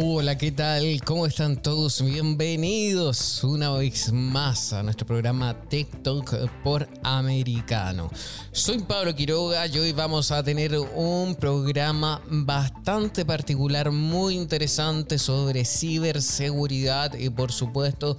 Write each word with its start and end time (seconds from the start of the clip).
Hola, 0.00 0.38
¿qué 0.38 0.52
tal? 0.52 1.02
¿Cómo 1.04 1.26
están 1.26 1.60
todos? 1.60 2.04
Bienvenidos 2.04 3.42
una 3.42 3.72
vez 3.72 4.12
más 4.12 4.72
a 4.72 4.84
nuestro 4.84 5.04
programa 5.04 5.60
TikTok 5.68 6.36
por 6.62 6.88
Americano. 7.02 8.08
Soy 8.52 8.78
Pablo 8.78 9.12
Quiroga 9.16 9.66
y 9.66 9.76
hoy 9.76 9.92
vamos 9.92 10.30
a 10.30 10.44
tener 10.44 10.78
un 10.78 11.34
programa 11.34 12.22
bastante 12.30 13.24
particular, 13.24 13.90
muy 13.90 14.36
interesante 14.36 15.18
sobre 15.18 15.64
ciberseguridad 15.64 17.14
y 17.14 17.28
por 17.30 17.50
supuesto 17.50 18.16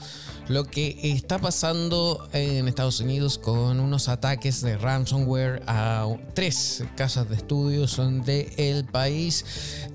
lo 0.49 0.65
que 0.65 0.99
está 1.01 1.39
pasando 1.39 2.27
en 2.33 2.67
Estados 2.67 2.99
Unidos 2.99 3.37
con 3.37 3.79
unos 3.79 4.09
ataques 4.09 4.61
de 4.61 4.77
ransomware 4.77 5.63
a 5.65 6.09
tres 6.33 6.83
casas 6.97 7.29
de 7.29 7.37
estudios 7.37 8.01
del 8.25 8.83
país. 8.83 9.45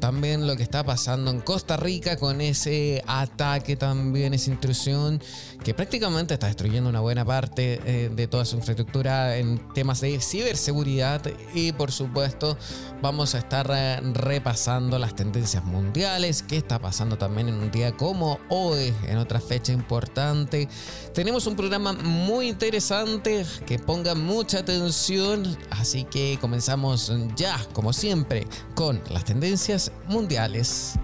También 0.00 0.46
lo 0.46 0.56
que 0.56 0.62
está 0.62 0.82
pasando 0.82 1.30
en 1.30 1.40
Costa 1.40 1.73
Rica 1.76 2.16
con 2.16 2.40
ese 2.40 3.02
ataque 3.06 3.76
también, 3.76 4.34
esa 4.34 4.50
intrusión 4.50 5.20
que 5.62 5.74
prácticamente 5.74 6.34
está 6.34 6.46
destruyendo 6.46 6.90
una 6.90 7.00
buena 7.00 7.24
parte 7.24 7.80
eh, 7.84 8.10
de 8.14 8.26
toda 8.26 8.44
su 8.44 8.56
infraestructura 8.56 9.36
en 9.36 9.60
temas 9.72 10.00
de 10.00 10.20
ciberseguridad 10.20 11.22
y 11.54 11.72
por 11.72 11.90
supuesto 11.90 12.56
vamos 13.00 13.34
a 13.34 13.38
estar 13.38 13.70
eh, 13.74 14.00
repasando 14.12 14.98
las 14.98 15.14
tendencias 15.14 15.64
mundiales, 15.64 16.42
qué 16.42 16.56
está 16.56 16.78
pasando 16.78 17.16
también 17.16 17.48
en 17.48 17.54
un 17.54 17.70
día 17.70 17.92
como 17.96 18.38
hoy, 18.48 18.92
en 19.06 19.18
otra 19.18 19.40
fecha 19.40 19.72
importante. 19.72 20.68
Tenemos 21.14 21.46
un 21.46 21.56
programa 21.56 21.92
muy 21.92 22.48
interesante 22.48 23.44
que 23.66 23.78
ponga 23.78 24.14
mucha 24.14 24.58
atención, 24.58 25.56
así 25.70 26.04
que 26.04 26.38
comenzamos 26.40 27.12
ya, 27.36 27.58
como 27.72 27.92
siempre, 27.92 28.46
con 28.74 29.00
las 29.10 29.24
tendencias 29.24 29.92
mundiales. 30.08 30.94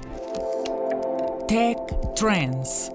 Tech 1.51 1.79
Trends. 2.15 2.93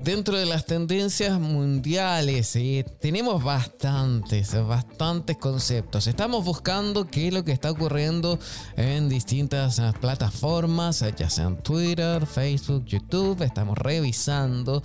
Dentro 0.00 0.36
de 0.36 0.44
las 0.44 0.66
tendencias 0.66 1.38
mundiales 1.38 2.56
eh, 2.56 2.84
tenemos 3.00 3.44
bastantes, 3.44 4.60
bastantes 4.66 5.36
conceptos. 5.36 6.08
Estamos 6.08 6.44
buscando 6.44 7.06
qué 7.06 7.28
es 7.28 7.32
lo 7.32 7.44
que 7.44 7.52
está 7.52 7.70
ocurriendo 7.70 8.40
en 8.76 9.08
distintas 9.08 9.78
eh, 9.78 9.92
plataformas, 10.00 11.02
eh, 11.02 11.14
ya 11.16 11.30
sean 11.30 11.62
Twitter, 11.62 12.26
Facebook, 12.26 12.84
YouTube. 12.86 13.40
Estamos 13.42 13.78
revisando. 13.78 14.82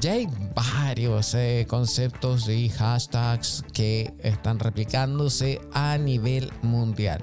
Ya 0.00 0.14
hay 0.14 0.26
varios 0.52 1.36
conceptos 1.68 2.48
y 2.48 2.70
hashtags 2.70 3.62
que 3.72 4.12
están 4.24 4.58
replicándose 4.58 5.60
a 5.74 5.96
nivel 5.96 6.50
mundial. 6.62 7.22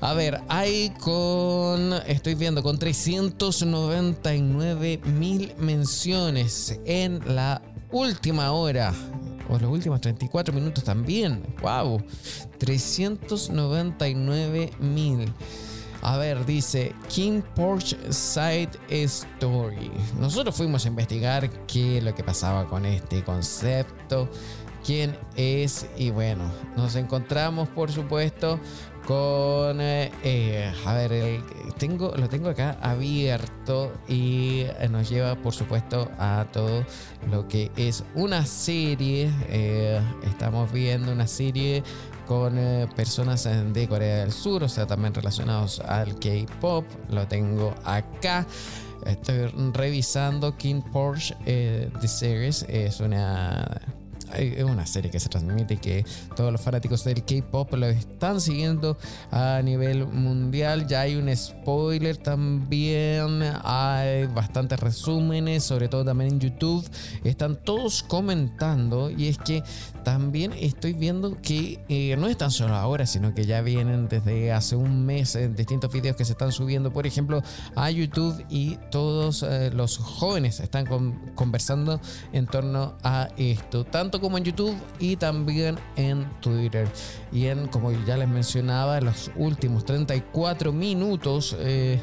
A 0.00 0.14
ver, 0.14 0.40
hay 0.48 0.90
con, 1.00 1.92
estoy 2.06 2.36
viendo, 2.36 2.62
con 2.62 2.78
399 2.78 5.00
mil 5.04 5.52
menciones 5.58 6.78
en 6.84 7.20
la 7.34 7.60
última 7.90 8.52
hora. 8.52 8.94
O 9.48 9.58
los 9.58 9.68
últimos 9.68 10.00
34 10.00 10.54
minutos 10.54 10.84
también. 10.84 11.42
¡Wow! 11.62 12.00
399 12.58 14.70
mil. 14.78 15.32
A 16.02 16.16
ver, 16.16 16.46
dice 16.46 16.94
King 17.08 17.42
Porsche 17.56 17.96
Side 18.12 18.70
Story. 18.88 19.90
Nosotros 20.20 20.54
fuimos 20.54 20.84
a 20.84 20.88
investigar 20.88 21.50
qué 21.66 21.98
es 21.98 22.04
lo 22.04 22.14
que 22.14 22.22
pasaba 22.22 22.66
con 22.66 22.86
este 22.86 23.24
concepto, 23.24 24.28
quién 24.84 25.18
es 25.34 25.86
y 25.96 26.10
bueno, 26.10 26.44
nos 26.76 26.94
encontramos 26.94 27.68
por 27.68 27.90
supuesto 27.90 28.60
con, 29.08 29.80
eh, 29.80 30.12
eh, 30.22 30.70
a 30.84 30.92
ver, 30.92 31.42
tengo, 31.78 32.12
lo 32.14 32.28
tengo 32.28 32.50
acá 32.50 32.76
abierto 32.82 33.90
y 34.06 34.66
nos 34.90 35.08
lleva 35.08 35.34
por 35.34 35.54
supuesto 35.54 36.10
a 36.18 36.44
todo 36.52 36.84
lo 37.30 37.48
que 37.48 37.72
es 37.78 38.04
una 38.14 38.44
serie. 38.44 39.32
Eh, 39.48 39.98
estamos 40.24 40.70
viendo 40.70 41.10
una 41.10 41.26
serie 41.26 41.82
con 42.26 42.60
personas 42.94 43.48
de 43.72 43.88
Corea 43.88 44.16
del 44.16 44.32
Sur, 44.32 44.64
o 44.64 44.68
sea, 44.68 44.86
también 44.86 45.14
relacionados 45.14 45.80
al 45.80 46.18
K-Pop. 46.18 46.84
Lo 47.08 47.26
tengo 47.26 47.74
acá. 47.84 48.46
Estoy 49.06 49.46
revisando 49.72 50.54
King 50.58 50.82
Porsche 50.82 51.34
The 51.98 52.08
Series. 52.08 52.62
Es 52.68 53.00
una 53.00 53.97
es 54.34 54.64
una 54.64 54.86
serie 54.86 55.10
que 55.10 55.20
se 55.20 55.28
transmite 55.28 55.74
y 55.74 55.76
que 55.78 56.04
todos 56.36 56.52
los 56.52 56.60
fanáticos 56.60 57.04
del 57.04 57.24
K-pop 57.24 57.74
lo 57.74 57.86
están 57.86 58.40
siguiendo 58.40 58.96
a 59.30 59.60
nivel 59.62 60.06
mundial. 60.06 60.86
Ya 60.86 61.02
hay 61.02 61.16
un 61.16 61.34
spoiler 61.36 62.16
también, 62.16 63.42
hay 63.62 64.26
bastantes 64.26 64.80
resúmenes, 64.80 65.64
sobre 65.64 65.88
todo 65.88 66.04
también 66.04 66.34
en 66.34 66.40
YouTube. 66.40 66.88
Están 67.24 67.56
todos 67.56 68.02
comentando 68.02 69.10
y 69.10 69.28
es 69.28 69.38
que 69.38 69.62
también 70.04 70.52
estoy 70.54 70.94
viendo 70.94 71.36
que 71.40 71.84
eh, 71.88 72.16
no 72.16 72.28
están 72.28 72.50
solo 72.50 72.74
ahora, 72.74 73.06
sino 73.06 73.34
que 73.34 73.44
ya 73.44 73.60
vienen 73.60 74.08
desde 74.08 74.52
hace 74.52 74.76
un 74.76 75.04
mes 75.04 75.34
en 75.34 75.54
distintos 75.54 75.92
videos 75.92 76.16
que 76.16 76.24
se 76.24 76.32
están 76.32 76.52
subiendo, 76.52 76.92
por 76.92 77.06
ejemplo, 77.06 77.42
a 77.74 77.90
YouTube 77.90 78.44
y 78.48 78.76
todos 78.90 79.42
eh, 79.42 79.70
los 79.72 79.98
jóvenes 79.98 80.60
están 80.60 80.86
conversando 81.34 82.00
en 82.32 82.46
torno 82.46 82.96
a 83.02 83.28
esto, 83.36 83.84
tanto 83.84 84.17
como 84.20 84.38
en 84.38 84.44
YouTube 84.44 84.76
y 84.98 85.16
también 85.16 85.78
en 85.96 86.28
Twitter. 86.40 86.88
Y 87.32 87.46
en, 87.46 87.68
como 87.68 87.92
ya 87.92 88.16
les 88.16 88.28
mencionaba, 88.28 89.00
los 89.00 89.30
últimos 89.36 89.84
34 89.84 90.72
minutos. 90.72 91.56
Eh, 91.58 92.02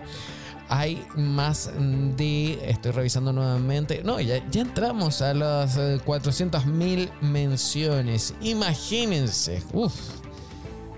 hay 0.67 1.05
más 1.15 1.69
de, 2.17 2.59
estoy 2.67 2.91
revisando 2.91 3.31
nuevamente, 3.31 4.01
no, 4.03 4.19
ya, 4.19 4.43
ya 4.49 4.61
entramos 4.61 5.21
a 5.21 5.33
las 5.33 5.77
400 6.03 6.63
eh, 6.65 7.09
menciones. 7.21 8.33
Imagínense, 8.41 9.61
uff, 9.73 9.93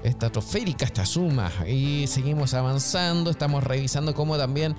estratosférica 0.07 0.85
esta 0.85 1.05
suma 1.05 1.51
y 1.67 2.07
seguimos 2.07 2.53
avanzando, 2.53 3.29
estamos 3.29 3.63
revisando 3.63 4.13
cómo 4.13 4.37
también, 4.37 4.75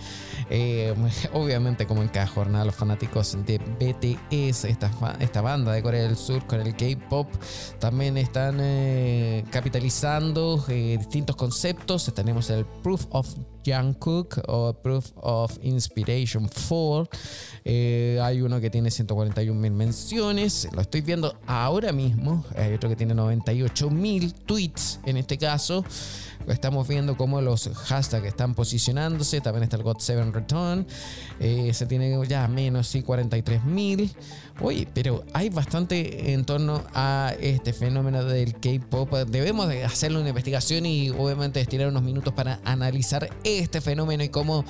eh, 0.50 0.94
obviamente 1.32 1.86
como 1.86 2.02
en 2.02 2.08
cada 2.08 2.26
jornada 2.26 2.64
los 2.64 2.74
fanáticos 2.74 3.36
de 3.46 3.58
BTS, 3.58 4.64
esta, 4.64 4.90
esta 5.20 5.40
banda 5.40 5.72
de 5.72 5.82
Corea 5.82 6.02
del 6.02 6.16
Sur 6.16 6.46
con 6.46 6.60
el 6.60 6.74
K-Pop, 6.74 7.28
también 7.78 8.16
están 8.16 8.58
eh, 8.60 9.44
capitalizando 9.50 10.64
distintos 10.66 11.36
conceptos, 11.36 12.12
tenemos 12.14 12.50
el 12.50 12.64
Proof 12.82 13.06
of 13.10 13.34
Jungkook 13.68 14.40
o 14.46 14.72
Proof 14.72 15.12
of 15.16 15.58
Inspiration 15.62 16.48
4. 16.48 17.08
Eh, 17.64 18.18
hay 18.22 18.40
uno 18.40 18.60
que 18.60 18.70
tiene 18.70 18.90
141 18.90 19.60
mil 19.60 19.72
menciones, 19.72 20.68
lo 20.72 20.80
estoy 20.80 21.00
viendo 21.00 21.36
ahora 21.46 21.92
mismo. 21.92 22.44
Hay 22.56 22.74
otro 22.74 22.88
que 22.88 22.96
tiene 22.96 23.14
98 23.14 23.90
mil 23.90 24.34
tweets 24.34 25.00
en 25.04 25.16
este 25.16 25.38
caso. 25.38 25.84
Estamos 26.48 26.88
viendo 26.88 27.16
cómo 27.16 27.40
los 27.40 27.68
hashtags 27.68 28.26
están 28.26 28.54
posicionándose. 28.54 29.40
También 29.40 29.64
está 29.64 29.76
el 29.76 29.84
God7 29.84 30.32
Return. 30.32 30.86
Eh, 31.40 31.72
se 31.74 31.86
tiene 31.86 32.18
ya 32.26 32.48
menos, 32.48 32.86
sí, 32.88 33.02
43 33.02 33.64
mil. 33.64 34.10
Oye, 34.60 34.88
pero 34.92 35.24
hay 35.32 35.50
bastante 35.50 36.32
en 36.32 36.44
torno 36.44 36.82
a 36.94 37.32
este 37.40 37.72
fenómeno 37.72 38.24
del 38.24 38.54
K-pop. 38.54 39.12
Debemos 39.28 39.68
de 39.68 39.84
hacerle 39.84 40.18
una 40.18 40.30
investigación 40.30 40.84
y 40.86 41.10
obviamente 41.10 41.60
destinar 41.60 41.88
unos 41.88 42.02
minutos 42.02 42.34
para 42.34 42.60
analizar 42.64 43.30
este 43.44 43.80
fenómeno 43.80 44.24
y 44.24 44.28
cómo 44.28 44.64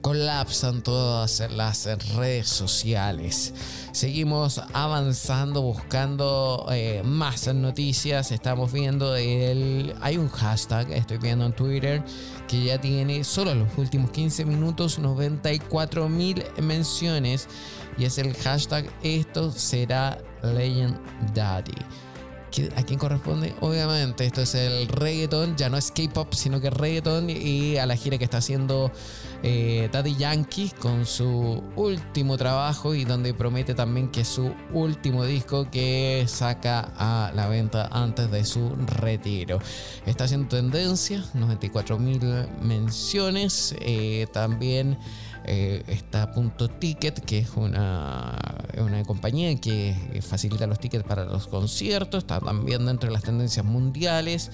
colapsan 0.00 0.82
todas 0.82 1.42
las 1.50 1.86
redes 2.14 2.48
sociales. 2.48 3.52
Seguimos 3.92 4.60
avanzando, 4.72 5.62
buscando 5.62 6.66
eh, 6.70 7.02
más 7.04 7.52
noticias. 7.52 8.32
Estamos 8.32 8.72
viendo 8.72 9.16
el. 9.16 9.94
Hay 10.00 10.16
un 10.16 10.28
hashtag, 10.28 10.90
estoy 10.92 11.18
viendo 11.22 11.46
en 11.46 11.52
Twitter, 11.52 12.04
que 12.48 12.64
ya 12.64 12.80
tiene 12.80 13.24
solo 13.24 13.54
los 13.54 13.68
últimos 13.78 14.10
15 14.10 14.44
minutos 14.44 14.98
94 14.98 16.08
mil 16.08 16.44
menciones. 16.60 17.48
Y 17.96 18.04
es 18.04 18.18
el 18.18 18.34
hashtag 18.34 18.90
Esto 19.02 19.50
será 19.50 20.18
Legend 20.42 20.98
Daddy. 21.34 21.72
¿A 22.76 22.82
quién 22.82 22.98
corresponde? 22.98 23.54
Obviamente, 23.60 24.26
esto 24.26 24.42
es 24.42 24.54
el 24.54 24.86
reggaeton, 24.88 25.56
ya 25.56 25.70
no 25.70 25.78
es 25.78 25.90
K-pop, 25.90 26.34
sino 26.34 26.60
que 26.60 26.68
reggaeton 26.68 27.30
y 27.30 27.78
a 27.78 27.86
la 27.86 27.96
gira 27.96 28.18
que 28.18 28.24
está 28.24 28.38
haciendo 28.38 28.92
eh, 29.44 29.88
Daddy 29.90 30.14
Yankee 30.14 30.70
con 30.78 31.04
su 31.04 31.62
último 31.74 32.36
trabajo 32.36 32.94
y 32.94 33.04
donde 33.04 33.34
promete 33.34 33.74
también 33.74 34.08
que 34.08 34.24
su 34.24 34.54
último 34.72 35.24
disco 35.24 35.68
que 35.70 36.24
saca 36.28 36.92
a 36.96 37.32
la 37.34 37.48
venta 37.48 37.88
antes 37.90 38.30
de 38.30 38.44
su 38.44 38.70
retiro. 39.00 39.58
Está 40.06 40.24
haciendo 40.24 40.48
tendencia, 40.48 41.24
94 41.34 41.98
mil 41.98 42.20
menciones, 42.60 43.74
eh, 43.80 44.28
también 44.32 44.96
eh, 45.44 45.82
está 45.88 46.30
Punto 46.30 46.68
Ticket, 46.68 47.18
que 47.24 47.40
es 47.40 47.50
una, 47.56 48.38
una 48.78 49.02
compañía 49.02 49.60
que 49.60 50.20
facilita 50.22 50.68
los 50.68 50.78
tickets 50.78 51.04
para 51.04 51.24
los 51.24 51.48
conciertos, 51.48 52.22
está 52.22 52.38
también 52.38 52.86
dentro 52.86 53.08
de 53.08 53.14
las 53.14 53.24
tendencias 53.24 53.66
mundiales. 53.66 54.50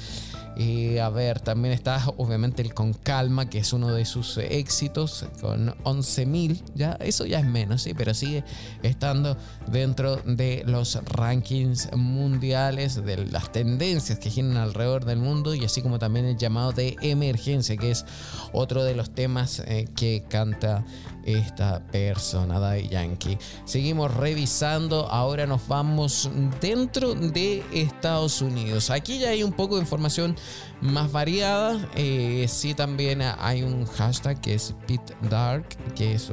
Y 0.59 0.99
a 0.99 1.09
ver, 1.09 1.39
también 1.39 1.73
está 1.73 2.03
obviamente 2.17 2.63
el 2.63 2.75
Con 2.75 2.93
Calma, 2.93 3.49
que 3.49 3.61
es 3.61 3.73
uno 3.73 3.93
de 3.93 4.05
sus 4.05 4.39
éxitos, 4.39 5.25
con 5.41 5.69
11.000. 5.85 6.61
Ya, 6.75 6.95
eso 6.95 7.27
ya 7.27 7.39
es 7.39 7.47
menos, 7.47 7.83
sí, 7.83 7.95
pero 7.95 8.13
sigue 8.13 8.43
estando 8.83 9.37
dentro 9.71 10.17
de 10.17 10.65
los 10.67 10.97
rankings 11.05 11.91
mundiales, 11.95 12.97
de 13.05 13.25
las 13.27 13.53
tendencias 13.53 14.19
que 14.19 14.31
giran 14.31 14.57
alrededor 14.57 15.05
del 15.05 15.21
mundo, 15.21 15.55
y 15.55 15.65
así 15.65 15.81
como 15.81 16.01
también 16.01 16.27
el 16.27 16.37
llamado 16.37 16.73
de 16.73 16.97
emergencia, 17.03 17.77
que 17.77 17.93
es 17.93 18.05
otro 18.53 18.83
de 18.83 18.97
los 18.97 19.11
temas 19.15 19.61
eh, 19.61 19.87
que 19.95 20.25
canta 20.29 20.85
esta 21.25 21.85
persona, 21.87 22.59
Daddy 22.59 22.89
Yankee. 22.89 23.39
Seguimos 23.65 24.13
revisando, 24.15 25.09
ahora 25.09 25.47
nos 25.47 25.69
vamos 25.69 26.31
dentro 26.61 27.15
de 27.15 27.63
Estados 27.73 28.41
Unidos. 28.41 28.91
Aquí 28.91 29.19
ya 29.19 29.29
hay 29.31 29.43
un 29.43 29.53
poco 29.53 29.77
de 29.77 29.83
información 29.83 30.37
más 30.81 31.13
variada. 31.13 31.89
Eh, 31.95 32.47
sí, 32.49 32.75
también 32.75 33.23
hay 33.23 33.63
un 33.63 33.87
hashtag 33.87 34.41
que 34.41 34.55
es 34.55 34.75
Pit 34.87 35.01
Dark, 35.31 35.67
que 35.95 36.15
es 36.15 36.31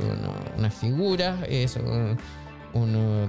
una, 0.57 0.69
figura, 0.69 1.39
es 1.47 1.77
un, 1.77 2.17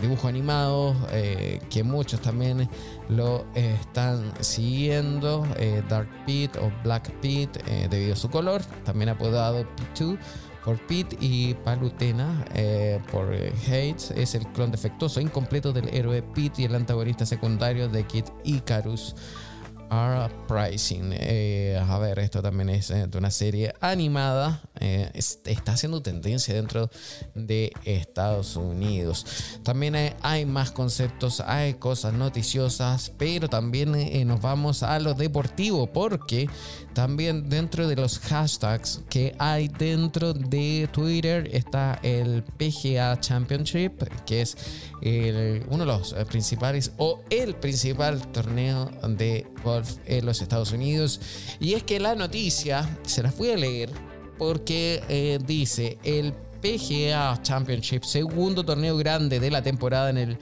dibujo 0.01 0.27
animado 0.27 0.97
eh, 1.13 1.61
que 1.71 1.85
muchos 1.85 2.21
también 2.21 2.69
lo 3.09 3.47
están 3.55 4.33
siguiendo. 4.41 5.47
Eh, 5.57 5.83
Dark 5.89 6.09
Pit 6.27 6.57
o 6.57 6.73
Black 6.83 7.11
Pit 7.21 7.57
debido 7.91 8.15
a 8.15 8.17
su 8.17 8.29
color, 8.29 8.63
también 8.85 9.11
apodado 9.11 9.65
P2 9.95 10.19
por 10.67 10.85
Pete 10.89 11.17
y 11.21 11.55
Palutena 11.55 12.45
eh, 12.53 13.01
por 13.13 13.33
Hates 13.33 14.11
es 14.11 14.35
el 14.35 14.45
clon 14.49 14.73
defectuoso 14.73 15.21
incompleto 15.21 15.73
del 15.73 15.89
héroe 15.95 16.23
Pete 16.23 16.63
y 16.63 16.65
el 16.65 16.75
antagonista 16.75 17.25
secundario 17.25 17.89
de 17.89 18.05
Kid 18.05 18.25
Icarus. 18.43 19.15
R 19.91 20.31
Pricing. 20.49 21.11
Eh, 21.13 21.83
a 21.89 21.99
ver, 21.99 22.19
esto 22.19 22.43
también 22.43 22.69
es 22.71 22.91
eh, 22.91 23.07
de 23.07 23.19
una 23.19 23.31
serie 23.31 23.75
animada. 23.81 24.63
Eh, 24.81 25.11
está 25.15 25.73
haciendo 25.73 26.03
tendencia 26.03 26.55
dentro 26.55 26.91
de 27.35 27.73
Estados 27.85 28.57
Unidos. 28.57 29.27
También 29.63 30.15
hay, 30.23 30.47
más 30.47 30.71
conceptos, 30.71 31.41
hay 31.41 31.75
cosas 31.75 32.13
noticiosas, 32.13 33.13
pero 33.17 33.49
también 33.49 33.95
nos 34.27 34.41
vamos 34.41 34.83
a 34.83 34.99
lo 34.99 35.15
deportivo 35.15 35.87
porque 35.93 36.49
también 36.97 37.51
dentro 37.51 37.87
de 37.87 37.95
los 37.95 38.19
hashtags 38.21 39.03
que 39.11 39.35
hay 39.39 39.69
dentro 39.69 40.33
de 40.33 40.89
Twitter 40.91 41.47
está 41.53 42.01
el 42.03 42.43
PGA 42.43 43.21
Championship, 43.21 44.03
que 44.25 44.41
es 44.41 44.57
uno 45.69 45.81
de 45.81 45.85
los 45.85 46.15
principales 46.31 46.93
o 46.97 47.21
el 47.29 47.55
principal 47.57 48.27
torneo 48.33 48.91
de 49.11 49.47
en 50.07 50.25
los 50.25 50.41
Estados 50.41 50.73
Unidos. 50.73 51.21
Y 51.61 51.75
es 51.75 51.83
que 51.83 52.01
la 52.01 52.15
noticia, 52.15 52.89
se 53.03 53.23
las 53.23 53.37
voy 53.37 53.51
a 53.51 53.57
leer, 53.59 53.91
porque 54.39 55.03
eh, 55.11 55.39
dice 55.47 55.99
el 56.03 56.33
PGA 56.63 57.43
Championship, 57.43 58.05
segundo 58.05 58.65
torneo 58.65 58.97
grande 58.97 59.39
de 59.39 59.51
la 59.51 59.61
temporada 59.61 60.09
en 60.09 60.17
el 60.17 60.39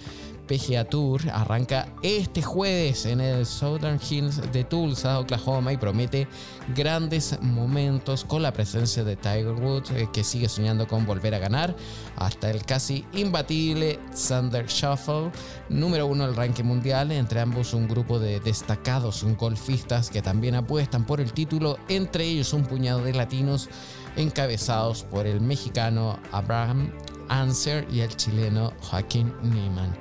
PGA 0.46 0.84
Tour 0.84 1.22
arranca 1.32 1.88
este 2.02 2.42
jueves 2.42 3.06
en 3.06 3.20
el 3.20 3.46
Southern 3.46 3.98
Hills 3.98 4.52
de 4.52 4.64
Tulsa, 4.64 5.18
Oklahoma, 5.18 5.72
y 5.72 5.76
promete 5.76 6.28
grandes 6.74 7.38
momentos 7.40 8.24
con 8.24 8.42
la 8.42 8.52
presencia 8.52 9.04
de 9.04 9.16
Tiger 9.16 9.52
Woods, 9.52 9.90
eh, 9.90 10.08
que 10.12 10.24
sigue 10.24 10.48
soñando 10.48 10.86
con 10.86 11.06
volver 11.06 11.34
a 11.34 11.38
ganar, 11.38 11.74
hasta 12.16 12.50
el 12.50 12.64
casi 12.64 13.04
imbatible 13.14 13.98
Sander 14.12 14.66
Shuffle, 14.66 15.30
número 15.68 16.06
uno 16.06 16.26
del 16.26 16.36
ranking 16.36 16.64
mundial, 16.64 17.12
entre 17.12 17.40
ambos 17.40 17.74
un 17.74 17.88
grupo 17.88 18.18
de 18.18 18.40
destacados 18.40 19.24
golfistas 19.38 20.10
que 20.10 20.22
también 20.22 20.54
apuestan 20.54 21.06
por 21.06 21.20
el 21.20 21.32
título, 21.32 21.78
entre 21.88 22.24
ellos 22.24 22.52
un 22.52 22.64
puñado 22.64 23.02
de 23.02 23.14
latinos 23.14 23.68
encabezados 24.16 25.04
por 25.04 25.26
el 25.26 25.40
mexicano 25.40 26.18
Abraham 26.32 26.92
Anser 27.28 27.86
y 27.90 28.00
el 28.00 28.14
chileno 28.16 28.72
Joaquín 28.80 29.32
Neiman 29.42 29.96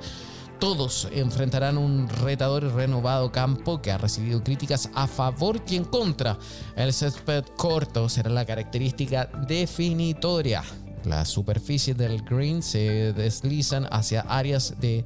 todos 0.64 1.08
enfrentarán 1.12 1.76
un 1.76 2.08
retador 2.08 2.64
y 2.64 2.68
renovado 2.68 3.30
campo 3.30 3.82
que 3.82 3.92
ha 3.92 3.98
recibido 3.98 4.42
críticas 4.42 4.88
a 4.94 5.06
favor 5.06 5.60
y 5.68 5.76
en 5.76 5.84
contra. 5.84 6.38
El 6.74 6.94
césped 6.94 7.44
corto 7.58 8.08
será 8.08 8.30
la 8.30 8.46
característica 8.46 9.26
definitoria. 9.46 10.62
Las 11.04 11.28
superficies 11.28 11.98
del 11.98 12.22
green 12.22 12.62
se 12.62 13.12
deslizan 13.12 13.86
hacia 13.90 14.22
áreas 14.22 14.76
de 14.80 15.04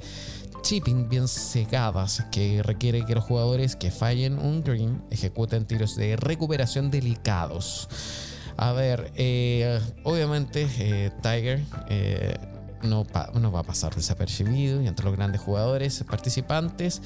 chipping 0.63 1.09
bien 1.09 1.27
cegadas 1.27 2.25
que 2.31 2.63
requiere 2.63 3.05
que 3.05 3.17
los 3.17 3.25
jugadores 3.25 3.75
que 3.75 3.91
fallen 3.91 4.39
un 4.39 4.63
green 4.63 5.03
ejecuten 5.11 5.67
tiros 5.67 5.97
de 5.97 6.15
recuperación 6.15 6.89
delicados. 6.89 7.89
A 8.57 8.71
ver, 8.71 9.11
eh, 9.17 9.81
obviamente 10.05 10.69
eh, 10.79 11.11
Tiger 11.21 11.65
eh, 11.89 12.37
no, 12.83 13.05
va 13.05 13.61
a 13.61 13.63
pasar 13.63 13.95
desapercibido 13.95 14.83
y 14.83 14.87
entre 14.87 15.05
los 15.05 15.17
grandes 15.17 15.41
jugadores 15.41 16.05
participantes 16.09 17.03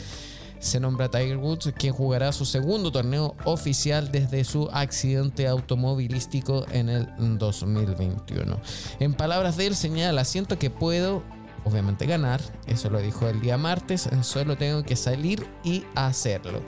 se 0.58 0.78
nombra 0.78 1.10
Tiger 1.10 1.38
Woods, 1.38 1.72
quien 1.76 1.92
jugará 1.92 2.30
su 2.30 2.44
segundo 2.44 2.92
torneo 2.92 3.34
oficial 3.44 4.12
desde 4.12 4.44
su 4.44 4.68
accidente 4.72 5.48
automovilístico 5.48 6.66
en 6.70 6.88
el 6.88 7.08
2021. 7.18 8.60
En 9.00 9.14
palabras 9.14 9.56
de 9.56 9.66
él 9.66 9.74
señala, 9.74 10.24
siento 10.24 10.60
que 10.60 10.70
puedo 10.70 11.24
obviamente 11.64 12.06
ganar, 12.06 12.40
eso 12.66 12.90
lo 12.90 13.00
dijo 13.00 13.28
el 13.28 13.40
día 13.40 13.56
martes, 13.56 14.08
solo 14.22 14.56
tengo 14.56 14.84
que 14.84 14.94
salir 14.94 15.46
y 15.64 15.84
hacerlo. 15.96 16.62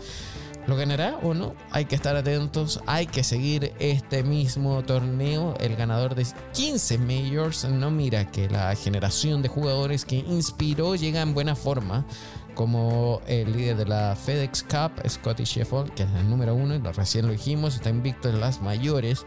¿Lo 0.67 0.77
ganará 0.77 1.19
o 1.23 1.35
no? 1.35 1.55
Hay 1.71 1.85
que 1.85 1.95
estar 1.95 2.17
atentos, 2.17 2.81
hay 2.87 3.07
que 3.07 3.23
seguir 3.23 3.75
este 3.81 4.23
mismo 4.23 4.83
torneo. 4.83 5.55
El 5.61 5.77
ganador 5.77 6.15
de 6.15 6.27
15 6.55 6.99
majors 6.99 7.67
no 7.67 7.91
mira 7.91 8.31
que 8.31 8.49
la 8.49 8.75
generación 8.75 9.43
de 9.43 9.49
jugadores 9.49 10.07
que 10.07 10.17
inspiró 10.17 10.95
llega 10.95 11.21
en 11.21 11.35
buena 11.35 11.55
forma, 11.55 12.07
como 12.55 13.21
el 13.27 13.53
líder 13.53 13.77
de 13.77 13.85
la 13.85 14.17
FedEx 14.17 14.63
Cup, 14.63 15.07
Scotty 15.07 15.45
Sheffield, 15.45 15.93
que 15.93 16.05
es 16.05 16.11
el 16.19 16.31
número 16.31 16.55
uno, 16.55 16.75
y 16.75 16.79
lo 16.79 16.93
recién 16.93 17.27
lo 17.27 17.33
dijimos, 17.33 17.75
está 17.75 17.91
invicto 17.91 18.31
en 18.31 18.41
las 18.41 18.63
mayores. 18.63 19.27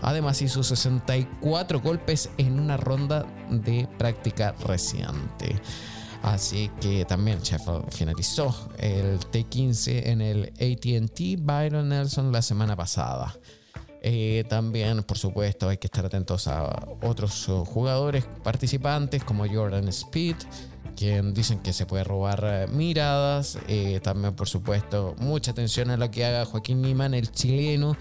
Además 0.00 0.40
hizo 0.40 0.62
64 0.62 1.80
golpes 1.80 2.30
en 2.38 2.58
una 2.58 2.78
ronda 2.78 3.26
de 3.50 3.86
práctica 3.98 4.54
reciente. 4.64 5.60
Así 6.22 6.70
que 6.80 7.04
también 7.04 7.40
Sheffield 7.40 7.90
finalizó 7.90 8.54
el 8.78 9.20
T15 9.20 10.06
en 10.06 10.20
el 10.20 10.52
ATT 10.54 11.40
Byron 11.40 11.88
Nelson 11.88 12.32
la 12.32 12.42
semana 12.42 12.76
pasada. 12.76 13.34
Eh, 14.00 14.44
también, 14.48 15.02
por 15.02 15.18
supuesto, 15.18 15.68
hay 15.68 15.78
que 15.78 15.86
estar 15.88 16.04
atentos 16.04 16.46
a 16.46 16.86
otros 17.02 17.48
jugadores 17.66 18.24
participantes 18.42 19.24
como 19.24 19.46
Jordan 19.48 19.88
Speed, 19.88 20.36
quien 20.98 21.32
dicen 21.32 21.60
que 21.60 21.72
se 21.72 21.86
puede 21.86 22.02
robar 22.02 22.42
eh, 22.44 22.66
miradas. 22.66 23.56
Eh, 23.68 24.00
también, 24.02 24.34
por 24.34 24.48
supuesto, 24.48 25.14
mucha 25.18 25.52
atención 25.52 25.90
a 25.90 25.96
lo 25.96 26.10
que 26.10 26.24
haga 26.24 26.44
Joaquín 26.44 26.82
Niman, 26.82 27.14
el 27.14 27.30
chileno, 27.30 27.96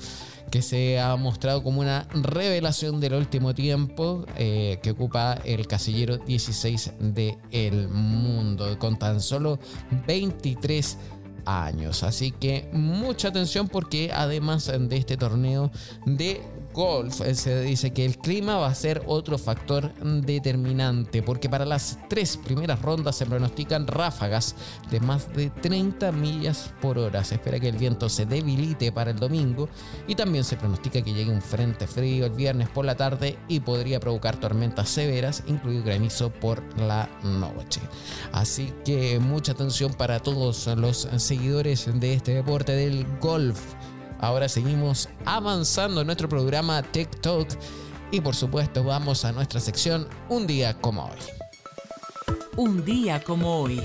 que 0.50 0.64
se 0.64 1.00
ha 1.00 1.16
mostrado 1.16 1.62
como 1.62 1.82
una 1.82 2.08
revelación 2.12 3.00
del 3.00 3.14
último 3.14 3.54
tiempo, 3.54 4.26
eh, 4.36 4.80
que 4.82 4.92
ocupa 4.92 5.34
el 5.46 5.68
casillero 5.68 6.18
16 6.18 6.94
del 7.00 7.38
el 7.52 7.88
mundo, 7.88 8.80
con 8.80 8.98
tan 8.98 9.22
solo 9.22 9.60
23 10.08 10.98
años. 11.46 12.02
Así 12.02 12.32
que 12.32 12.68
mucha 12.74 13.28
atención 13.28 13.68
porque 13.68 14.12
además 14.12 14.72
de 14.80 14.98
este 14.98 15.18
torneo 15.18 15.70
de 16.08 16.42
golf 16.78 17.22
eh, 17.22 17.34
se 17.34 17.62
dice 17.62 17.92
que 17.92 18.06
el 18.06 18.20
clima 18.20 18.58
va 18.58 18.68
a 18.68 18.76
ser 18.76 19.02
otro 19.08 19.40
factor 19.40 19.92
determinante, 19.96 21.24
porque 21.24 21.50
para 21.50 21.66
las 21.66 21.98
tres 22.08 22.38
primeras 22.38 22.84
rondas 22.84 23.16
se 23.16 23.26
pronostican 23.26 23.88
ráfagas 23.88 24.56
de 24.92 25.00
más 25.00 25.34
de 25.34 25.50
30 25.50 26.12
millas 26.12 26.72
por 26.80 27.00
hora. 27.00 27.24
Se 27.24 27.36
espera 27.36 27.60
que 27.60 27.70
el 27.70 27.78
viento 27.78 28.08
se 28.10 28.28
debilite 28.28 28.92
para 28.92 29.10
el 29.10 29.18
domingo 29.18 29.68
y 30.08 30.14
también 30.14 30.44
se 30.44 30.56
pronostica 30.56 31.02
que 31.02 31.14
llegue 31.14 31.32
un 31.32 31.42
frente 31.42 31.88
frío 31.88 32.28
el 32.28 32.34
viernes 32.34 32.70
por 32.70 32.86
la 32.86 32.96
tarde 32.96 33.40
y 33.48 33.60
podría 33.60 34.00
provocar 34.00 34.40
tormentas 34.40 34.88
severas, 34.88 35.44
incluido 35.48 35.84
granizo 35.84 36.30
por 36.30 36.62
la 36.80 37.10
noche. 37.24 37.82
Así 38.32 38.72
que 38.86 39.20
mucha 39.20 39.54
atención 39.54 39.94
para 39.96 40.20
todos 40.20 40.68
los 40.68 41.08
seguidores 41.18 41.90
de 42.00 42.14
este 42.14 42.36
deporte 42.36 42.74
del 42.74 43.08
golf. 43.20 43.60
Ahora 44.20 44.50
seguimos 44.50 45.10
avanzando 45.26 46.02
en 46.02 46.08
nuestro 46.08 46.28
programa 46.28 46.82
TikTok 46.82 47.50
y 48.12 48.22
por 48.22 48.36
supuesto 48.36 48.84
vamos 48.84 49.26
a 49.26 49.32
nuestra 49.32 49.60
sección 49.60 50.08
Un 50.30 50.48
día 50.48 50.80
como 50.80 51.06
hoy. 51.06 51.20
Un 52.56 52.84
día 52.84 53.24
como 53.24 53.62
hoy. 53.62 53.82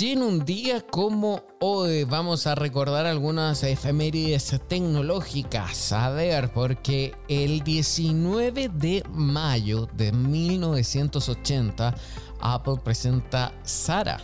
Y 0.00 0.12
en 0.12 0.22
un 0.22 0.44
día 0.44 0.80
como 0.82 1.42
hoy 1.60 2.04
vamos 2.04 2.46
a 2.46 2.54
recordar 2.54 3.06
algunas 3.06 3.62
efemérides 3.64 4.60
tecnológicas. 4.68 5.92
A 5.92 6.10
ver, 6.10 6.52
porque 6.52 7.14
el 7.26 7.64
19 7.64 8.68
de 8.68 9.02
mayo 9.10 9.88
de 9.94 10.12
1980 10.12 11.94
Apple 12.40 12.76
presenta 12.84 13.52
Sara 13.64 14.20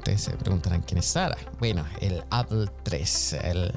Ustedes 0.00 0.22
se 0.22 0.30
preguntarán 0.30 0.80
quién 0.80 0.96
es 0.96 1.04
Sara. 1.04 1.36
Bueno, 1.58 1.84
el 2.00 2.24
Apple 2.30 2.68
III. 2.90 3.38
El, 3.44 3.72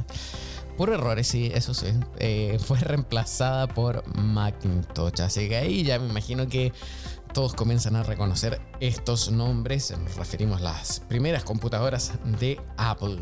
por 0.78 0.90
errores, 0.90 1.28
sí, 1.28 1.52
eso 1.54 1.74
sí. 1.74 1.88
Eh, 2.18 2.58
fue 2.66 2.80
reemplazada 2.80 3.68
por 3.68 4.08
Macintosh. 4.16 5.20
Así 5.20 5.50
que 5.50 5.58
ahí 5.58 5.84
ya 5.84 6.00
me 6.00 6.08
imagino 6.08 6.48
que 6.48 6.72
todos 7.34 7.56
comienzan 7.56 7.98
a 7.98 8.04
reconocer 8.04 8.62
estos 8.80 9.32
nombres. 9.32 9.94
Nos 10.02 10.16
referimos 10.16 10.62
a 10.62 10.64
las 10.64 11.02
primeras 11.02 11.44
computadoras 11.44 12.14
de 12.40 12.58
Apple. 12.78 13.22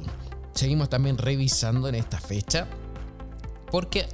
Seguimos 0.53 0.89
también 0.89 1.17
revisando 1.17 1.89
en 1.89 1.96
esta 1.96 2.20
fecha. 2.20 2.67
Porque 3.71 4.07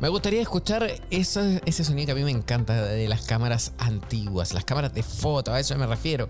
me 0.00 0.08
gustaría 0.08 0.40
escuchar 0.40 0.88
ese 1.10 1.84
sonido 1.84 2.06
que 2.06 2.12
a 2.12 2.14
mí 2.14 2.24
me 2.24 2.30
encanta 2.30 2.82
de 2.82 3.08
las 3.08 3.22
cámaras 3.22 3.72
antiguas, 3.78 4.54
las 4.54 4.64
cámaras 4.64 4.94
de 4.94 5.02
foto, 5.02 5.52
a 5.52 5.60
eso 5.60 5.76
me 5.76 5.86
refiero. 5.86 6.28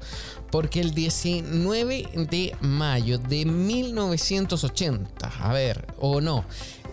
Porque 0.51 0.81
el 0.81 0.95
19 0.95 2.09
de 2.31 2.57
mayo 2.61 3.19
de 3.19 3.45
1980, 3.47 5.27
a 5.41 5.53
ver, 5.53 5.87
o 5.99 6.21
no, 6.21 6.45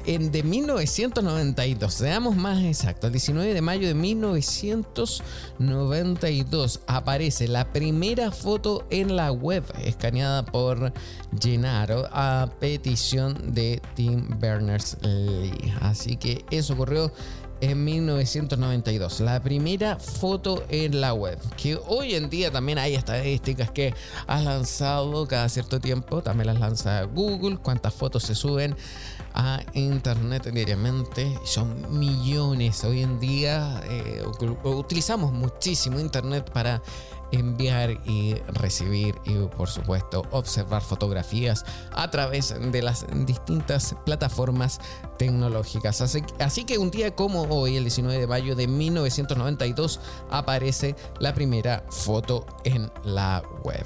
en, 0.10 0.32
de 0.32 0.42
1992, 0.42 1.94
seamos 1.94 2.36
más 2.36 2.64
exactos, 2.64 3.10
el 3.10 3.12
19 3.12 3.54
de 3.54 3.62
mayo 3.62 3.88
de 3.88 3.94
1992 3.94 6.80
aparece 6.88 7.48
la 7.48 7.72
primera 7.72 8.32
foto 8.32 8.88
en 8.90 9.16
la 9.16 9.32
web 9.32 9.64
escaneada 9.84 10.44
por 10.44 10.92
Gennaro 11.40 12.10
a 12.12 12.50
petición 12.60 13.54
de 13.54 13.84
Tim 13.94 14.28
Berners-Lee. 14.40 15.76
Así 15.82 16.18
que 16.18 16.44
eso 16.50 16.74
ocurrió 16.74 17.14
en 17.62 17.84
1992. 17.84 19.20
La 19.20 19.44
primera 19.44 19.98
foto 19.98 20.64
en 20.70 21.02
la 21.02 21.14
web. 21.14 21.38
Que 21.56 21.78
hoy 21.88 22.16
en 22.16 22.32
día 22.32 22.50
también 22.52 22.80
hay 22.80 22.96
estadísticas 22.96 23.70
que 23.72 23.94
ha 24.28 24.42
lanzado 24.42 25.28
cada 25.28 25.48
cierto 25.50 25.80
tiempo. 25.80 26.24
También 26.24 26.48
las 26.48 26.60
lanza 26.60 27.04
Google. 27.04 27.58
Cuántas 27.58 27.94
fotos 27.94 28.24
se 28.24 28.34
suben 28.34 28.76
a 29.34 29.62
internet 29.74 30.48
diariamente. 30.52 31.38
Son 31.44 32.00
millones. 32.00 32.84
Hoy 32.84 33.02
en 33.02 33.20
día 33.20 33.82
eh, 33.90 34.24
utilizamos 34.64 35.32
muchísimo 35.32 36.00
internet 36.00 36.50
para 36.52 36.82
enviar 37.32 37.92
y 38.06 38.36
recibir 38.54 39.16
y 39.26 39.36
por 39.58 39.70
supuesto 39.70 40.24
observar 40.32 40.82
fotografías 40.82 41.66
a 41.92 42.10
través 42.10 42.56
de 42.72 42.82
las 42.82 43.06
distintas 43.26 43.96
plataformas 44.06 44.80
tecnológicas. 45.18 46.02
Así, 46.02 46.64
que 46.66 46.78
un 46.78 46.92
día 46.92 47.16
como 47.16 47.44
hoy, 47.44 47.78
el 47.78 47.84
19 47.84 48.20
de 48.20 48.28
mayo 48.28 48.56
de 48.56 48.68
1992, 48.68 50.00
aparece 50.30 50.96
la 51.20 51.34
primera 51.34 51.84
foto 51.90 52.46
en 52.64 52.92
la 53.04 53.44
web. 53.64 53.86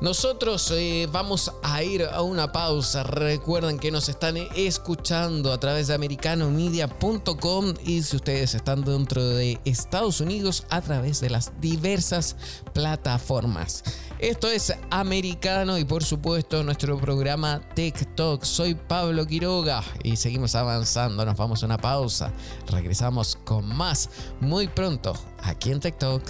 Nosotros 0.00 0.72
eh, 0.76 1.08
vamos 1.10 1.52
a 1.62 1.82
ir 1.82 2.04
a 2.04 2.22
una 2.22 2.52
pausa. 2.52 3.04
Recuerden 3.04 3.78
que 3.78 3.90
nos 3.90 4.08
están 4.08 4.36
escuchando 4.56 5.52
a 5.52 5.60
través 5.60 5.86
de 5.86 5.94
americanomedia.com 5.94 7.74
y 7.84 8.02
si 8.02 8.16
ustedes 8.16 8.54
están 8.54 8.84
dentro 8.84 9.24
de 9.24 9.60
Estados 9.64 10.20
Unidos 10.20 10.66
a 10.70 10.80
través 10.80 11.20
de 11.20 11.30
las 11.30 11.52
diversas 11.60 12.36
plataformas. 12.74 13.82
Esto 14.18 14.48
es 14.48 14.74
Americano 14.90 15.78
y 15.78 15.84
por 15.84 16.04
supuesto 16.04 16.62
nuestro 16.62 16.98
programa 16.98 17.60
TikTok. 17.74 18.44
Soy 18.44 18.74
Pablo 18.74 19.26
Quiroga 19.26 19.82
y 20.02 20.16
seguimos 20.16 20.54
avanzando. 20.54 21.24
Nos 21.24 21.36
vamos 21.36 21.62
a 21.62 21.66
una 21.66 21.78
pausa. 21.78 22.32
Regresamos 22.70 23.36
con 23.44 23.66
más 23.74 24.10
muy 24.40 24.68
pronto 24.68 25.14
aquí 25.42 25.70
en 25.70 25.80
TikTok. 25.80 26.22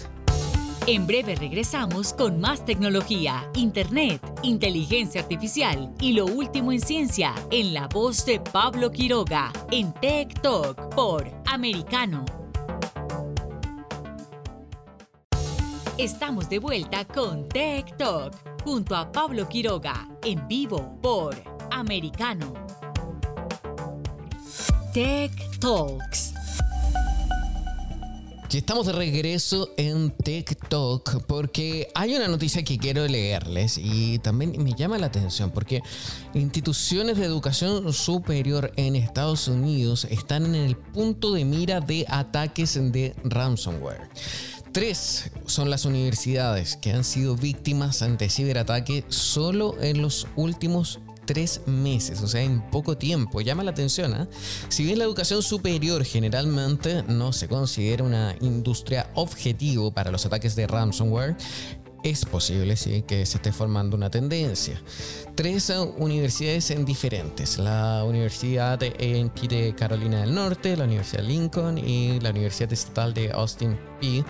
En 0.87 1.07
breve 1.07 1.35
regresamos 1.35 2.13
con 2.13 2.41
más 2.41 2.65
tecnología, 2.67 3.49
internet, 3.55 4.21
inteligencia 4.43 5.23
artificial 5.23 5.95
y 5.99 6.13
lo 6.13 6.27
último 6.27 6.73
en 6.73 6.81
ciencia 6.81 7.35
en 7.51 7.73
la 7.73 7.89
voz 7.89 8.27
de 8.27 8.39
Pablo 8.39 8.91
Quiroga 8.91 9.51
en 9.71 9.95
TikTok 9.95 10.95
por 10.95 11.27
Americano 11.47 12.44
Estamos 15.99 16.49
de 16.49 16.59
vuelta 16.59 17.05
con 17.05 17.49
Tech 17.49 17.97
Talk 17.97 18.35
junto 18.65 18.97
a 18.97 19.13
Pablo 19.13 19.49
Quiroga 19.49 20.09
en 20.25 20.49
vivo 20.49 20.99
por 21.01 21.37
Americano. 21.71 22.53
Tech 24.93 25.31
Talks. 25.61 26.35
Estamos 28.51 28.87
de 28.87 28.93
regreso 28.93 29.71
en 29.77 30.13
TikTok 30.13 31.25
porque 31.27 31.89
hay 31.95 32.15
una 32.15 32.29
noticia 32.29 32.63
que 32.63 32.79
quiero 32.79 33.05
leerles 33.09 33.79
y 33.79 34.21
también 34.21 34.63
me 34.63 34.75
llama 34.75 34.97
la 34.97 35.07
atención 35.07 35.51
porque 35.51 35.83
instituciones 36.35 37.19
de 37.19 37.25
educación 37.25 37.93
superior 37.93 38.73
en 38.77 38.95
Estados 38.95 39.49
Unidos 39.49 40.07
están 40.09 40.47
en 40.47 40.55
el 40.55 40.77
punto 40.77 41.33
de 41.33 41.45
mira 41.45 41.81
de 41.81 42.05
ataques 42.09 42.75
de 42.93 43.17
ransomware. 43.25 44.09
Tres 44.75 45.31
son 45.47 45.71
las 45.71 45.85
universidades 45.85 46.77
que 46.77 46.91
han 46.91 47.05
sido 47.05 47.37
víctimas 47.37 48.03
ante 48.03 48.29
ciberataque 48.29 49.05
solo 49.07 49.81
en 49.81 50.03
los 50.03 50.27
últimos 50.35 50.99
tres 51.27 51.61
meses, 51.67 52.21
o 52.23 52.27
sea, 52.27 52.43
en 52.43 52.61
poco 52.73 52.99
tiempo. 52.99 53.41
Llama 53.41 53.63
la 53.63 53.71
atención. 53.71 54.13
¿eh? 54.21 54.27
Si 54.69 54.83
bien 54.83 54.99
la 54.99 55.05
educación 55.05 55.45
superior 55.45 56.05
generalmente 56.05 57.05
no 57.05 57.33
se 57.33 57.47
considera 57.47 58.03
una 58.03 58.35
industria 58.41 59.09
objetivo 59.15 59.93
para 59.93 60.11
los 60.11 60.27
ataques 60.27 60.57
de 60.57 60.67
ransomware, 60.67 61.37
es 62.05 62.27
posible 62.27 62.75
que 63.07 63.25
se 63.25 63.39
esté 63.39 63.51
formando 63.51 63.97
una 63.97 64.11
tendencia. 64.11 64.81
Tres 65.35 65.73
universidades 65.97 66.73
diferentes, 66.85 67.59
la 67.59 68.05
Universidad 68.05 68.79
de 68.79 68.91
de 68.91 69.75
Carolina 69.77 70.21
del 70.21 70.35
Norte, 70.35 70.77
la 70.77 70.85
Universidad 70.85 71.25
Lincoln 71.25 71.79
y 71.79 72.21
la 72.21 72.31
Universidad 72.31 72.73
Estatal 72.73 73.15
de 73.15 73.33
Austin 73.33 73.79
P 74.01 74.23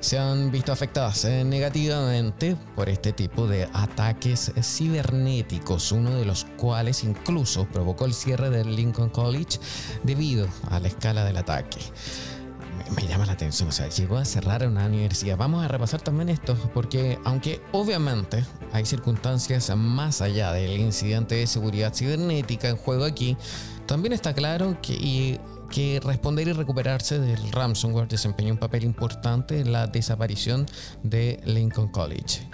se 0.00 0.18
han 0.18 0.50
visto 0.50 0.72
afectadas 0.72 1.24
eh, 1.24 1.44
negativamente 1.44 2.56
por 2.74 2.88
este 2.88 3.12
tipo 3.12 3.46
de 3.46 3.68
ataques 3.72 4.52
cibernéticos, 4.60 5.92
uno 5.92 6.10
de 6.10 6.24
los 6.24 6.44
cuales 6.56 7.04
incluso 7.04 7.66
provocó 7.72 8.06
el 8.06 8.12
cierre 8.12 8.50
del 8.50 8.74
Lincoln 8.74 9.10
College 9.10 9.60
debido 10.02 10.48
a 10.68 10.80
la 10.80 10.88
escala 10.88 11.24
del 11.24 11.36
ataque 11.36 11.78
me 12.94 13.06
llama 13.06 13.26
la 13.26 13.32
atención. 13.32 13.68
O 13.68 13.72
sea, 13.72 13.88
llegó 13.88 14.16
a 14.16 14.24
cerrar 14.24 14.66
una 14.66 14.86
universidad. 14.86 15.36
Vamos 15.36 15.64
a 15.64 15.68
repasar 15.68 16.00
también 16.00 16.28
esto, 16.28 16.56
porque 16.74 17.18
aunque 17.24 17.60
obviamente 17.72 18.44
hay 18.72 18.84
circunstancias 18.84 19.74
más 19.76 20.20
allá 20.20 20.52
del 20.52 20.78
incidente 20.78 21.36
de 21.36 21.46
seguridad 21.46 21.94
cibernética 21.94 22.68
en 22.68 22.76
juego 22.76 23.04
aquí, 23.04 23.36
también 23.86 24.12
está 24.12 24.34
claro 24.34 24.78
que, 24.80 25.40
que 25.70 26.00
responder 26.02 26.48
y 26.48 26.52
recuperarse 26.52 27.18
del 27.18 27.50
ransomware 27.52 28.08
desempeñó 28.08 28.52
un 28.52 28.58
papel 28.58 28.84
importante 28.84 29.60
en 29.60 29.72
la 29.72 29.86
desaparición 29.86 30.66
de 31.02 31.40
Lincoln 31.44 31.88
College. 31.88 32.48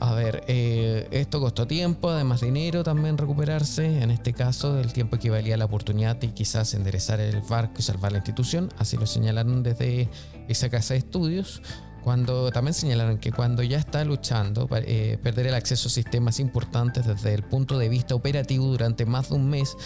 A 0.00 0.14
ver, 0.14 0.42
eh, 0.48 1.06
esto 1.10 1.40
costó 1.40 1.66
tiempo, 1.66 2.08
además 2.08 2.40
dinero 2.40 2.82
también 2.82 3.18
recuperarse. 3.18 4.00
En 4.02 4.10
este 4.10 4.32
caso, 4.32 4.80
el 4.80 4.94
tiempo 4.94 5.16
equivalía 5.16 5.54
a 5.54 5.58
la 5.58 5.66
oportunidad 5.66 6.16
de 6.16 6.32
quizás 6.32 6.72
enderezar 6.72 7.20
el 7.20 7.42
barco 7.42 7.74
y 7.78 7.82
salvar 7.82 8.12
la 8.12 8.18
institución. 8.18 8.70
Así 8.78 8.96
lo 8.96 9.06
señalaron 9.06 9.62
desde 9.62 10.08
esa 10.48 10.70
casa 10.70 10.94
de 10.94 10.98
estudios. 10.98 11.60
Cuando 12.02 12.50
también 12.50 12.72
señalaron 12.72 13.18
que 13.18 13.30
cuando 13.30 13.62
ya 13.62 13.76
está 13.76 14.02
luchando, 14.04 14.66
eh, 14.72 15.18
perder 15.22 15.48
el 15.48 15.54
acceso 15.54 15.88
a 15.88 15.92
sistemas 15.92 16.40
importantes 16.40 17.06
desde 17.06 17.34
el 17.34 17.42
punto 17.42 17.76
de 17.76 17.90
vista 17.90 18.14
operativo 18.14 18.64
durante 18.68 19.04
más 19.04 19.28
de 19.28 19.34
un 19.34 19.50
mes 19.50 19.76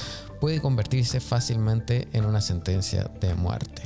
puede 0.40 0.60
convertirse 0.60 1.18
fácilmente 1.18 2.06
en 2.12 2.24
una 2.24 2.40
sentencia 2.40 3.10
de 3.20 3.34
muerte. 3.34 3.82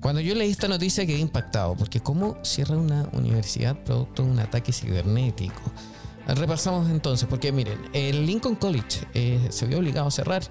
Cuando 0.00 0.22
yo 0.22 0.34
leí 0.34 0.50
esta 0.50 0.66
noticia 0.66 1.04
quedé 1.04 1.18
impactado, 1.18 1.76
porque 1.76 2.00
¿cómo 2.00 2.38
cierra 2.42 2.76
una 2.76 3.08
universidad 3.12 3.76
producto 3.84 4.22
de 4.22 4.30
un 4.30 4.38
ataque 4.38 4.72
cibernético? 4.72 5.60
Repasamos 6.26 6.88
entonces, 6.90 7.28
porque 7.28 7.52
miren, 7.52 7.78
el 7.92 8.24
Lincoln 8.24 8.54
College 8.54 9.06
eh, 9.14 9.48
se 9.50 9.66
vio 9.66 9.78
obligado 9.78 10.08
a 10.08 10.10
cerrar. 10.10 10.42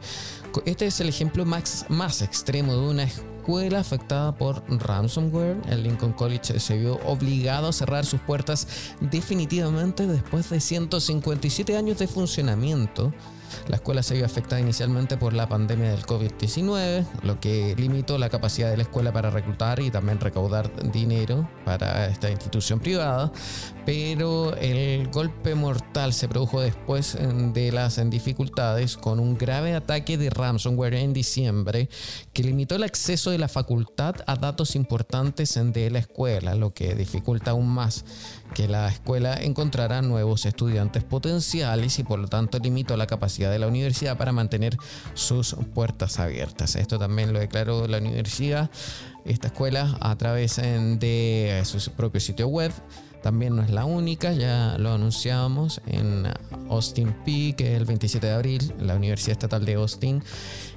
Este 0.65 0.85
es 0.85 0.99
el 0.99 1.09
ejemplo 1.09 1.45
más, 1.45 1.85
más 1.89 2.21
extremo 2.21 2.73
de 2.73 2.89
una 2.89 3.03
escuela 3.03 3.79
afectada 3.79 4.35
por 4.35 4.63
ransomware. 4.69 5.57
El 5.69 5.83
Lincoln 5.83 6.13
College 6.13 6.59
se 6.59 6.77
vio 6.77 6.99
obligado 7.05 7.69
a 7.69 7.73
cerrar 7.73 8.05
sus 8.05 8.19
puertas 8.19 8.67
definitivamente 8.99 10.05
después 10.05 10.49
de 10.49 10.59
157 10.59 11.75
años 11.75 11.97
de 11.97 12.07
funcionamiento. 12.07 13.13
La 13.67 13.77
escuela 13.77 14.03
se 14.03 14.15
vio 14.15 14.25
afectada 14.25 14.61
inicialmente 14.61 15.17
por 15.17 15.33
la 15.33 15.47
pandemia 15.47 15.91
del 15.91 16.05
COVID-19, 16.05 17.05
lo 17.23 17.39
que 17.39 17.75
limitó 17.77 18.17
la 18.17 18.29
capacidad 18.29 18.69
de 18.69 18.77
la 18.77 18.83
escuela 18.83 19.11
para 19.11 19.29
reclutar 19.29 19.79
y 19.79 19.91
también 19.91 20.19
recaudar 20.19 20.71
dinero 20.91 21.49
para 21.65 22.07
esta 22.07 22.29
institución 22.29 22.79
privada, 22.79 23.31
pero 23.89 24.55
el 24.57 25.07
golpe 25.07 25.55
mortal 25.55 26.13
se 26.13 26.27
produjo 26.27 26.61
después 26.61 27.17
de 27.53 27.71
las 27.71 27.99
dificultades 28.11 28.95
con 28.95 29.19
un 29.19 29.35
grave 29.35 29.73
ataque 29.73 30.15
de 30.15 30.29
ransomware 30.29 30.93
en 30.93 31.11
diciembre 31.11 31.89
que 32.31 32.43
limitó 32.43 32.75
el 32.75 32.83
acceso 32.83 33.31
de 33.31 33.39
la 33.39 33.47
facultad 33.47 34.17
a 34.27 34.35
datos 34.35 34.75
importantes 34.75 35.59
de 35.59 35.89
la 35.89 35.97
escuela, 35.97 36.53
lo 36.53 36.71
que 36.71 36.93
dificulta 36.93 37.49
aún 37.49 37.67
más 37.67 38.05
que 38.53 38.67
la 38.67 38.89
escuela 38.89 39.33
encontrará 39.41 40.03
nuevos 40.03 40.45
estudiantes 40.45 41.03
potenciales 41.03 41.97
y 41.97 42.03
por 42.03 42.19
lo 42.19 42.27
tanto 42.27 42.59
limitó 42.59 42.95
la 42.95 43.07
capacidad 43.07 43.49
de 43.49 43.57
la 43.57 43.65
universidad 43.65 44.19
para 44.19 44.31
mantener 44.31 44.77
sus 45.15 45.55
puertas 45.73 46.19
abiertas. 46.19 46.75
Esto 46.75 46.99
también 46.99 47.33
lo 47.33 47.39
declaró 47.39 47.87
la 47.87 47.97
universidad, 47.97 48.69
esta 49.25 49.47
escuela, 49.47 49.97
a 49.99 50.15
través 50.15 50.57
de 50.57 51.63
su 51.65 51.91
propio 51.93 52.21
sitio 52.21 52.47
web. 52.49 52.71
También 53.21 53.55
no 53.55 53.61
es 53.61 53.69
la 53.69 53.85
única, 53.85 54.31
ya 54.31 54.77
lo 54.77 54.93
anunciamos 54.93 55.81
en 55.85 56.25
Austin 56.69 57.13
P, 57.25 57.53
que 57.57 57.75
el 57.75 57.85
27 57.85 58.25
de 58.25 58.33
abril, 58.33 58.73
la 58.79 58.95
Universidad 58.95 59.33
Estatal 59.33 59.65
de 59.65 59.73
Austin 59.73 60.23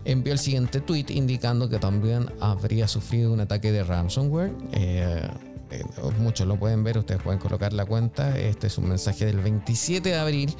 envió 0.04 0.32
el 0.32 0.38
siguiente 0.38 0.80
tweet 0.80 1.06
indicando 1.10 1.68
que 1.68 1.78
también 1.78 2.30
habría 2.40 2.88
sufrido 2.88 3.32
un 3.32 3.40
ataque 3.40 3.70
de 3.70 3.84
ransomware. 3.84 4.52
Eh, 4.72 5.28
eh, 5.72 5.84
muchos 6.18 6.46
lo 6.46 6.56
pueden 6.56 6.84
ver, 6.84 6.98
ustedes 6.98 7.22
pueden 7.22 7.40
colocar 7.40 7.72
la 7.72 7.84
cuenta. 7.84 8.38
Este 8.38 8.66
es 8.66 8.78
un 8.78 8.88
mensaje 8.88 9.26
del 9.26 9.38
27 9.38 10.10
de 10.10 10.18
abril. 10.18 10.54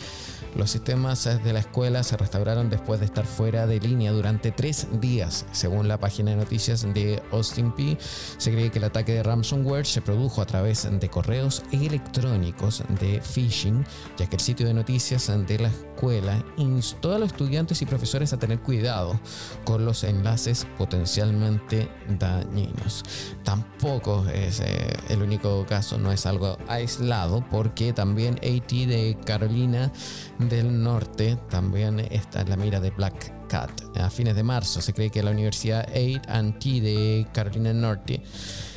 Los 0.57 0.71
sistemas 0.71 1.25
de 1.25 1.53
la 1.53 1.61
escuela 1.61 2.03
se 2.03 2.17
restauraron 2.17 2.69
después 2.69 3.01
de 3.01 3.07
estar 3.07 3.25
fuera 3.25 3.67
de 3.67 3.81
línea 3.81 4.13
durante 4.13 4.51
tres 4.51 4.87
días. 5.01 5.47
Según 5.53 5.89
la 5.89 5.99
página 5.99 6.33
de 6.33 6.37
noticias 6.37 6.83
de 6.93 7.23
Austin 7.31 7.73
P, 7.73 7.97
se 8.37 8.53
cree 8.53 8.71
que 8.71 8.79
el 8.79 8.85
ataque 8.85 9.13
de 9.13 9.23
ransomware 9.23 9.87
se 9.87 10.03
produjo 10.03 10.43
a 10.43 10.47
través 10.47 10.89
de 10.91 11.09
correos 11.09 11.63
electrónicos 11.73 12.83
de 13.01 13.21
phishing, 13.21 13.85
ya 14.19 14.27
que 14.27 14.37
el 14.37 14.43
sitio 14.43 14.67
de 14.67 14.75
noticias 14.75 15.31
de 15.47 15.59
la 15.59 15.69
escuela 15.69 16.45
instó 16.59 17.15
a 17.15 17.19
los 17.19 17.29
estudiantes 17.29 17.81
y 17.81 17.87
profesores 17.87 18.33
a 18.33 18.39
tener 18.39 18.61
cuidado 18.61 19.19
con 19.65 19.85
los 19.87 20.05
enlaces 20.05 20.67
potencialmente 20.77 21.89
dañinos. 22.19 23.05
Tampoco 23.43 24.27
es 24.29 24.61
eh, 24.61 24.93
el 25.09 25.23
único 25.23 25.65
caso, 25.67 25.99
no 25.99 26.13
es 26.13 26.27
algo 26.27 26.57
aislado, 26.69 27.45
porque 27.51 27.93
también 27.93 28.35
AT 28.37 28.71
de 28.71 29.17
Carolina 29.25 29.93
del 30.39 30.83
Norte 30.83 31.39
también 31.51 32.01
está 32.01 32.43
en 32.43 32.51
la 32.51 32.57
mira 32.57 32.81
de 32.81 32.91
Black 32.91 33.49
Cat. 33.49 33.71
A 33.97 34.11
fines 34.11 34.35
de 34.35 34.43
marzo 34.43 34.81
se 34.81 34.93
cree 34.93 35.11
que 35.11 35.23
la 35.23 35.31
Universidad 35.31 35.81
AT&T 35.81 36.81
de 36.81 37.27
Carolina 37.33 37.69
del 37.69 37.81
Norte 37.81 38.23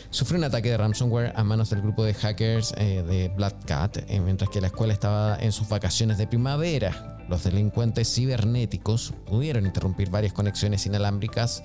sufrió 0.09 0.37
un 0.37 0.45
ataque 0.45 0.69
de 0.69 0.77
ransomware 0.77 1.33
a 1.35 1.43
manos 1.43 1.69
del 1.69 1.81
grupo 1.81 2.03
de 2.03 2.13
hackers 2.13 2.73
eh, 2.77 3.03
de 3.03 3.29
Black 3.29 3.65
Cat, 3.65 3.97
eh, 4.07 4.19
mientras 4.21 4.49
que 4.49 4.61
la 4.61 4.67
escuela 4.67 4.93
estaba 4.93 5.37
en 5.39 5.51
sus 5.51 5.67
vacaciones 5.67 6.17
de 6.17 6.25
primavera. 6.25 7.17
Los 7.27 7.43
delincuentes 7.43 8.13
cibernéticos 8.13 9.13
pudieron 9.25 9.65
interrumpir 9.65 10.09
varias 10.09 10.31
conexiones 10.31 10.85
inalámbricas 10.85 11.63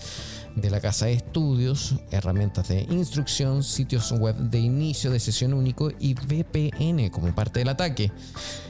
de 0.54 0.70
la 0.70 0.80
casa 0.80 1.06
de 1.06 1.14
estudios, 1.14 1.96
herramientas 2.10 2.68
de 2.68 2.82
instrucción, 2.90 3.62
sitios 3.62 4.12
web 4.12 4.36
de 4.36 4.58
inicio 4.58 5.10
de 5.10 5.20
sesión 5.20 5.54
único 5.54 5.90
y 5.98 6.14
VPN 6.14 7.10
como 7.10 7.34
parte 7.34 7.60
del 7.60 7.68
ataque. 7.68 8.12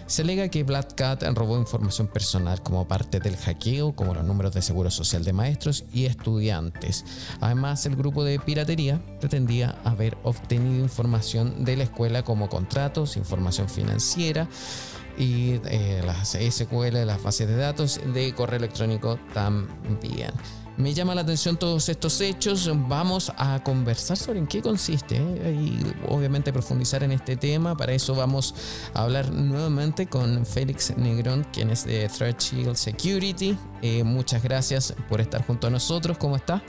Se 0.07 0.23
alega 0.23 0.49
que 0.49 0.65
Black 0.65 0.97
Cat 0.97 1.23
robó 1.35 1.57
información 1.57 2.09
personal 2.09 2.63
como 2.63 2.89
parte 2.89 3.21
del 3.21 3.37
hackeo, 3.37 3.93
como 3.93 4.13
los 4.13 4.25
números 4.25 4.53
de 4.53 4.61
seguro 4.61 4.91
social 4.91 5.23
de 5.23 5.33
maestros 5.33 5.85
y 5.93 6.07
estudiantes. 6.07 7.05
Además, 7.41 7.87
el 7.87 7.95
grupo 7.95 8.25
de 8.25 8.41
piratería 8.41 9.01
pretendía 9.21 9.79
haber 9.85 10.19
obtenido 10.25 10.83
información 10.83 11.65
de 11.65 11.77
la 11.77 11.85
escuela 11.85 12.25
como 12.25 12.49
contratos, 12.49 13.17
información 13.17 13.69
financiera, 13.69 14.49
y 15.17 15.61
eh, 15.67 16.03
las 16.05 16.31
SQL, 16.31 17.05
las 17.07 17.23
bases 17.23 17.47
de 17.47 17.57
datos 17.57 18.01
de 18.13 18.35
correo 18.35 18.59
electrónico 18.59 19.19
también. 19.33 20.33
Me 20.81 20.95
llama 20.95 21.15
la 21.15 21.21
atención 21.21 21.59
todos 21.59 21.91
estos 21.91 22.23
hechos. 22.23 22.71
Vamos 22.89 23.31
a 23.37 23.63
conversar 23.63 24.17
sobre 24.17 24.39
en 24.39 24.47
qué 24.47 24.63
consiste 24.63 25.17
¿eh? 25.17 25.53
y 25.53 25.79
obviamente 26.09 26.55
profundizar 26.55 27.03
en 27.03 27.13
este 27.13 27.37
tema. 27.37 27.77
Para 27.77 27.93
eso 27.93 28.15
vamos 28.15 28.55
a 28.95 29.03
hablar 29.03 29.31
nuevamente 29.31 30.07
con 30.07 30.47
Félix 30.47 30.97
Negrón, 30.97 31.47
quien 31.53 31.69
es 31.69 31.85
de 31.85 32.09
Threat 32.09 32.41
Shield 32.41 32.77
Security. 32.77 33.59
Eh, 33.83 34.03
muchas 34.05 34.43
gracias 34.43 34.95
por 35.11 35.21
estar 35.21 35.47
junto 35.47 35.67
a 35.67 35.71
nosotros. 35.71 36.17
¿Cómo 36.17 36.37
está? 36.37 36.63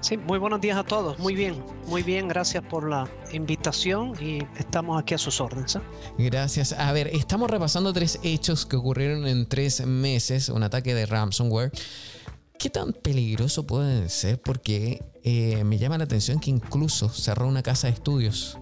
Sí, 0.00 0.16
muy 0.16 0.38
buenos 0.38 0.60
días 0.60 0.76
a 0.76 0.82
todos. 0.82 1.18
Muy 1.20 1.34
bien, 1.34 1.64
muy 1.86 2.02
bien. 2.02 2.26
Gracias 2.26 2.62
por 2.64 2.88
la 2.88 3.08
invitación 3.32 4.14
y 4.20 4.40
estamos 4.58 5.00
aquí 5.00 5.14
a 5.14 5.18
sus 5.18 5.40
órdenes. 5.40 5.76
¿eh? 5.76 5.80
Gracias. 6.18 6.72
A 6.72 6.92
ver, 6.92 7.06
estamos 7.06 7.48
repasando 7.48 7.92
tres 7.92 8.18
hechos 8.24 8.66
que 8.66 8.76
ocurrieron 8.76 9.28
en 9.28 9.48
tres 9.48 9.86
meses. 9.86 10.48
Un 10.48 10.64
ataque 10.64 10.92
de 10.92 11.06
ransomware. 11.06 11.70
¿Qué 12.58 12.70
tan 12.70 12.92
peligroso 12.92 13.66
puede 13.66 14.08
ser? 14.08 14.40
Porque 14.40 15.02
eh, 15.22 15.64
me 15.64 15.78
llama 15.78 15.98
la 15.98 16.04
atención 16.04 16.40
que 16.40 16.50
incluso 16.50 17.08
cerró 17.08 17.46
una 17.46 17.62
casa 17.62 17.88
de 17.88 17.94
estudios 17.94 18.58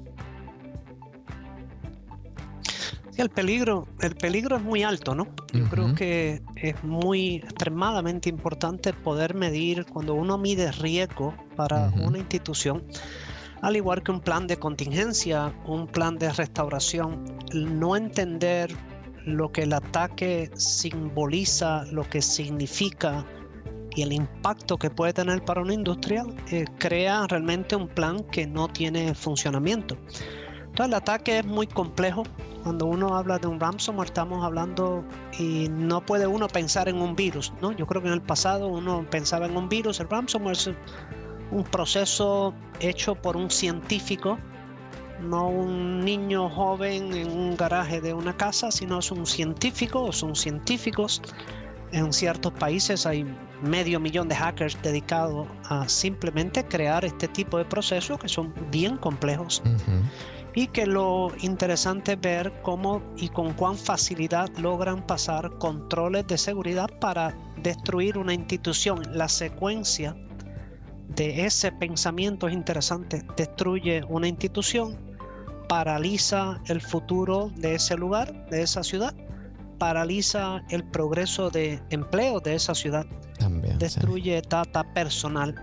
el 3.22 3.30
peligro, 3.30 3.86
el 4.00 4.14
peligro 4.14 4.56
es 4.56 4.62
muy 4.62 4.82
alto, 4.82 5.14
¿no? 5.14 5.28
Yo 5.52 5.68
creo 5.68 5.94
que 5.94 6.42
es 6.56 6.82
muy 6.82 7.36
extremadamente 7.36 8.28
importante 8.28 8.92
poder 8.92 9.34
medir 9.34 9.84
cuando 9.86 10.14
uno 10.14 10.38
mide 10.38 10.72
riesgo 10.72 11.34
para 11.56 11.92
una 12.00 12.18
institución, 12.18 12.82
al 13.60 13.76
igual 13.76 14.02
que 14.02 14.12
un 14.12 14.20
plan 14.20 14.46
de 14.46 14.56
contingencia, 14.56 15.54
un 15.66 15.86
plan 15.86 16.18
de 16.18 16.32
restauración, 16.32 17.24
no 17.54 17.96
entender 17.96 18.74
lo 19.24 19.52
que 19.52 19.62
el 19.62 19.72
ataque 19.72 20.50
simboliza, 20.54 21.84
lo 21.92 22.08
que 22.08 22.22
significa 22.22 23.24
y 23.94 24.02
el 24.02 24.12
impacto 24.12 24.78
que 24.78 24.90
puede 24.90 25.12
tener 25.12 25.44
para 25.44 25.60
una 25.60 25.74
industria, 25.74 26.24
eh, 26.50 26.64
crea 26.78 27.26
realmente 27.26 27.76
un 27.76 27.88
plan 27.88 28.24
que 28.24 28.46
no 28.46 28.68
tiene 28.68 29.14
funcionamiento. 29.14 29.96
Entonces 30.72 30.86
el 30.86 30.94
ataque 30.94 31.38
es 31.40 31.44
muy 31.44 31.66
complejo, 31.66 32.22
cuando 32.62 32.86
uno 32.86 33.16
habla 33.16 33.38
de 33.38 33.46
un 33.46 33.60
ransomware 33.60 34.06
estamos 34.06 34.42
hablando 34.42 35.04
y 35.38 35.68
no 35.68 36.00
puede 36.00 36.26
uno 36.26 36.48
pensar 36.48 36.88
en 36.88 36.96
un 36.96 37.14
virus, 37.14 37.52
¿no? 37.60 37.72
Yo 37.72 37.86
creo 37.86 38.00
que 38.00 38.08
en 38.08 38.14
el 38.14 38.22
pasado 38.22 38.68
uno 38.68 39.04
pensaba 39.10 39.46
en 39.46 39.56
un 39.56 39.68
virus, 39.68 40.00
el 40.00 40.08
ransomware 40.08 40.56
es 40.56 40.70
un 41.50 41.64
proceso 41.64 42.54
hecho 42.80 43.14
por 43.14 43.36
un 43.36 43.50
científico, 43.50 44.38
no 45.20 45.48
un 45.48 46.04
niño 46.04 46.48
joven 46.48 47.12
en 47.12 47.30
un 47.30 47.56
garaje 47.56 48.00
de 48.00 48.14
una 48.14 48.36
casa, 48.36 48.70
sino 48.70 49.00
es 49.00 49.10
un 49.10 49.26
científico 49.26 50.02
o 50.02 50.12
son 50.12 50.34
científicos. 50.34 51.20
En 51.92 52.12
ciertos 52.12 52.52
países 52.54 53.06
hay 53.06 53.24
medio 53.62 54.00
millón 54.00 54.28
de 54.28 54.34
hackers 54.34 54.76
dedicados 54.82 55.46
a 55.64 55.86
simplemente 55.88 56.64
crear 56.64 57.04
este 57.04 57.28
tipo 57.28 57.58
de 57.58 57.64
procesos 57.64 58.18
que 58.18 58.28
son 58.28 58.52
bien 58.70 58.96
complejos 58.96 59.62
y 60.54 60.66
que 60.68 60.86
lo 60.86 61.32
interesante 61.40 62.12
es 62.12 62.20
ver 62.20 62.52
cómo 62.62 63.02
y 63.16 63.28
con 63.28 63.52
cuán 63.54 63.76
facilidad 63.76 64.48
logran 64.58 65.06
pasar 65.06 65.50
controles 65.58 66.26
de 66.26 66.38
seguridad 66.38 66.88
para 67.00 67.34
destruir 67.62 68.18
una 68.18 68.34
institución. 68.34 69.00
La 69.12 69.28
secuencia 69.28 70.16
de 71.08 71.44
ese 71.44 71.72
pensamiento 71.72 72.48
es 72.48 72.54
interesante. 72.54 73.22
Destruye 73.36 74.02
una 74.08 74.28
institución, 74.28 74.98
paraliza 75.68 76.60
el 76.66 76.80
futuro 76.80 77.50
de 77.56 77.76
ese 77.76 77.96
lugar, 77.96 78.46
de 78.46 78.62
esa 78.62 78.82
ciudad, 78.82 79.14
paraliza 79.82 80.62
el 80.68 80.84
progreso 80.84 81.50
de 81.50 81.82
empleo 81.90 82.38
de 82.38 82.54
esa 82.54 82.72
ciudad, 82.72 83.04
También, 83.40 83.80
destruye 83.80 84.40
data 84.48 84.84
personal 84.94 85.56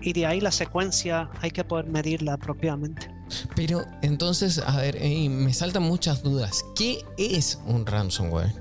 y 0.00 0.14
de 0.14 0.24
ahí 0.24 0.40
la 0.40 0.50
secuencia 0.50 1.28
hay 1.42 1.50
que 1.50 1.64
poder 1.64 1.86
medirla 1.86 2.38
propiamente. 2.38 3.14
Pero 3.54 3.84
entonces, 4.00 4.58
a 4.58 4.78
ver, 4.78 4.98
me 5.28 5.52
saltan 5.52 5.82
muchas 5.82 6.22
dudas. 6.22 6.64
¿Qué 6.74 7.04
es 7.18 7.60
un 7.66 7.84
ransomware? 7.84 8.54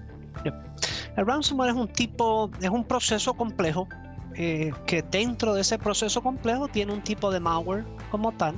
El 1.15 1.25
ransomware 1.25 1.69
es 1.69 1.77
un 1.77 1.87
tipo, 1.87 2.51
es 2.59 2.69
un 2.69 2.83
proceso 2.83 3.33
complejo 3.33 3.87
eh, 4.35 4.73
que 4.85 5.03
dentro 5.03 5.53
de 5.53 5.61
ese 5.61 5.79
proceso 5.79 6.21
complejo 6.21 6.67
tiene 6.67 6.91
un 6.91 7.01
tipo 7.01 7.31
de 7.31 7.39
malware 7.39 7.85
como 8.11 8.33
tal. 8.33 8.55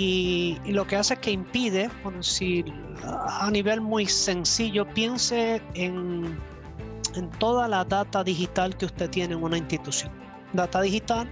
Y, 0.00 0.56
lo 0.66 0.86
que 0.86 0.94
hace 0.94 1.14
es 1.14 1.20
que 1.20 1.32
impide, 1.32 1.90
bueno, 2.04 2.22
si 2.22 2.64
a 3.02 3.50
nivel 3.50 3.80
muy 3.80 4.06
sencillo, 4.06 4.86
piense 4.94 5.60
en, 5.74 6.38
en 7.16 7.30
toda 7.40 7.66
la 7.66 7.84
data 7.84 8.22
digital 8.22 8.76
que 8.76 8.86
usted 8.86 9.10
tiene 9.10 9.34
en 9.34 9.42
una 9.42 9.58
institución. 9.58 10.12
Data 10.52 10.82
digital, 10.82 11.28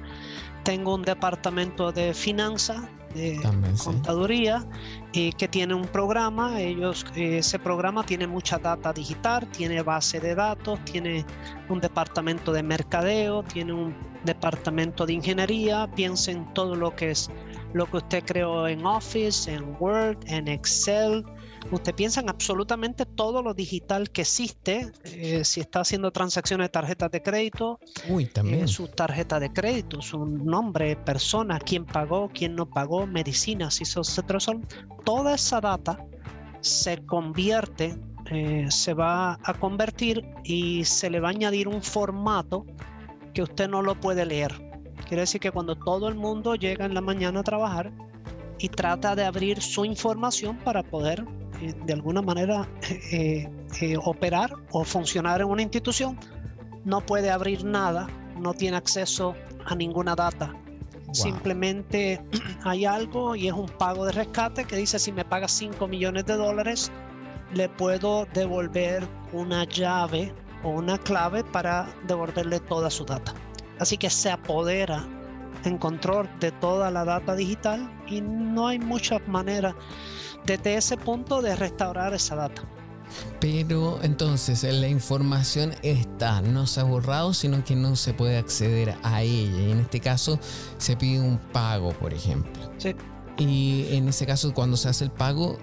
tengo 0.65 0.97
un 0.97 1.03
departamento 1.03 1.93
de 1.93 2.13
finanzas, 2.13 2.83
de 3.15 3.41
contaduría 3.83 4.67
y 5.13 5.33
que 5.33 5.47
tiene 5.47 5.75
un 5.75 5.87
programa. 5.87 6.61
Ellos, 6.61 7.07
ese 7.15 7.61
programa 7.61 8.05
tiene 8.05 8.27
mucha 8.27 8.59
data 8.59 8.93
digital, 8.93 9.47
tiene 9.53 9.81
base 9.83 10.19
de 10.19 10.35
datos, 10.35 10.85
tiene 10.85 11.25
un 11.69 11.81
departamento 11.81 12.53
de 12.53 12.65
mercadeo, 12.65 13.45
tiene 13.45 13.73
un 13.73 13.95
departamento 14.25 15.07
de 15.07 15.15
ingeniería. 15.15 15.89
Piensa 15.95 16.33
en 16.33 16.53
todo 16.53 16.75
lo 16.75 16.95
que 16.97 17.13
es 17.13 17.31
lo 17.77 17.91
que 17.91 17.99
usted 17.99 18.25
creó 18.25 18.67
en 18.67 18.85
Office, 18.85 19.53
en 19.53 19.77
Word, 19.79 20.19
en 20.27 20.49
Excel, 20.49 21.25
Usted 21.73 21.95
piensa 21.95 22.21
en 22.21 22.29
absolutamente 22.29 23.05
todo 23.05 23.43
lo 23.43 23.53
digital 23.53 24.11
que 24.11 24.23
existe, 24.23 24.93
eh, 25.05 25.45
si 25.45 25.61
está 25.61 25.81
haciendo 25.81 26.13
transacciones 26.13 26.67
de 26.67 26.69
tarjetas 26.69 27.11
de 27.11 27.23
crédito, 27.23 27.81
Uy, 28.09 28.27
también. 28.27 28.65
Eh, 28.65 28.69
su 28.69 28.89
tarjeta 28.89 29.41
de 29.41 29.53
crédito, 29.53 30.01
su 30.01 30.25
nombre, 30.27 30.97
persona, 30.97 31.59
quién 31.59 31.85
pagó, 31.85 32.31
quién 32.33 32.55
no 32.55 32.67
pagó, 32.67 33.07
medicinas, 33.07 33.81
etcétera. 33.81 34.39
Toda 35.05 35.35
esa 35.35 35.61
data 35.61 35.99
se 36.61 37.05
convierte, 37.05 37.99
eh, 38.31 38.67
se 38.71 38.95
va 38.95 39.39
a 39.43 39.55
convertir 39.55 40.25
y 40.45 40.85
se 40.85 41.11
le 41.11 41.21
va 41.21 41.29
a 41.29 41.31
añadir 41.33 41.69
un 41.69 41.83
formato 41.83 42.65
que 43.35 43.43
usted 43.43 43.69
no 43.69 43.83
lo 43.83 44.01
puede 44.01 44.25
leer. 44.25 44.66
Quiere 45.07 45.23
decir 45.23 45.41
que 45.41 45.51
cuando 45.51 45.77
todo 45.77 46.09
el 46.09 46.15
mundo 46.15 46.55
llega 46.55 46.85
en 46.85 46.95
la 46.95 47.01
mañana 47.01 47.41
a 47.41 47.43
trabajar 47.45 47.93
y 48.59 48.69
trata 48.69 49.15
de 49.15 49.25
abrir 49.25 49.61
su 49.61 49.85
información 49.85 50.57
para 50.59 50.83
poder 50.83 51.25
eh, 51.61 51.75
de 51.85 51.93
alguna 51.93 52.23
manera 52.23 52.69
eh, 53.13 53.49
eh, 53.81 53.97
operar 54.05 54.53
o 54.73 54.85
funcionar 54.85 55.41
en 55.41 55.49
una 55.49 55.63
institución, 55.63 56.19
no 56.85 57.01
puede 57.01 57.31
abrir 57.31 57.65
nada, 57.65 58.07
no 58.39 58.55
tiene 58.55 58.77
acceso 58.77 59.35
a 59.65 59.75
ninguna 59.75 60.15
data. 60.15 60.55
Simplemente 61.13 62.21
hay 62.65 62.85
algo 62.85 63.37
y 63.37 63.49
es 63.49 63.55
un 63.55 63.69
pago 63.69 64.05
de 64.05 64.13
rescate 64.13 64.65
que 64.65 64.77
dice 64.77 64.99
si 64.99 65.13
me 65.13 65.25
paga 65.25 65.49
5 65.49 65.87
millones 65.87 66.27
de 66.27 66.35
dólares, 66.35 66.91
le 67.55 67.69
puedo 67.69 68.27
devolver 68.35 69.07
una 69.33 69.65
llave 69.65 70.35
o 70.63 70.71
una 70.71 70.99
clave 70.99 71.45
para 71.45 71.87
devolverle 72.07 72.61
toda 72.61 72.91
su 72.91 73.05
data. 73.05 73.35
Así 73.79 73.97
que 73.97 74.11
se 74.11 74.31
apodera 74.31 75.07
en 75.65 75.79
control 75.79 76.29
de 76.41 76.53
toda 76.53 76.91
la 76.91 77.05
data 77.05 77.35
digital 77.35 77.91
y 78.07 78.21
no 78.21 78.69
hay 78.69 78.79
muchas 78.79 79.21
maneras 79.27 79.75
desde 80.45 80.77
ese 80.77 80.97
punto 80.97 81.43
de 81.43 81.57
restaurar 81.57 82.15
esa 82.15 82.37
data. 82.37 82.63
Pero 83.41 84.01
entonces 84.03 84.63
la 84.65 84.89
información 84.89 85.73
está, 85.83 86.41
no 86.41 86.67
se 86.67 86.81
ha 86.81 86.85
borrado, 86.85 87.35
sino 87.35 87.65
que 87.65 87.77
no 87.77 87.97
se 87.97 88.15
puede 88.15 88.37
acceder 88.37 88.97
a 89.03 89.23
ella. 89.23 89.61
Y 89.61 89.71
en 89.71 89.81
este 89.81 90.01
caso 90.01 90.39
se 90.79 90.97
pide 90.97 91.21
un 91.21 91.39
pago, 91.39 91.91
por 91.91 92.13
ejemplo. 92.13 92.71
Sí. 92.79 92.95
Y 93.39 93.87
en 93.91 94.09
ese 94.09 94.27
caso, 94.27 94.53
cuando 94.55 94.77
se 94.77 94.89
hace 94.89 95.05
el 95.05 95.11
pago, 95.11 95.59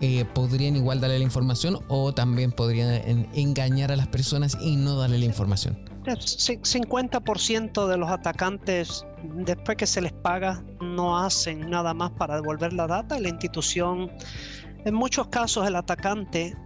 eh, 0.00 0.24
podrían 0.34 0.76
igual 0.76 1.00
darle 1.00 1.18
la 1.18 1.24
información 1.24 1.80
o 1.88 2.12
también 2.12 2.52
podrían 2.52 3.28
engañar 3.34 3.92
a 3.92 3.96
las 3.96 4.06
personas 4.06 4.56
y 4.60 4.76
no 4.76 4.96
darle 4.96 5.18
la 5.18 5.24
información. 5.24 5.95
50% 6.14 7.86
de 7.86 7.96
los 7.96 8.10
atacantes, 8.10 9.06
después 9.22 9.76
que 9.76 9.86
se 9.86 10.00
les 10.00 10.12
paga, 10.12 10.62
no 10.80 11.18
hacen 11.18 11.68
nada 11.70 11.94
más 11.94 12.10
para 12.12 12.36
devolver 12.36 12.72
la 12.72 12.86
data. 12.86 13.18
La 13.18 13.28
institución, 13.28 14.10
en 14.84 14.94
muchos 14.94 15.28
casos, 15.28 15.66
el 15.66 15.76
atacante, 15.76 16.56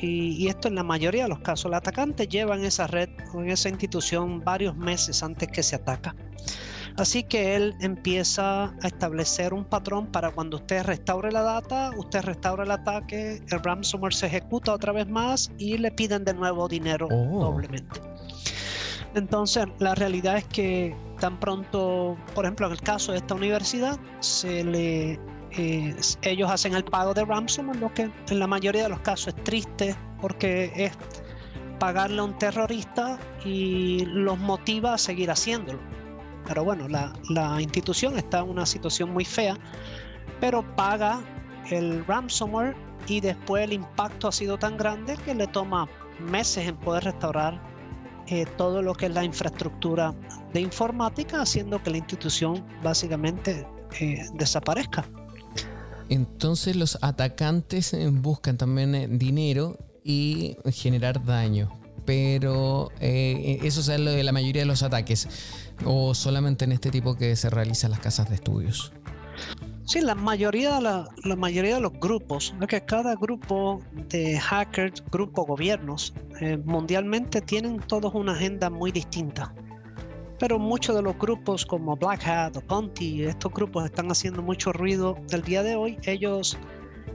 y, 0.00 0.48
esto 0.48 0.68
en 0.68 0.76
la 0.76 0.82
mayoría 0.82 1.24
de 1.24 1.28
los 1.28 1.40
casos, 1.40 1.66
el 1.66 1.74
atacante 1.74 2.26
lleva 2.26 2.56
en 2.56 2.64
esa 2.64 2.86
red 2.86 3.08
o 3.34 3.42
en 3.42 3.50
esa 3.50 3.68
institución 3.68 4.40
varios 4.44 4.76
meses 4.76 5.22
antes 5.22 5.48
que 5.48 5.62
se 5.62 5.76
ataca. 5.76 6.14
Así 6.96 7.22
que 7.22 7.56
él 7.56 7.74
empieza 7.80 8.64
a 8.64 8.86
establecer 8.86 9.54
un 9.54 9.64
patrón 9.64 10.06
para 10.06 10.30
cuando 10.30 10.58
usted 10.58 10.84
restaure 10.84 11.30
la 11.30 11.42
data, 11.42 11.92
usted 11.96 12.22
restaura 12.22 12.64
el 12.64 12.70
ataque, 12.70 13.42
el 13.48 13.62
ransomware 13.62 14.12
se 14.12 14.26
ejecuta 14.26 14.72
otra 14.72 14.92
vez 14.92 15.08
más 15.08 15.50
y 15.56 15.78
le 15.78 15.90
piden 15.90 16.24
de 16.24 16.34
nuevo 16.34 16.68
dinero 16.68 17.08
oh. 17.10 17.40
doblemente. 17.40 18.00
Entonces, 19.14 19.66
la 19.78 19.94
realidad 19.94 20.36
es 20.36 20.44
que 20.44 20.96
tan 21.18 21.38
pronto, 21.38 22.16
por 22.34 22.44
ejemplo, 22.44 22.66
en 22.66 22.72
el 22.72 22.80
caso 22.80 23.12
de 23.12 23.18
esta 23.18 23.34
universidad, 23.34 23.98
eh, 24.44 25.18
ellos 26.22 26.50
hacen 26.50 26.74
el 26.74 26.84
pago 26.84 27.12
de 27.12 27.24
ransomware, 27.24 27.78
lo 27.78 27.92
que 27.92 28.10
en 28.28 28.38
la 28.38 28.46
mayoría 28.46 28.84
de 28.84 28.88
los 28.88 29.00
casos 29.00 29.34
es 29.34 29.44
triste 29.44 29.96
porque 30.20 30.72
es 30.76 30.92
pagarle 31.78 32.20
a 32.20 32.24
un 32.24 32.38
terrorista 32.38 33.18
y 33.44 34.04
los 34.06 34.38
motiva 34.38 34.94
a 34.94 34.98
seguir 34.98 35.30
haciéndolo. 35.30 35.80
Pero 36.46 36.64
bueno, 36.64 36.88
la, 36.88 37.12
la 37.30 37.60
institución 37.60 38.16
está 38.16 38.40
en 38.40 38.50
una 38.50 38.66
situación 38.66 39.12
muy 39.12 39.24
fea, 39.24 39.56
pero 40.40 40.64
paga 40.76 41.20
el 41.70 42.04
ransomware 42.06 42.74
y 43.06 43.20
después 43.20 43.64
el 43.64 43.72
impacto 43.72 44.28
ha 44.28 44.32
sido 44.32 44.58
tan 44.58 44.76
grande 44.76 45.16
que 45.24 45.34
le 45.34 45.46
toma 45.46 45.88
meses 46.20 46.66
en 46.66 46.76
poder 46.76 47.04
restaurar 47.04 47.60
eh, 48.28 48.46
todo 48.56 48.82
lo 48.82 48.94
que 48.94 49.06
es 49.06 49.14
la 49.14 49.24
infraestructura 49.24 50.14
de 50.52 50.60
informática, 50.60 51.42
haciendo 51.42 51.82
que 51.82 51.90
la 51.90 51.98
institución 51.98 52.64
básicamente 52.82 53.66
eh, 54.00 54.26
desaparezca. 54.34 55.08
Entonces 56.08 56.76
los 56.76 56.98
atacantes 57.02 57.92
eh, 57.94 58.08
buscan 58.10 58.56
también 58.56 59.18
dinero 59.18 59.78
y 60.02 60.56
generar 60.72 61.24
daño. 61.24 61.70
Pero 62.06 62.90
eso 62.98 63.80
es 63.80 64.00
lo 64.00 64.10
de 64.10 64.24
la 64.24 64.32
mayoría 64.32 64.62
de 64.62 64.66
los 64.66 64.82
ataques. 64.82 65.28
O 65.84 66.14
solamente 66.14 66.64
en 66.64 66.72
este 66.72 66.90
tipo 66.90 67.14
que 67.14 67.36
se 67.36 67.50
realizan 67.50 67.92
las 67.92 68.00
casas 68.00 68.28
de 68.28 68.36
estudios. 68.36 68.92
Sí, 69.90 70.00
la 70.00 70.14
mayoría, 70.14 70.80
la, 70.80 71.08
la 71.24 71.34
mayoría 71.34 71.74
de 71.74 71.80
los 71.80 71.92
grupos, 71.94 72.54
que 72.68 72.80
cada 72.80 73.16
grupo 73.16 73.80
de 74.08 74.38
hackers, 74.38 75.02
grupo 75.10 75.44
gobiernos, 75.44 76.14
eh, 76.40 76.58
mundialmente 76.58 77.40
tienen 77.40 77.80
todos 77.80 78.14
una 78.14 78.30
agenda 78.30 78.70
muy 78.70 78.92
distinta. 78.92 79.52
Pero 80.38 80.60
muchos 80.60 80.94
de 80.94 81.02
los 81.02 81.18
grupos 81.18 81.66
como 81.66 81.96
Black 81.96 82.24
Hat 82.24 82.56
o 82.56 82.60
Conti, 82.68 83.24
estos 83.24 83.52
grupos 83.52 83.84
están 83.84 84.08
haciendo 84.12 84.42
mucho 84.42 84.72
ruido 84.72 85.16
el 85.32 85.42
día 85.42 85.64
de 85.64 85.74
hoy. 85.74 85.98
Ellos 86.04 86.56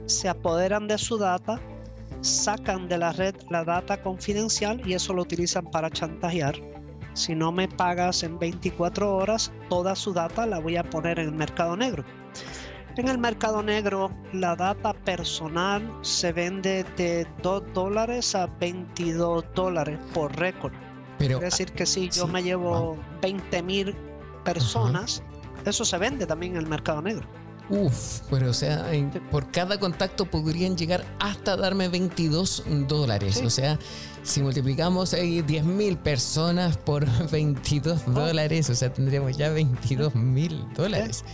se 0.04 0.28
apoderan 0.28 0.86
de 0.86 0.98
su 0.98 1.16
data, 1.16 1.58
sacan 2.20 2.90
de 2.90 2.98
la 2.98 3.12
red 3.12 3.36
la 3.48 3.64
data 3.64 4.02
confidencial 4.02 4.86
y 4.86 4.92
eso 4.92 5.14
lo 5.14 5.22
utilizan 5.22 5.64
para 5.70 5.88
chantajear. 5.88 6.54
Si 7.14 7.34
no 7.34 7.52
me 7.52 7.68
pagas 7.68 8.22
en 8.22 8.38
24 8.38 9.16
horas, 9.16 9.50
toda 9.70 9.96
su 9.96 10.12
data 10.12 10.44
la 10.44 10.58
voy 10.58 10.76
a 10.76 10.84
poner 10.84 11.18
en 11.18 11.28
el 11.28 11.34
mercado 11.34 11.74
negro. 11.74 12.04
En 12.96 13.08
el 13.08 13.18
mercado 13.18 13.62
negro, 13.62 14.10
la 14.32 14.56
data 14.56 14.94
personal 14.94 15.82
se 16.00 16.32
vende 16.32 16.82
de 16.96 17.26
2 17.42 17.62
dólares 17.74 18.34
a 18.34 18.46
22 18.46 19.44
dólares 19.54 19.98
por 20.14 20.34
récord. 20.34 20.72
Pero, 21.18 21.36
es 21.36 21.44
decir, 21.44 21.72
que 21.72 21.84
si 21.84 22.08
yo 22.08 22.26
me 22.26 22.42
llevo 22.42 22.96
20 23.20 23.62
mil 23.62 23.94
personas, 24.44 25.22
eso 25.66 25.84
se 25.84 25.98
vende 25.98 26.24
también 26.24 26.52
en 26.52 26.58
el 26.58 26.66
mercado 26.68 27.02
negro. 27.02 27.28
Uf, 27.68 28.20
pero 28.30 28.50
o 28.50 28.54
sea, 28.54 28.86
por 29.30 29.50
cada 29.50 29.78
contacto 29.78 30.24
podrían 30.24 30.76
llegar 30.76 31.04
hasta 31.18 31.56
darme 31.56 31.88
22 31.88 32.64
dólares. 32.86 33.42
O 33.44 33.50
sea, 33.50 33.78
si 34.22 34.40
multiplicamos 34.40 35.12
ahí 35.14 35.42
10 35.42 35.64
mil 35.64 35.98
personas 35.98 36.78
por 36.78 37.04
22 37.30 38.14
dólares, 38.14 38.70
o 38.70 38.74
sea, 38.74 38.92
tendríamos 38.92 39.36
ya 39.36 39.50
22 39.50 40.14
mil 40.14 40.64
dólares. 40.74 41.24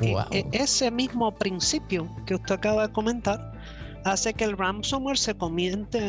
E, 0.00 0.16
e, 0.30 0.46
ese 0.52 0.90
mismo 0.90 1.32
principio 1.32 2.08
que 2.26 2.34
usted 2.34 2.54
acaba 2.54 2.86
de 2.86 2.92
comentar 2.92 3.52
hace 4.04 4.34
que 4.34 4.44
el 4.44 4.56
ransomware 4.56 5.18
se, 5.18 5.34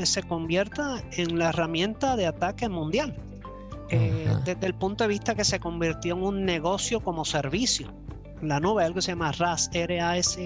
se 0.05 0.23
convierta 0.23 1.03
en 1.11 1.37
la 1.37 1.49
herramienta 1.49 2.15
de 2.15 2.27
ataque 2.27 2.69
mundial. 2.69 3.15
Eh, 3.89 4.35
desde 4.43 4.65
el 4.65 4.73
punto 4.73 5.03
de 5.03 5.09
vista 5.09 5.35
que 5.35 5.43
se 5.43 5.59
convirtió 5.59 6.15
en 6.15 6.23
un 6.23 6.45
negocio 6.45 6.99
como 6.99 7.25
servicio. 7.25 7.93
La 8.41 8.59
nube, 8.59 8.83
algo 8.83 8.95
que 8.95 9.03
se 9.03 9.11
llama 9.11 9.31
RAS, 9.33 9.69
RAS, 9.73 10.37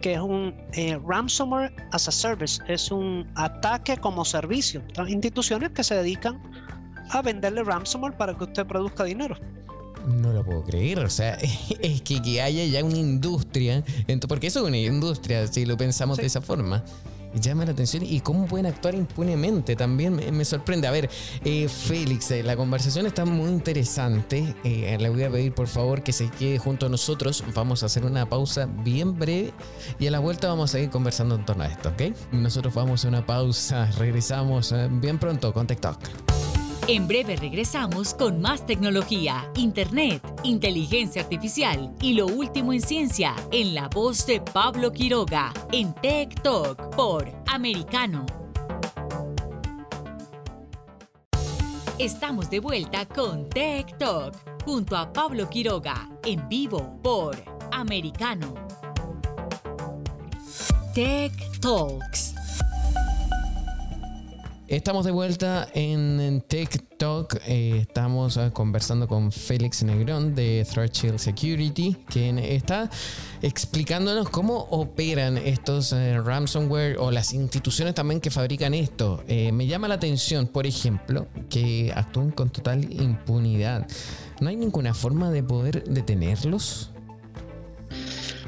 que 0.00 0.14
es 0.14 0.20
un 0.20 0.54
eh, 0.72 0.98
ransomware 1.06 1.72
as 1.92 2.08
a 2.08 2.12
service, 2.12 2.62
es 2.68 2.90
un 2.90 3.30
ataque 3.34 3.96
como 3.98 4.24
servicio. 4.24 4.82
Instituciones 5.06 5.70
que 5.70 5.84
se 5.84 5.96
dedican 5.96 6.42
a 7.10 7.20
venderle 7.20 7.62
ransomware 7.62 8.16
para 8.16 8.34
que 8.34 8.44
usted 8.44 8.66
produzca 8.66 9.04
dinero. 9.04 9.36
No 10.06 10.32
lo 10.32 10.44
puedo 10.44 10.64
creer. 10.64 11.00
O 11.00 11.10
sea, 11.10 11.34
es 11.80 12.02
que, 12.02 12.22
que 12.22 12.42
haya 12.42 12.64
ya 12.64 12.84
una 12.84 12.98
industria, 12.98 13.84
porque 14.28 14.48
eso 14.48 14.60
es 14.60 14.66
una 14.66 14.78
industria, 14.78 15.46
si 15.46 15.64
lo 15.66 15.76
pensamos 15.76 16.18
de 16.18 16.26
esa 16.26 16.40
forma 16.40 16.84
llama 17.40 17.64
la 17.64 17.72
atención 17.72 18.02
y 18.04 18.20
cómo 18.20 18.46
pueden 18.46 18.66
actuar 18.66 18.94
impunemente 18.94 19.76
también 19.76 20.14
me, 20.14 20.44
sorprende. 20.44 20.86
A 20.86 20.90
ver, 20.90 21.08
eh, 21.44 21.68
Félix, 21.68 22.30
eh, 22.30 22.42
la 22.42 22.56
conversación 22.56 23.06
está 23.06 23.24
muy 23.24 23.50
interesante. 23.50 24.54
Eh, 24.64 24.96
le 24.98 25.08
voy 25.08 25.22
a 25.22 25.30
pedir 25.30 25.54
por 25.54 25.68
favor 25.68 26.02
que 26.02 26.12
se 26.12 26.28
quede 26.30 26.58
junto 26.58 26.86
a 26.86 26.88
nosotros. 26.88 27.44
Vamos 27.54 27.82
a 27.82 27.86
hacer 27.86 28.04
una 28.04 28.28
pausa 28.28 28.66
bien 28.66 29.18
breve 29.18 29.52
y 29.98 30.06
a 30.06 30.10
la 30.10 30.18
vuelta 30.18 30.48
vamos 30.48 30.70
a 30.70 30.72
seguir 30.72 30.90
conversando 30.90 31.36
en 31.36 31.44
torno 31.44 31.64
a 31.64 31.68
esto, 31.68 31.90
¿ok? 31.90 32.14
Nosotros 32.32 32.74
vamos 32.74 33.04
a 33.04 33.08
una 33.08 33.24
pausa, 33.24 33.90
regresamos 33.98 34.74
bien 35.00 35.18
pronto 35.18 35.52
con 35.52 35.66
TikTok. 35.66 36.51
En 36.88 37.06
breve 37.06 37.36
regresamos 37.36 38.12
con 38.12 38.40
más 38.40 38.66
tecnología, 38.66 39.48
internet, 39.54 40.20
inteligencia 40.42 41.22
artificial 41.22 41.94
y 42.00 42.14
lo 42.14 42.26
último 42.26 42.72
en 42.72 42.80
ciencia 42.80 43.36
en 43.52 43.72
la 43.74 43.88
voz 43.88 44.26
de 44.26 44.40
Pablo 44.40 44.90
Quiroga 44.90 45.52
en 45.70 45.94
Tech 45.94 46.42
Talk 46.42 46.96
por 46.96 47.32
Americano. 47.46 48.26
Estamos 51.98 52.50
de 52.50 52.58
vuelta 52.58 53.06
con 53.06 53.48
Tech 53.48 53.96
Talk 53.96 54.34
junto 54.64 54.96
a 54.96 55.12
Pablo 55.12 55.48
Quiroga 55.48 56.08
en 56.24 56.48
vivo 56.48 56.98
por 57.00 57.36
Americano. 57.70 58.54
Tech 60.94 61.32
Talks 61.60 62.34
Estamos 64.72 65.04
de 65.04 65.10
vuelta 65.10 65.68
en 65.74 66.42
TikTok. 66.48 67.34
Eh, 67.46 67.80
estamos 67.82 68.38
ah, 68.38 68.50
conversando 68.54 69.06
con 69.06 69.30
Félix 69.30 69.82
Negrón 69.82 70.34
de 70.34 70.66
Threshold 70.66 71.18
Security, 71.18 71.94
quien 72.08 72.38
está 72.38 72.88
explicándonos 73.42 74.30
cómo 74.30 74.56
operan 74.70 75.36
estos 75.36 75.92
eh, 75.92 76.18
ransomware 76.18 76.96
o 76.98 77.10
las 77.10 77.34
instituciones 77.34 77.94
también 77.94 78.18
que 78.18 78.30
fabrican 78.30 78.72
esto. 78.72 79.22
Eh, 79.28 79.52
me 79.52 79.66
llama 79.66 79.88
la 79.88 79.96
atención, 79.96 80.46
por 80.46 80.66
ejemplo, 80.66 81.26
que 81.50 81.92
actúen 81.94 82.30
con 82.30 82.48
total 82.48 82.90
impunidad. 82.90 83.86
¿No 84.40 84.48
hay 84.48 84.56
ninguna 84.56 84.94
forma 84.94 85.30
de 85.30 85.42
poder 85.42 85.84
detenerlos? 85.84 86.92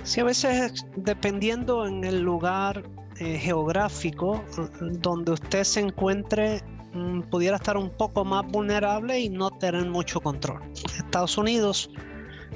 Sí, 0.05 0.21
a 0.21 0.25
veces 0.25 0.87
dependiendo 0.97 1.87
en 1.87 2.03
el 2.03 2.21
lugar 2.21 2.83
eh, 3.20 3.38
geográfico 3.38 4.42
donde 4.81 5.33
usted 5.33 5.64
se 5.64 5.81
encuentre 5.81 6.62
mm, 6.92 7.22
pudiera 7.31 7.57
estar 7.57 7.77
un 7.77 7.90
poco 7.90 8.24
más 8.24 8.46
vulnerable 8.46 9.20
y 9.20 9.29
no 9.29 9.50
tener 9.50 9.87
mucho 9.87 10.20
control. 10.20 10.61
Estados 10.98 11.38
Unidos, 11.38 11.90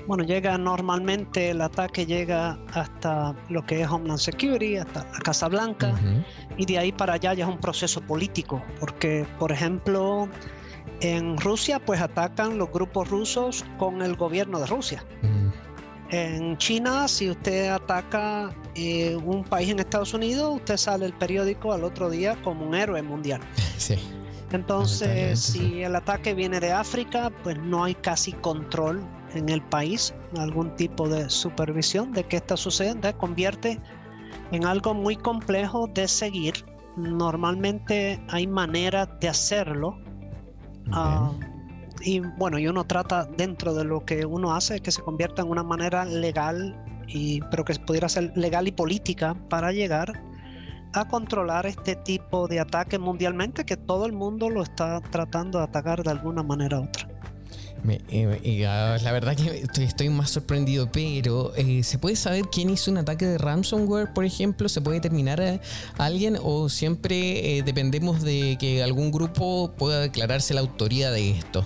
bueno, 0.09 0.25
llega 0.25 0.57
normalmente, 0.57 1.51
el 1.51 1.61
ataque 1.61 2.07
llega 2.07 2.59
hasta 2.73 3.37
lo 3.51 3.64
que 3.66 3.83
es 3.83 3.88
Homeland 3.90 4.18
Security, 4.18 4.79
hasta 4.79 5.05
la 5.05 5.18
Casa 5.18 5.49
Blanca, 5.49 5.94
y 6.57 6.64
de 6.64 6.79
ahí 6.79 6.92
para 6.92 7.14
allá 7.14 7.35
ya 7.35 7.44
es 7.44 7.51
un 7.51 7.61
proceso 7.61 8.01
político, 8.01 8.62
porque, 8.81 9.27
por 9.38 9.53
ejemplo, 9.53 10.29
en 11.01 11.37
Rusia, 11.38 11.79
pues 11.79 12.01
atacan 12.01 12.59
los 12.59 12.71
grupos 12.73 13.09
rusos 13.11 13.64
con 13.79 14.03
el 14.03 14.16
gobierno 14.16 14.59
de 14.61 14.66
Rusia. 14.66 15.05
En 16.11 16.57
China, 16.57 17.07
si 17.07 17.31
usted 17.31 17.68
ataca 17.68 18.51
eh, 18.79 19.17
un 19.17 19.45
país 19.45 19.71
en 19.71 19.79
Estados 19.79 20.14
Unidos, 20.14 20.57
usted 20.57 20.77
sale 20.77 21.07
el 21.07 21.12
periódico 21.12 21.73
al 21.73 21.85
otro 21.85 22.11
día 22.11 22.37
como 22.43 22.67
un 22.67 22.75
héroe 22.75 23.03
mundial. 23.03 23.41
Sí. 23.79 23.97
Entonces, 24.51 25.38
si 25.38 25.83
el 25.83 25.95
ataque 25.95 26.35
viene 26.35 26.59
de 26.59 26.73
África, 26.73 27.31
pues 27.45 27.57
no 27.59 27.85
hay 27.85 27.95
casi 27.95 28.33
control 28.33 29.01
en 29.35 29.49
el 29.51 29.62
país, 29.62 30.12
algún 30.37 30.75
tipo 30.75 31.09
de 31.09 31.31
supervisión 31.31 32.12
de 32.12 32.25
qué 32.25 32.38
está 32.38 32.57
sucediendo, 32.57 33.17
convierte 33.19 33.79
en 34.51 34.64
algo 34.64 34.95
muy 34.95 35.17
complejo 35.17 35.87
de 35.95 36.09
seguir. 36.09 36.55
Normalmente 36.97 38.21
hay 38.31 38.47
maneras 38.47 39.09
de 39.21 39.29
hacerlo 39.29 39.97
y 42.01 42.21
bueno, 42.21 42.59
y 42.59 42.69
uno 42.69 42.85
trata 42.85 43.25
dentro 43.25 43.75
de 43.75 43.85
lo 43.85 44.05
que 44.05 44.25
uno 44.25 44.55
hace 44.55 44.81
que 44.81 44.91
se 44.91 45.03
convierta 45.03 45.43
en 45.43 45.49
una 45.49 45.62
manera 45.62 46.05
legal, 46.05 46.77
y, 47.09 47.40
pero 47.51 47.64
que 47.64 47.75
pudiera 47.75 48.09
ser 48.09 48.33
legal 48.37 48.68
y 48.68 48.73
política 48.73 49.35
para 49.49 49.73
llegar 49.73 50.21
a 50.92 51.07
controlar 51.09 51.66
este 51.66 51.97
tipo 51.97 52.49
de 52.49 52.61
ataque 52.61 52.99
mundialmente 52.99 53.64
que 53.64 53.77
todo 53.77 54.07
el 54.07 54.12
mundo 54.12 54.49
lo 54.49 54.62
está 54.62 55.01
tratando 55.01 55.59
de 55.59 55.64
atacar 55.64 56.03
de 56.03 56.11
alguna 56.11 56.42
manera 56.42 56.81
u 56.81 56.85
otra. 56.85 57.09
Eh, 58.11 58.66
ah, 58.66 58.97
la 59.03 59.12
verdad 59.12 59.37
que 59.37 59.64
estoy, 59.83 60.09
más 60.09 60.31
sorprendido, 60.31 60.90
pero 60.90 61.55
eh, 61.57 61.83
¿se 61.85 61.99
puede 61.99 62.16
saber 62.16 62.47
quién 62.51 62.71
hizo 62.71 62.90
un 62.90 62.99
ataque 62.99 63.25
de 63.25 63.38
ransomware, 63.38 64.12
por 64.12 64.25
ejemplo? 64.25 64.68
¿Se 64.68 64.81
puede 64.81 64.97
determinar 64.97 65.40
a 65.40 65.61
alguien 65.99 66.37
o 66.42 66.68
siempre 66.68 67.59
eh, 67.59 67.62
dependemos 67.62 68.23
de 68.23 68.57
que 68.59 68.83
algún 68.83 69.12
grupo 69.12 69.73
pueda 69.79 70.01
declararse 70.01 70.55
la 70.55 70.61
autoría 70.61 71.11
de 71.11 71.31
esto? 71.31 71.64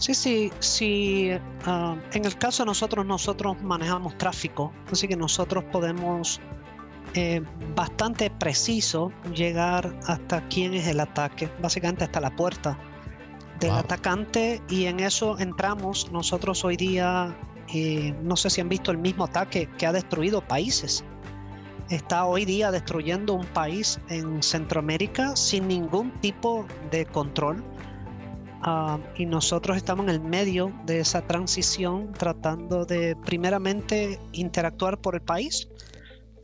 Sí, 0.00 0.14
sí, 0.14 0.50
sí. 0.60 1.30
Ah, 1.66 1.94
en 2.14 2.24
el 2.24 2.36
caso 2.38 2.62
de 2.62 2.68
nosotros, 2.68 3.04
nosotros 3.04 3.60
manejamos 3.62 4.16
tráfico, 4.16 4.72
así 4.90 5.06
que 5.06 5.14
nosotros 5.14 5.62
podemos 5.64 6.40
eh, 7.14 7.42
bastante 7.76 8.30
preciso 8.30 9.12
llegar 9.34 9.94
hasta 10.06 10.40
quién 10.48 10.72
es 10.72 10.86
el 10.86 11.00
ataque, 11.00 11.50
básicamente 11.60 12.04
hasta 12.04 12.18
la 12.18 12.34
puerta 12.34 12.78
del 13.58 13.72
atacante 13.72 14.62
y 14.70 14.86
en 14.86 15.00
eso 15.00 15.38
entramos. 15.38 16.10
Nosotros 16.10 16.64
hoy 16.64 16.78
día, 16.78 17.36
eh, 17.74 18.14
no 18.22 18.36
sé 18.36 18.48
si 18.48 18.62
han 18.62 18.70
visto 18.70 18.90
el 18.90 18.98
mismo 18.98 19.24
ataque 19.24 19.68
que 19.76 19.86
ha 19.86 19.92
destruido 19.92 20.40
países. 20.40 21.04
Está 21.90 22.24
hoy 22.24 22.46
día 22.46 22.70
destruyendo 22.70 23.34
un 23.34 23.46
país 23.48 24.00
en 24.08 24.42
Centroamérica 24.42 25.36
sin 25.36 25.68
ningún 25.68 26.10
tipo 26.22 26.64
de 26.90 27.04
control 27.04 27.62
Ah, 28.62 28.98
y 29.16 29.24
nosotros 29.24 29.76
estamos 29.76 30.04
en 30.04 30.10
el 30.10 30.20
medio 30.20 30.72
de 30.84 31.00
esa 31.00 31.22
transición 31.22 32.12
tratando 32.12 32.84
de 32.84 33.16
primeramente 33.24 34.18
interactuar 34.32 35.00
por 35.00 35.14
el 35.14 35.22
país 35.22 35.68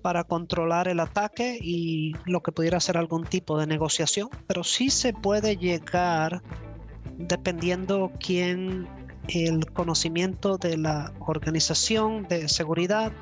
para 0.00 0.24
controlar 0.24 0.88
el 0.88 1.00
ataque 1.00 1.58
y 1.60 2.14
lo 2.24 2.42
que 2.42 2.52
pudiera 2.52 2.80
ser 2.80 2.96
algún 2.96 3.24
tipo 3.24 3.58
de 3.58 3.66
negociación, 3.66 4.30
pero 4.46 4.64
sí 4.64 4.88
se 4.88 5.12
puede 5.12 5.56
llegar 5.56 6.42
dependiendo 7.18 8.12
quién 8.20 8.86
el 9.28 9.66
conocimiento 9.72 10.56
de 10.56 10.78
la 10.78 11.12
organización 11.20 12.26
de 12.28 12.48
seguridad, 12.48 13.12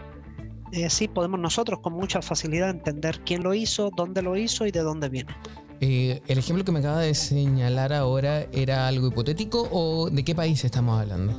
eh, 0.72 0.90
sí 0.90 1.08
podemos 1.08 1.40
nosotros 1.40 1.80
con 1.80 1.94
mucha 1.94 2.20
facilidad 2.20 2.70
entender 2.70 3.20
quién 3.24 3.42
lo 3.42 3.54
hizo, 3.54 3.90
dónde 3.96 4.22
lo 4.22 4.36
hizo 4.36 4.66
y 4.66 4.70
de 4.70 4.80
dónde 4.80 5.08
viene. 5.08 5.34
Eh, 5.86 6.22
¿El 6.28 6.38
ejemplo 6.38 6.64
que 6.64 6.72
me 6.72 6.78
acaba 6.78 7.00
de 7.00 7.12
señalar 7.12 7.92
ahora 7.92 8.46
era 8.52 8.88
algo 8.88 9.08
hipotético 9.08 9.68
o 9.70 10.08
de 10.08 10.24
qué 10.24 10.34
país 10.34 10.64
estamos 10.64 10.98
hablando? 10.98 11.34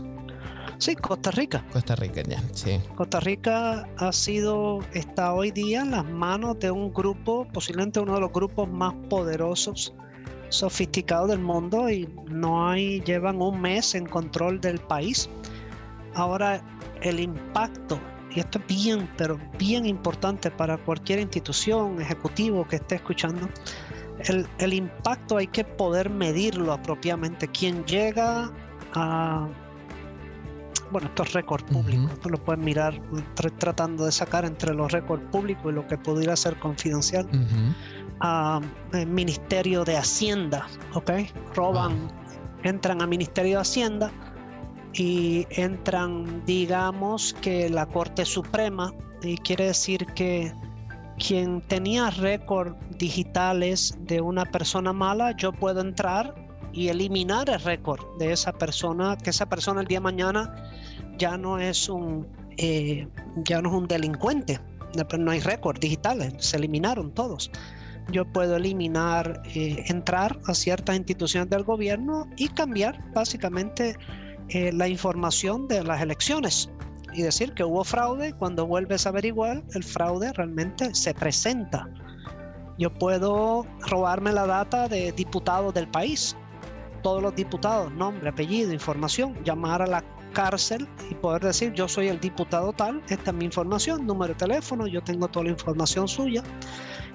Sí, 0.78 0.96
Costa 0.96 1.32
Rica. 1.32 1.66
Costa 1.74 1.96
Rica, 1.96 2.22
ya, 2.22 2.44
sí. 2.54 2.80
Costa 2.94 3.20
Rica 3.22 3.90
ha 3.98 4.12
sido, 4.12 4.82
está 4.94 5.34
hoy 5.34 5.50
día 5.50 5.82
en 5.82 5.90
las 5.90 6.06
manos 6.06 6.60
de 6.60 6.70
un 6.70 6.94
grupo, 6.94 7.48
posiblemente 7.54 8.00
uno 8.00 8.14
de 8.14 8.20
los 8.20 8.32
grupos 8.32 8.70
más 8.70 8.94
poderosos, 9.10 9.96
sofisticados 10.50 11.30
del 11.30 11.40
mundo 11.40 11.90
y 11.90 12.08
no 12.28 12.70
hay, 12.70 13.02
llevan 13.02 13.42
un 13.42 13.60
mes 13.60 13.96
en 13.96 14.06
control 14.06 14.62
del 14.62 14.78
país. 14.78 15.28
Ahora, 16.14 16.62
el 17.02 17.20
impacto, 17.20 18.00
y 18.36 18.42
esto 18.42 18.60
es 18.60 18.68
bien, 18.68 19.10
pero 19.18 19.40
bien 19.58 19.88
importante 19.88 20.52
para 20.52 20.78
cualquier 20.78 21.18
institución, 21.18 22.00
ejecutivo 22.00 22.68
que 22.68 22.76
esté 22.76 22.96
escuchando, 22.96 23.50
el, 24.20 24.74
impacto 24.74 25.38
hay 25.38 25.48
que 25.48 25.64
poder 25.64 26.10
medirlo 26.10 26.74
apropiadamente. 26.74 27.48
Quien 27.48 27.84
llega 27.86 28.52
a 28.94 29.48
bueno, 30.92 31.08
estos 31.08 31.34
récords 31.34 31.64
públicos, 31.64 32.20
tú 32.22 32.30
lo 32.30 32.38
puedes 32.38 32.64
mirar 32.64 33.02
tratando 33.58 34.06
de 34.06 34.12
sacar 34.12 34.46
entre 34.46 34.74
los 34.74 34.92
récords 34.92 35.24
públicos 35.32 35.72
y 35.72 35.76
lo 35.76 35.88
que 35.88 35.98
pudiera 35.98 36.36
ser 36.36 36.58
confidencial. 36.60 37.28
a 38.22 38.62
eh, 38.94 39.06
Ministerio 39.06 39.84
de 39.84 39.98
Hacienda, 39.98 40.68
¿ok? 40.94 41.12
Roban, 41.54 42.10
entran 42.64 43.02
a 43.02 43.08
Ministerio 43.08 43.56
de 43.56 43.62
Hacienda 43.62 44.12
y 44.94 45.46
entran, 45.50 46.46
digamos, 46.46 47.34
que 47.34 47.70
la 47.70 47.86
Corte 47.86 48.24
Suprema, 48.24 48.94
y 49.22 49.38
quiere 49.40 49.66
decir 49.66 50.06
que 50.06 50.54
quien 51.18 51.62
tenía 51.62 52.10
récord 52.10 52.76
digitales 52.98 53.98
de 54.02 54.22
una 54.22 54.46
persona 54.46 54.94
mala, 54.94 55.36
yo 55.36 55.52
puedo 55.52 55.82
entrar 55.82 56.36
y 56.74 56.90
eliminar 56.90 57.50
el 57.50 57.60
récord 57.62 58.02
de 58.20 58.34
esa 58.34 58.52
persona, 58.52 59.18
que 59.18 59.30
esa 59.30 59.46
persona 59.46 59.82
el 59.82 59.88
día 59.88 59.98
de 59.98 60.04
mañana 60.04 60.54
ya 61.18 61.38
no 61.38 61.58
es 61.58 61.88
un, 61.88 62.28
eh, 62.58 63.08
ya 63.38 63.62
no 63.62 63.70
es 63.70 63.76
un 63.76 63.88
delincuente, 63.88 64.60
no 65.18 65.32
hay 65.32 65.40
récord 65.40 65.80
digitales, 65.80 66.34
se 66.40 66.58
eliminaron 66.58 67.12
todos. 67.12 67.52
Yo 68.12 68.26
puedo 68.26 68.58
eliminar, 68.58 69.42
eh, 69.56 69.84
entrar 69.88 70.38
a 70.46 70.54
ciertas 70.54 70.96
instituciones 70.96 71.50
del 71.50 71.64
gobierno 71.64 72.28
y 72.38 72.50
cambiar 72.50 73.04
básicamente 73.14 73.98
eh, 74.50 74.72
la 74.72 74.88
información 74.88 75.68
de 75.68 75.84
las 75.84 76.02
elecciones 76.02 76.70
y 77.16 77.22
decir 77.22 77.54
que 77.54 77.64
hubo 77.64 77.84
fraude. 77.84 78.34
Cuando 78.34 78.66
vuelves 78.66 79.06
a 79.06 79.10
averiguar, 79.10 79.64
el 79.74 79.84
fraude 79.84 80.32
realmente 80.34 80.94
se 80.94 81.14
presenta. 81.14 81.88
Yo 82.78 82.92
puedo 82.92 83.66
robarme 83.88 84.34
la 84.34 84.46
data 84.46 84.88
de 84.88 85.12
diputados 85.14 85.74
del 85.74 85.88
país, 85.88 86.36
todos 87.02 87.22
los 87.22 87.36
diputados, 87.36 87.92
nombre, 87.94 88.30
apellido, 88.30 88.74
información, 88.74 89.36
llamar 89.44 89.82
a 89.82 89.88
la 89.88 90.04
cárcel 90.34 90.88
y 91.10 91.16
poder 91.16 91.42
decir 91.44 91.72
yo 91.74 91.88
soy 91.88 92.10
el 92.10 92.20
diputado 92.20 92.74
tal, 92.74 93.02
esta 93.08 93.32
es 93.32 93.38
mi 93.38 93.46
información, 93.46 94.06
número 94.06 94.34
de 94.34 94.40
teléfono, 94.40 94.86
yo 94.86 95.02
tengo 95.02 95.30
toda 95.30 95.46
la 95.46 95.52
información 95.52 96.08
suya 96.10 96.44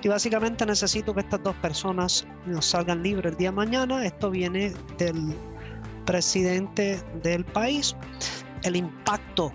y 0.03 0.09
básicamente 0.09 0.65
necesito 0.65 1.15
que 1.15 1.21
estas 1.21 1.43
dos 1.43 1.55
personas 1.57 2.27
nos 2.47 2.65
salgan 2.65 3.03
libres 3.03 3.33
el 3.33 3.39
día 3.39 3.51
de 3.51 3.57
mañana. 3.57 4.05
Esto 4.05 4.31
viene 4.31 4.73
del 4.97 5.37
presidente 6.07 7.03
del 7.23 7.45
país. 7.45 7.95
El 8.63 8.77
impacto 8.77 9.53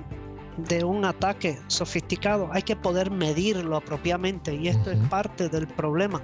de 0.58 0.84
un 0.84 1.04
ataque 1.04 1.60
sofisticado 1.68 2.50
hay 2.52 2.62
que 2.62 2.76
poder 2.76 3.12
medirlo 3.12 3.76
apropiadamente 3.76 4.54
y 4.56 4.70
esto 4.70 4.92
es 4.92 5.00
parte 5.10 5.50
del 5.50 5.68
problema. 5.68 6.22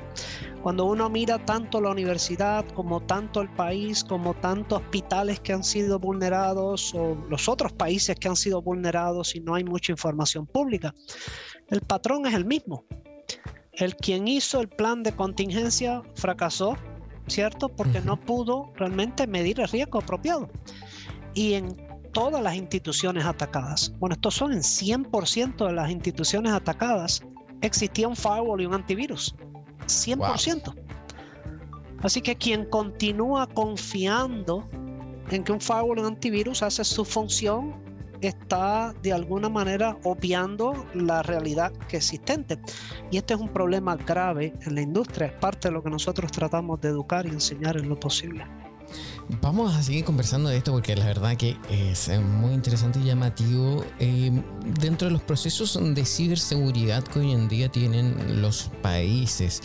Cuando 0.61 0.85
uno 0.85 1.09
mira 1.09 1.43
tanto 1.43 1.81
la 1.81 1.89
universidad 1.89 2.65
como 2.73 3.01
tanto 3.01 3.41
el 3.41 3.49
país, 3.49 4.03
como 4.03 4.33
tantos 4.35 4.81
hospitales 4.81 5.39
que 5.39 5.53
han 5.53 5.63
sido 5.63 5.99
vulnerados 5.99 6.93
o 6.93 7.15
los 7.29 7.49
otros 7.49 7.73
países 7.73 8.15
que 8.15 8.27
han 8.27 8.35
sido 8.35 8.61
vulnerados 8.61 9.35
y 9.35 9.39
no 9.41 9.55
hay 9.55 9.63
mucha 9.63 9.91
información 9.91 10.45
pública, 10.45 10.93
el 11.69 11.81
patrón 11.81 12.25
es 12.25 12.33
el 12.33 12.45
mismo. 12.45 12.85
El 13.73 13.95
quien 13.95 14.27
hizo 14.27 14.61
el 14.61 14.69
plan 14.69 15.01
de 15.01 15.13
contingencia 15.13 16.01
fracasó, 16.15 16.75
¿cierto? 17.27 17.69
Porque 17.69 18.01
no 18.01 18.19
pudo 18.19 18.71
realmente 18.75 19.25
medir 19.25 19.59
el 19.59 19.67
riesgo 19.67 19.99
apropiado. 19.99 20.49
Y 21.33 21.53
en 21.53 21.90
todas 22.12 22.41
las 22.41 22.56
instituciones 22.56 23.26
atacadas. 23.26 23.93
Bueno, 24.00 24.13
estos 24.13 24.36
son 24.36 24.54
en 24.54 24.60
100% 24.60 25.67
de 25.67 25.74
las 25.74 25.89
instituciones 25.89 26.54
atacadas. 26.54 27.21
Existía 27.62 28.08
un 28.08 28.15
firewall 28.15 28.62
y 28.62 28.65
un 28.65 28.74
antivirus. 28.74 29.36
100%. 29.88 30.74
Así 32.02 32.21
que 32.21 32.36
quien 32.36 32.65
continúa 32.65 33.47
confiando 33.47 34.67
en 35.30 35.43
que 35.43 35.52
un 35.52 35.62
firewall 35.62 36.00
y 36.00 36.02
un 36.02 36.08
antivirus 36.08 36.63
hace 36.63 36.84
su 36.84 37.06
función 37.06 37.76
está 38.21 38.93
de 39.02 39.13
alguna 39.13 39.50
manera 39.50 39.97
obviando 40.04 40.86
la 40.93 41.24
realidad 41.24 41.71
que 41.88 41.97
existente. 41.97 42.60
Y 43.10 43.17
este 43.17 43.34
es 43.34 43.39
un 43.39 43.50
problema 43.50 43.95
grave 43.95 44.54
en 44.62 44.76
la 44.76 44.82
industria, 44.82 45.28
es 45.28 45.34
parte 45.34 45.69
de 45.69 45.74
lo 45.74 45.84
que 45.84 45.89
nosotros 45.89 46.32
tratamos 46.32 46.80
de 46.82 46.89
educar 46.89 47.26
y 47.26 47.30
enseñar 47.30 47.78
en 47.78 47.89
lo 47.89 48.00
posible. 48.00 48.45
Vamos 49.39 49.73
a 49.75 49.81
seguir 49.81 50.03
conversando 50.03 50.49
de 50.49 50.57
esto 50.57 50.73
porque 50.73 50.93
la 50.95 51.05
verdad 51.05 51.37
que 51.37 51.55
es 51.69 52.09
muy 52.19 52.53
interesante 52.53 52.99
y 52.99 53.03
llamativo. 53.03 53.85
Em, 53.99 54.43
dentro 54.79 55.07
de 55.07 55.13
los 55.13 55.21
procesos 55.21 55.79
de 55.81 56.05
ciberseguridad 56.05 57.01
que 57.03 57.19
hoy 57.19 57.31
en 57.31 57.47
día 57.47 57.69
tienen 57.69 58.41
los 58.41 58.69
países, 58.81 59.61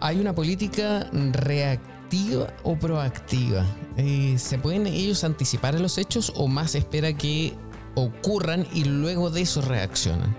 ¿hay 0.00 0.18
una 0.20 0.34
política 0.34 1.06
reactiva 1.32 2.46
o 2.62 2.76
proactiva? 2.76 3.66
Eh, 3.98 4.36
¿Se 4.38 4.56
pueden 4.58 4.86
ellos 4.86 5.22
anticipar 5.22 5.76
a 5.76 5.80
los 5.80 5.98
hechos 5.98 6.32
o 6.34 6.48
más 6.48 6.74
espera 6.74 7.12
que 7.12 7.52
ocurran 7.96 8.66
y 8.72 8.84
luego 8.84 9.28
de 9.28 9.42
eso 9.42 9.60
reaccionan? 9.60 10.34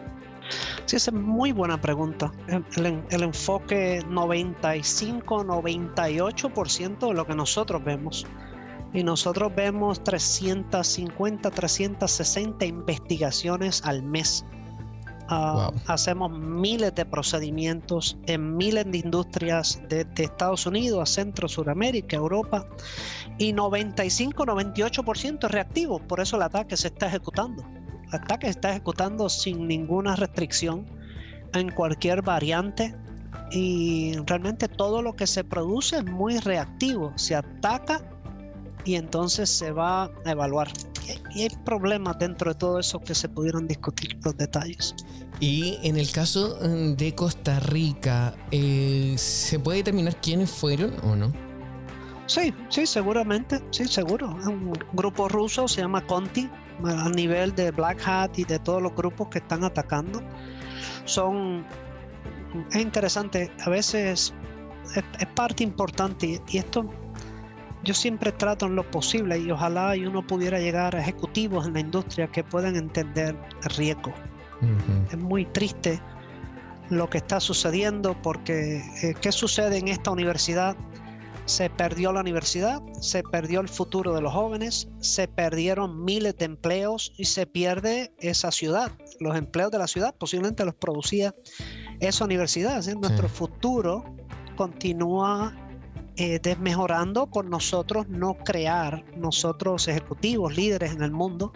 Sí, 0.86 0.96
esa 0.96 1.12
es 1.12 1.18
muy 1.18 1.52
buena 1.52 1.80
pregunta. 1.80 2.32
El, 2.48 2.66
el 3.10 3.24
enfoque 3.24 4.02
95-98% 4.10 7.08
de 7.08 7.14
lo 7.14 7.28
que 7.28 7.36
nosotros 7.36 7.84
vemos 7.84 8.26
y 8.96 9.04
nosotros 9.04 9.54
vemos 9.54 10.02
350, 10.04 11.52
360 11.52 12.66
investigaciones 12.66 13.82
al 13.84 14.02
mes. 14.02 14.46
Ah, 15.28 15.72
hacemos 15.88 16.32
miles 16.32 16.94
de 16.96 17.04
procedimientos 17.04 18.18
en 18.28 18.56
miles 18.56 18.90
de 18.90 19.00
industrias 19.00 19.82
de, 19.90 20.08
Estados 20.18 20.66
Unidos 20.66 21.02
a 21.02 21.06
Centro, 21.12 21.50
Suramérica, 21.50 22.16
Europa 22.16 22.68
y 23.38 23.52
95-98% 23.52 25.46
es 25.46 25.52
reactivo, 25.52 26.00
por 26.00 26.20
eso 26.20 26.38
el 26.38 26.44
ataque 26.44 26.78
se 26.78 26.88
está 26.88 27.08
ejecutando. 27.08 27.66
El 28.08 28.22
ataque 28.22 28.46
se 28.46 28.52
está 28.52 28.70
ejecutando 28.70 29.28
sin 29.28 29.68
ninguna 29.68 30.16
restricción 30.16 30.86
en 31.54 31.72
cualquier 31.72 32.22
variante 32.22 32.96
y 33.52 34.16
realmente 34.26 34.68
todo 34.68 35.02
lo 35.02 35.16
que 35.16 35.26
se 35.28 35.44
produce 35.44 35.98
es 35.98 36.06
muy 36.06 36.38
reactivo, 36.38 37.12
se 37.16 37.36
ataca 37.36 38.15
y 38.86 38.96
entonces 38.96 39.50
se 39.50 39.72
va 39.72 40.06
a 40.06 40.32
evaluar. 40.32 40.72
Y 41.34 41.44
hay 41.44 41.50
problemas 41.66 42.18
dentro 42.20 42.54
de 42.54 42.58
todo 42.58 42.80
eso 42.80 43.00
que 43.00 43.14
se 43.14 43.28
pudieron 43.28 43.68
discutir 43.68 44.18
los 44.24 44.38
detalles. 44.38 44.96
Y 45.40 45.78
en 45.84 45.98
el 45.98 46.12
caso 46.12 46.58
mm, 46.62 46.94
de 46.94 47.14
Costa 47.14 47.60
Rica, 47.60 48.36
eh, 48.52 49.16
¿se 49.18 49.60
puede 49.60 49.80
determinar 49.80 50.16
quiénes 50.22 50.50
fueron 50.50 50.94
o 51.04 51.16
no? 51.16 51.34
Sí, 52.28 52.54
sí, 52.70 52.86
seguramente, 52.86 53.62
sí, 53.72 53.86
seguro. 53.88 54.30
Un 54.30 54.74
grupo 54.94 55.28
ruso 55.28 55.68
se 55.68 55.82
llama 55.82 56.06
Conti, 56.08 56.50
a 56.84 57.10
nivel 57.10 57.54
de 57.54 57.72
Black 57.72 58.02
Hat 58.08 58.40
y 58.40 58.46
de 58.46 58.58
todos 58.60 58.82
los 58.82 58.96
grupos 58.96 59.28
que 59.28 59.40
están 59.40 59.64
atacando. 59.64 60.22
Son, 61.06 61.66
es 62.72 62.78
interesante, 62.78 63.52
a 63.64 63.70
veces 63.70 64.34
es, 64.96 65.04
es 65.20 65.28
parte 65.36 65.64
importante 65.64 66.42
y 66.48 66.58
esto 66.58 66.90
yo 67.86 67.94
siempre 67.94 68.32
trato 68.32 68.66
en 68.66 68.76
lo 68.76 68.90
posible 68.90 69.38
y 69.40 69.50
ojalá 69.52 69.96
y 69.96 70.06
uno 70.06 70.26
pudiera 70.26 70.60
llegar 70.60 70.96
a 70.96 71.02
ejecutivos 71.02 71.68
en 71.68 71.74
la 71.74 71.80
industria 71.80 72.28
que 72.28 72.44
puedan 72.44 72.76
entender 72.76 73.38
el 73.64 73.70
riesgo. 73.76 74.12
Es 75.12 75.18
muy 75.18 75.46
triste 75.46 76.02
lo 76.90 77.10
que 77.10 77.20
está 77.20 77.40
sucediendo 77.40 78.20
porque 78.22 78.78
eh, 79.04 79.14
¿qué 79.22 79.32
sucede 79.32 79.78
en 79.78 79.88
esta 79.88 80.12
universidad? 80.12 80.76
Se 81.46 81.70
perdió 81.70 82.12
la 82.12 82.22
universidad, 82.22 82.82
se 83.00 83.22
perdió 83.22 83.60
el 83.60 83.70
futuro 83.70 84.16
de 84.16 84.22
los 84.22 84.34
jóvenes, 84.34 84.88
se 85.00 85.28
perdieron 85.28 86.04
miles 86.04 86.36
de 86.38 86.46
empleos 86.46 87.14
y 87.18 87.26
se 87.26 87.46
pierde 87.46 88.12
esa 88.18 88.52
ciudad. 88.52 88.92
Los 89.20 89.38
empleos 89.38 89.70
de 89.70 89.78
la 89.78 89.86
ciudad 89.86 90.16
posiblemente 90.18 90.66
los 90.66 90.74
producía 90.74 91.36
esa 92.00 92.26
universidad. 92.26 92.84
Nuestro 92.96 93.30
futuro 93.30 94.04
continúa 94.56 95.54
eh, 96.18 96.40
desmejorando 96.42 97.28
por 97.28 97.46
nosotros 97.46 98.08
no 98.08 98.36
crear, 98.36 99.04
nosotros 99.18 99.88
ejecutivos, 99.88 100.56
líderes 100.56 100.94
en 100.94 101.02
el 101.02 101.12
mundo, 101.12 101.52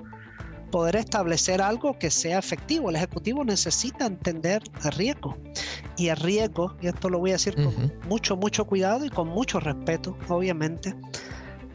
poder 0.70 0.98
establecer 0.98 1.62
algo 1.62 1.98
que 1.98 2.12
sea 2.12 2.40
efectivo. 2.40 2.90
El 2.90 2.98
ejecutivo 2.98 3.44
necesita 3.44 4.06
entender 4.06 4.62
el 4.84 4.92
riesgo. 4.92 5.38
Y 5.98 6.10
el 6.10 6.18
riesgo, 6.18 6.76
y 6.82 6.88
esto 6.88 7.10
lo 7.10 7.20
voy 7.20 7.32
a 7.32 7.34
decir 7.34 7.56
con 7.56 7.94
mucho, 8.08 8.38
mucho 8.38 8.66
cuidado 8.66 9.06
y 9.06 9.10
con 9.10 9.28
mucho 9.28 9.60
respeto, 9.60 10.18
obviamente, 10.28 10.96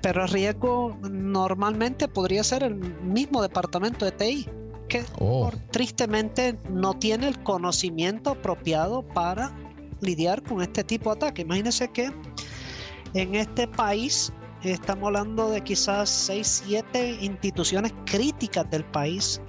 pero 0.01 0.23
el 0.23 0.29
riesgo 0.29 0.97
normalmente 1.11 2.09
podría 2.09 2.45
ser 2.45 2.63
el 2.63 2.75
mismo 2.75 3.43
departamento 3.43 4.05
de 4.05 4.13
TI, 4.13 4.49
que 4.89 5.03
oh. 5.19 5.51
tristemente 5.71 6.59
no 6.69 6.95
tiene 6.95 7.29
el 7.29 7.43
conocimiento 7.43 8.31
apropiado 8.31 9.03
para 9.03 9.55
lidiar 10.01 10.43
con 10.43 10.63
este 10.63 10.85
tipo 10.85 11.11
de 11.11 11.17
ataque. 11.17 11.43
Imagínense 11.43 11.89
que 11.89 12.11
en 13.15 13.37
este 13.37 13.67
país 13.69 14.33
estamos 14.63 15.07
hablando 15.07 15.51
de 15.51 15.61
quizás 15.61 16.11
6, 16.11 16.65
7 16.67 17.19
instituciones 17.21 17.93
críticas 18.07 18.69
del 18.71 18.85
país 18.85 19.41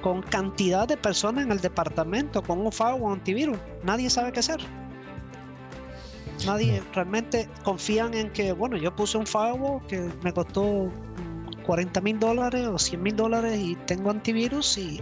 con 0.00 0.22
cantidad 0.22 0.88
de 0.88 0.96
personas 0.96 1.44
en 1.44 1.52
el 1.52 1.60
departamento 1.60 2.42
con 2.42 2.60
un 2.60 2.72
firewall 2.72 3.12
antivirus. 3.12 3.58
Nadie 3.84 4.10
sabe 4.10 4.32
qué 4.32 4.40
hacer. 4.40 4.60
Nadie 6.46 6.82
realmente 6.92 7.48
confían 7.62 8.14
en 8.14 8.30
que, 8.30 8.52
bueno, 8.52 8.76
yo 8.76 8.94
puse 8.96 9.18
un 9.18 9.26
firewall 9.26 9.86
que 9.86 10.10
me 10.22 10.32
costó 10.32 10.90
40 11.66 12.00
mil 12.00 12.18
dólares 12.18 12.66
o 12.66 12.78
100 12.78 13.02
mil 13.02 13.14
dólares 13.14 13.60
y 13.60 13.76
tengo 13.86 14.10
antivirus 14.10 14.76
y 14.78 15.00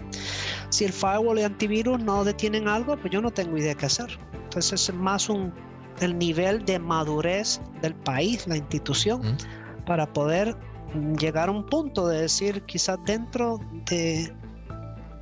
si 0.68 0.84
el 0.84 0.92
firewall 0.92 1.38
y 1.38 1.44
antivirus 1.44 1.98
no 2.00 2.24
detienen 2.24 2.68
algo, 2.68 2.96
pues 2.96 3.12
yo 3.12 3.22
no 3.22 3.30
tengo 3.30 3.56
idea 3.56 3.74
qué 3.74 3.86
hacer. 3.86 4.18
Entonces 4.44 4.88
es 4.88 4.94
más 4.94 5.28
un 5.30 5.52
el 6.00 6.18
nivel 6.18 6.64
de 6.64 6.78
madurez 6.78 7.60
del 7.82 7.94
país, 7.94 8.46
la 8.46 8.56
institución, 8.56 9.22
para 9.86 10.10
poder 10.12 10.56
llegar 11.18 11.48
a 11.48 11.52
un 11.52 11.66
punto 11.66 12.08
de 12.08 12.22
decir, 12.22 12.62
quizás 12.62 12.98
dentro 13.04 13.60
de 13.86 14.32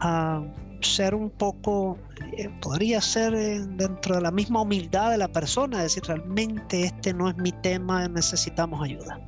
ah, 0.01 0.43
ser 0.81 1.15
un 1.15 1.31
poco, 1.31 1.99
eh, 2.37 2.49
podría 2.61 3.01
ser 3.01 3.35
eh, 3.35 3.61
dentro 3.61 4.17
de 4.17 4.23
la 4.23 4.31
misma 4.31 4.63
humildad 4.63 5.11
de 5.11 5.19
la 5.19 5.29
persona, 5.29 5.83
decir, 5.83 6.03
realmente 6.05 6.85
este 6.85 7.13
no 7.13 7.29
es 7.29 7.37
mi 7.37 7.53
tema, 7.53 8.09
necesitamos 8.09 8.83
ayuda. 8.83 9.21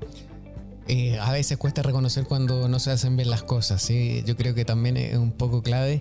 Eh, 0.89 1.19
a 1.21 1.31
veces 1.31 1.57
cuesta 1.57 1.83
reconocer 1.83 2.25
cuando 2.25 2.69
no 2.69 2.79
se 2.81 2.91
hacen 2.91 3.17
bien 3.17 3.31
las 3.31 3.43
cosas, 3.43 3.81
¿sí? 3.83 4.25
yo 4.27 4.37
creo 4.37 4.55
que 4.55 4.65
también 4.65 4.97
es 4.97 5.17
un 5.17 5.31
poco 5.31 5.63
clave 5.63 6.01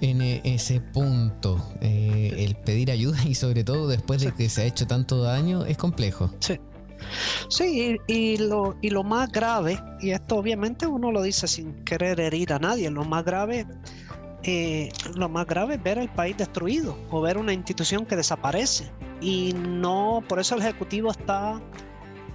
en 0.00 0.20
e, 0.20 0.40
ese 0.44 0.80
punto. 0.80 1.62
Eh, 1.80 2.34
el 2.38 2.56
pedir 2.56 2.90
ayuda 2.90 3.18
y 3.24 3.34
sobre 3.34 3.64
todo 3.64 3.88
después 3.88 4.20
de 4.20 4.32
que 4.32 4.48
se 4.48 4.62
ha 4.62 4.64
hecho 4.64 4.86
tanto 4.86 5.22
daño 5.22 5.64
es 5.64 5.76
complejo. 5.76 6.30
Sí. 6.40 6.58
Sí, 7.48 7.98
y, 8.06 8.38
lo, 8.38 8.76
y 8.80 8.90
lo 8.90 9.04
más 9.04 9.30
grave, 9.30 9.78
y 10.00 10.10
esto 10.10 10.36
obviamente 10.36 10.86
uno 10.86 11.12
lo 11.12 11.22
dice 11.22 11.46
sin 11.46 11.74
querer 11.84 12.18
herir 12.20 12.54
a 12.54 12.58
nadie, 12.58 12.90
lo 12.90 13.04
más 13.04 13.24
grave, 13.24 13.66
eh, 14.42 14.90
lo 15.14 15.28
más 15.28 15.46
grave 15.46 15.74
es 15.74 15.82
ver 15.82 15.98
el 15.98 16.08
país 16.08 16.36
destruido 16.36 16.96
o 17.10 17.20
ver 17.20 17.38
una 17.38 17.52
institución 17.52 18.06
que 18.06 18.16
desaparece. 18.16 18.90
Y 19.20 19.54
no, 19.54 20.22
por 20.28 20.40
eso 20.40 20.54
el 20.54 20.62
Ejecutivo 20.62 21.10
está 21.10 21.60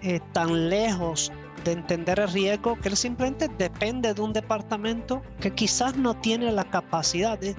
eh, 0.02 0.20
tan 0.34 0.70
lejos 0.70 1.32
de 1.64 1.74
entender 1.74 2.20
el 2.20 2.32
riesgo 2.32 2.76
que 2.78 2.90
él 2.90 2.98
simplemente 2.98 3.48
depende 3.58 4.14
de 4.14 4.22
un 4.22 4.34
departamento 4.34 5.22
que 5.40 5.54
quizás 5.54 5.96
no 5.96 6.16
tiene 6.16 6.52
la 6.52 6.64
capacidad. 6.64 7.38
De, 7.38 7.56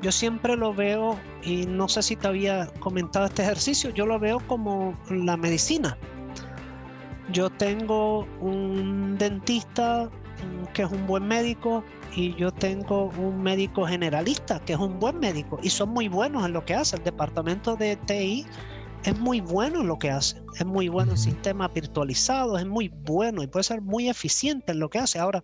yo 0.00 0.12
siempre 0.12 0.56
lo 0.56 0.74
veo, 0.74 1.18
y 1.42 1.66
no 1.66 1.88
sé 1.88 2.02
si 2.02 2.16
te 2.16 2.28
había 2.28 2.66
comentado 2.80 3.26
este 3.26 3.42
ejercicio, 3.42 3.90
yo 3.90 4.06
lo 4.06 4.18
veo 4.18 4.40
como 4.46 4.98
la 5.10 5.36
medicina. 5.36 5.96
Yo 7.30 7.50
tengo 7.50 8.26
un 8.40 9.16
dentista 9.18 10.10
mm, 10.10 10.66
que 10.72 10.82
es 10.82 10.90
un 10.90 11.06
buen 11.06 11.26
médico 11.26 11.84
y 12.14 12.34
yo 12.34 12.50
tengo 12.50 13.10
un 13.16 13.42
médico 13.42 13.86
generalista 13.86 14.60
que 14.60 14.74
es 14.74 14.78
un 14.78 14.98
buen 14.98 15.18
médico 15.18 15.58
y 15.62 15.70
son 15.70 15.90
muy 15.90 16.08
buenos 16.08 16.44
en 16.44 16.52
lo 16.52 16.64
que 16.64 16.74
hace. 16.74 16.96
El 16.96 17.04
departamento 17.04 17.76
de 17.76 17.96
TI 17.96 18.44
es 19.04 19.18
muy 19.18 19.40
bueno 19.40 19.80
en 19.80 19.88
lo 19.88 19.98
que 19.98 20.10
hace, 20.10 20.40
es 20.58 20.66
muy 20.66 20.88
bueno 20.88 21.12
en 21.12 21.18
sistemas 21.18 21.72
virtualizados, 21.74 22.60
es 22.60 22.66
muy 22.66 22.88
bueno 22.88 23.42
y 23.42 23.46
puede 23.46 23.64
ser 23.64 23.80
muy 23.80 24.08
eficiente 24.08 24.72
en 24.72 24.78
lo 24.78 24.88
que 24.88 24.98
hace. 24.98 25.18
Ahora, 25.18 25.42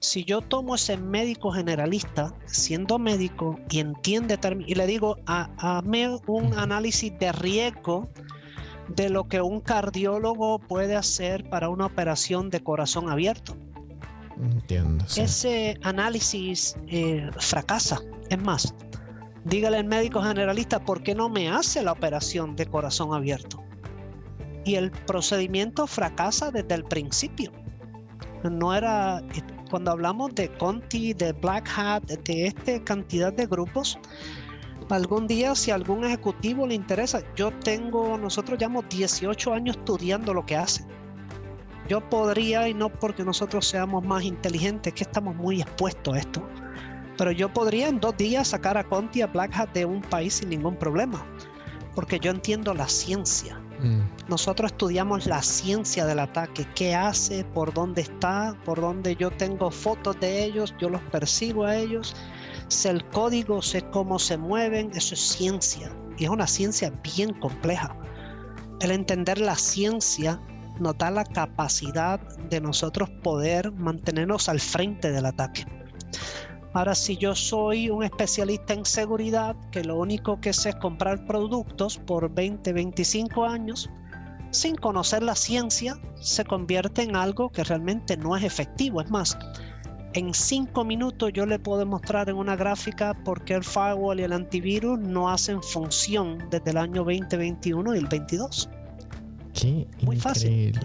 si 0.00 0.24
yo 0.24 0.40
tomo 0.40 0.76
ese 0.76 0.96
médico 0.96 1.50
generalista, 1.50 2.32
siendo 2.46 2.98
médico 2.98 3.58
y 3.70 3.80
entiende 3.80 4.38
y 4.66 4.74
le 4.74 4.86
digo, 4.86 5.18
hazme 5.26 6.18
un 6.26 6.54
análisis 6.54 7.12
de 7.18 7.32
riesgo 7.32 8.08
de 8.88 9.10
lo 9.10 9.28
que 9.28 9.40
un 9.40 9.60
cardiólogo 9.60 10.60
puede 10.60 10.96
hacer 10.96 11.48
para 11.50 11.68
una 11.68 11.86
operación 11.86 12.48
de 12.50 12.60
corazón 12.60 13.10
abierto. 13.10 13.56
Entiendo. 14.40 15.04
Ese 15.16 15.78
análisis 15.82 16.76
eh, 16.86 17.28
fracasa. 17.38 18.00
Es 18.30 18.38
más, 18.38 18.74
dígale 19.48 19.78
al 19.78 19.84
médico 19.84 20.22
generalista 20.22 20.78
por 20.78 21.02
qué 21.02 21.14
no 21.14 21.28
me 21.28 21.48
hace 21.48 21.82
la 21.82 21.92
operación 21.92 22.54
de 22.56 22.66
corazón 22.66 23.14
abierto. 23.14 23.62
Y 24.64 24.74
el 24.74 24.90
procedimiento 24.90 25.86
fracasa 25.86 26.50
desde 26.50 26.74
el 26.74 26.84
principio. 26.84 27.50
No 28.44 28.74
era, 28.74 29.22
cuando 29.70 29.90
hablamos 29.92 30.34
de 30.34 30.48
Conti, 30.58 31.14
de 31.14 31.32
Black 31.32 31.68
Hat, 31.76 32.02
de 32.04 32.46
esta 32.46 32.84
cantidad 32.84 33.32
de 33.32 33.46
grupos, 33.46 33.98
algún 34.90 35.26
día 35.26 35.54
si 35.54 35.70
algún 35.70 36.04
ejecutivo 36.04 36.66
le 36.66 36.74
interesa, 36.74 37.22
yo 37.34 37.50
tengo, 37.50 38.18
nosotros 38.18 38.58
llevamos 38.58 38.84
18 38.90 39.54
años 39.54 39.76
estudiando 39.76 40.34
lo 40.34 40.44
que 40.44 40.56
hacen. 40.56 40.86
Yo 41.88 42.06
podría, 42.08 42.68
y 42.68 42.74
no 42.74 42.90
porque 42.90 43.24
nosotros 43.24 43.66
seamos 43.66 44.04
más 44.04 44.22
inteligentes, 44.22 44.92
que 44.92 45.04
estamos 45.04 45.34
muy 45.34 45.62
expuestos 45.62 46.14
a 46.14 46.18
esto, 46.18 46.46
pero 47.18 47.30
yo 47.32 47.52
podría 47.52 47.88
en 47.88 48.00
dos 48.00 48.16
días 48.16 48.48
sacar 48.48 48.78
a 48.78 48.84
Conti 48.84 49.20
a 49.20 49.26
Black 49.26 49.54
Hat 49.54 49.70
de 49.74 49.84
un 49.84 50.00
país 50.00 50.34
sin 50.34 50.48
ningún 50.48 50.76
problema, 50.76 51.26
porque 51.94 52.18
yo 52.18 52.30
entiendo 52.30 52.72
la 52.72 52.88
ciencia. 52.88 53.60
Mm. 53.80 54.00
Nosotros 54.28 54.72
estudiamos 54.72 55.26
la 55.26 55.42
ciencia 55.42 56.06
del 56.06 56.20
ataque, 56.20 56.66
qué 56.74 56.94
hace, 56.94 57.44
por 57.44 57.74
dónde 57.74 58.02
está, 58.02 58.56
por 58.64 58.80
dónde 58.80 59.14
yo 59.16 59.30
tengo 59.30 59.70
fotos 59.70 60.18
de 60.20 60.44
ellos, 60.44 60.74
yo 60.80 60.88
los 60.88 61.02
persigo 61.02 61.64
a 61.64 61.76
ellos 61.76 62.16
sé 62.68 62.90
el 62.90 63.04
código, 63.08 63.62
sé 63.62 63.82
cómo 63.90 64.18
se 64.18 64.36
mueven, 64.36 64.90
eso 64.94 65.14
es 65.14 65.20
ciencia 65.20 65.90
y 66.18 66.24
es 66.24 66.30
una 66.30 66.46
ciencia 66.46 66.92
bien 67.02 67.32
compleja. 67.34 67.96
El 68.80 68.90
entender 68.90 69.38
la 69.38 69.56
ciencia 69.56 70.40
nos 70.78 70.96
da 70.98 71.10
la 71.10 71.24
capacidad 71.24 72.20
de 72.50 72.60
nosotros 72.60 73.10
poder 73.22 73.72
mantenernos 73.72 74.48
al 74.48 74.60
frente 74.60 75.10
del 75.10 75.26
ataque. 75.26 75.64
Ahora, 76.74 76.94
si 76.94 77.16
yo 77.16 77.34
soy 77.34 77.90
un 77.90 78.04
especialista 78.04 78.74
en 78.74 78.84
seguridad, 78.84 79.56
que 79.70 79.82
lo 79.82 79.98
único 79.98 80.40
que 80.40 80.52
sé 80.52 80.70
es 80.70 80.76
comprar 80.76 81.24
productos 81.26 81.98
por 81.98 82.32
20, 82.32 82.72
25 82.72 83.44
años, 83.44 83.90
sin 84.50 84.76
conocer 84.76 85.22
la 85.22 85.34
ciencia, 85.34 85.98
se 86.20 86.44
convierte 86.44 87.02
en 87.02 87.16
algo 87.16 87.50
que 87.50 87.64
realmente 87.64 88.16
no 88.16 88.36
es 88.36 88.44
efectivo. 88.44 89.00
Es 89.00 89.10
más, 89.10 89.36
en 90.14 90.32
cinco 90.32 90.84
minutos 90.84 91.32
yo 91.32 91.46
le 91.46 91.58
puedo 91.58 91.84
mostrar 91.86 92.28
en 92.28 92.36
una 92.36 92.56
gráfica 92.56 93.14
por 93.24 93.44
qué 93.44 93.54
el 93.54 93.64
firewall 93.64 94.20
y 94.20 94.24
el 94.24 94.32
antivirus 94.32 94.98
no 94.98 95.30
hacen 95.30 95.62
función 95.62 96.38
desde 96.50 96.70
el 96.70 96.78
año 96.78 97.04
2021 97.04 97.94
y 97.94 97.98
el 97.98 98.06
22. 98.06 98.70
Qué 99.54 99.86
Muy 100.02 100.16
fácil. 100.16 100.78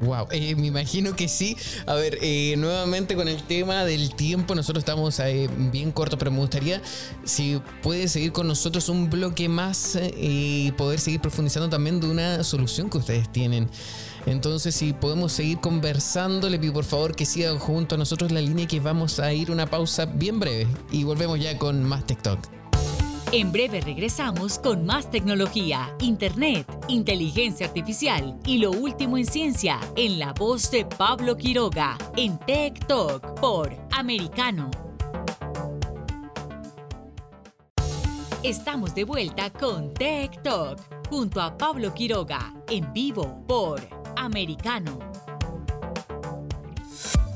Wow, 0.00 0.28
eh, 0.30 0.54
me 0.56 0.68
imagino 0.68 1.14
que 1.14 1.28
sí. 1.28 1.56
A 1.86 1.94
ver, 1.94 2.18
eh, 2.22 2.54
nuevamente 2.56 3.14
con 3.16 3.28
el 3.28 3.42
tema 3.42 3.84
del 3.84 4.14
tiempo, 4.14 4.54
nosotros 4.54 4.80
estamos 4.82 5.18
eh, 5.20 5.48
bien 5.70 5.92
cortos, 5.92 6.18
pero 6.18 6.30
me 6.30 6.38
gustaría 6.38 6.80
si 7.24 7.60
puede 7.82 8.08
seguir 8.08 8.32
con 8.32 8.48
nosotros 8.48 8.88
un 8.88 9.10
bloque 9.10 9.48
más 9.48 9.98
y 10.16 10.72
poder 10.72 11.00
seguir 11.00 11.20
profundizando 11.20 11.68
también 11.68 12.00
de 12.00 12.08
una 12.08 12.42
solución 12.44 12.88
que 12.88 12.98
ustedes 12.98 13.30
tienen. 13.30 13.68
Entonces, 14.24 14.74
si 14.74 14.94
podemos 14.94 15.32
seguir 15.32 15.60
conversando, 15.60 16.48
le 16.48 16.58
pido 16.58 16.72
por 16.72 16.84
favor 16.84 17.14
que 17.14 17.26
sigan 17.26 17.58
junto 17.58 17.96
a 17.96 17.98
nosotros 17.98 18.32
la 18.32 18.40
línea 18.40 18.66
que 18.66 18.80
vamos 18.80 19.20
a 19.20 19.32
ir 19.34 19.50
una 19.50 19.66
pausa 19.66 20.06
bien 20.06 20.40
breve 20.40 20.66
y 20.90 21.04
volvemos 21.04 21.38
ya 21.38 21.58
con 21.58 21.84
más 21.84 22.06
TikTok. 22.06 22.59
En 23.32 23.52
breve 23.52 23.80
regresamos 23.80 24.58
con 24.58 24.84
más 24.84 25.08
tecnología, 25.08 25.94
internet, 26.00 26.66
inteligencia 26.88 27.68
artificial 27.68 28.36
y 28.44 28.58
lo 28.58 28.72
último 28.72 29.16
en 29.16 29.24
ciencia 29.24 29.78
en 29.94 30.18
la 30.18 30.32
voz 30.32 30.68
de 30.72 30.84
Pablo 30.84 31.36
Quiroga 31.36 31.96
en 32.16 32.38
Tech 32.40 32.84
Talk 32.88 33.38
por 33.40 33.72
Americano. 33.92 34.68
Estamos 38.42 38.96
de 38.96 39.04
vuelta 39.04 39.50
con 39.50 39.94
Tech 39.94 40.42
Talk 40.42 40.80
junto 41.08 41.40
a 41.40 41.56
Pablo 41.56 41.94
Quiroga 41.94 42.52
en 42.68 42.92
vivo 42.92 43.44
por 43.46 43.80
americano. 44.16 44.98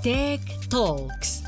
Tech 0.03 0.41
Talks. 0.69 1.45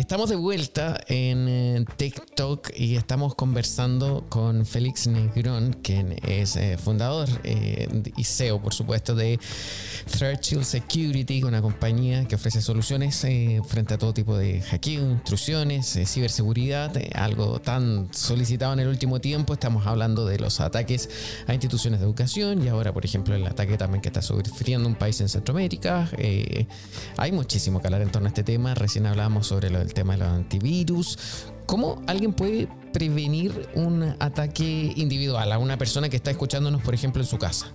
Estamos 0.00 0.30
de 0.30 0.36
vuelta 0.36 0.98
en 1.08 1.46
eh, 1.46 1.84
TikTok 1.98 2.70
y 2.74 2.96
estamos 2.96 3.34
conversando 3.34 4.24
con 4.30 4.64
Félix 4.64 5.06
Negrón, 5.08 5.74
quien 5.82 6.16
es 6.26 6.56
eh, 6.56 6.78
fundador 6.78 7.28
eh, 7.44 7.86
y 8.16 8.24
CEO, 8.24 8.62
por 8.62 8.72
supuesto, 8.72 9.14
de 9.14 9.38
Threat 10.10 10.42
Shield 10.42 10.64
Security, 10.64 11.42
una 11.42 11.60
compañía 11.60 12.26
que 12.26 12.36
ofrece 12.36 12.62
soluciones 12.62 13.26
frente 13.68 13.92
a 13.92 13.98
todo 13.98 14.14
tipo 14.14 14.38
de 14.38 14.62
hackeo, 14.62 15.02
intrusiones, 15.02 15.98
ciberseguridad, 16.06 16.96
algo 17.14 17.60
tan 17.60 18.08
solicitado 18.10 18.72
en 18.72 18.80
el 18.80 18.88
último 18.88 19.20
tiempo. 19.20 19.52
Estamos 19.52 19.86
hablando 19.86 20.24
de 20.24 20.38
los 20.38 20.60
ataques 20.60 21.10
a 21.46 21.52
instituciones 21.52 22.00
de 22.00 22.06
educación 22.06 22.64
y 22.64 22.68
ahora, 22.68 22.94
por 22.94 23.04
ejemplo, 23.04 23.34
el 23.34 23.46
ataque 23.46 23.76
también 23.76 24.00
que 24.00 24.08
está 24.08 24.22
sufriendo 24.22 24.88
un 24.88 24.94
país 24.94 25.20
en 25.20 25.28
Centroamérica. 25.28 26.08
hay 27.18 27.32
muchísimo 27.32 27.82
que 27.82 27.88
hablar 27.88 28.00
en 28.00 28.10
torno 28.10 28.28
a 28.28 28.30
este 28.30 28.44
tema. 28.44 28.74
Recién 28.74 29.04
hablábamos 29.04 29.46
sobre 29.46 29.68
lo 29.68 29.78
del 29.78 29.89
tema 29.94 30.14
de 30.14 30.20
los 30.20 30.28
antivirus. 30.28 31.52
¿Cómo 31.66 32.02
alguien 32.06 32.32
puede 32.32 32.68
prevenir 32.92 33.68
un 33.74 34.14
ataque 34.18 34.92
individual 34.96 35.52
a 35.52 35.58
una 35.58 35.76
persona 35.76 36.08
que 36.08 36.16
está 36.16 36.30
escuchándonos, 36.30 36.82
por 36.82 36.94
ejemplo, 36.94 37.22
en 37.22 37.28
su 37.28 37.38
casa? 37.38 37.66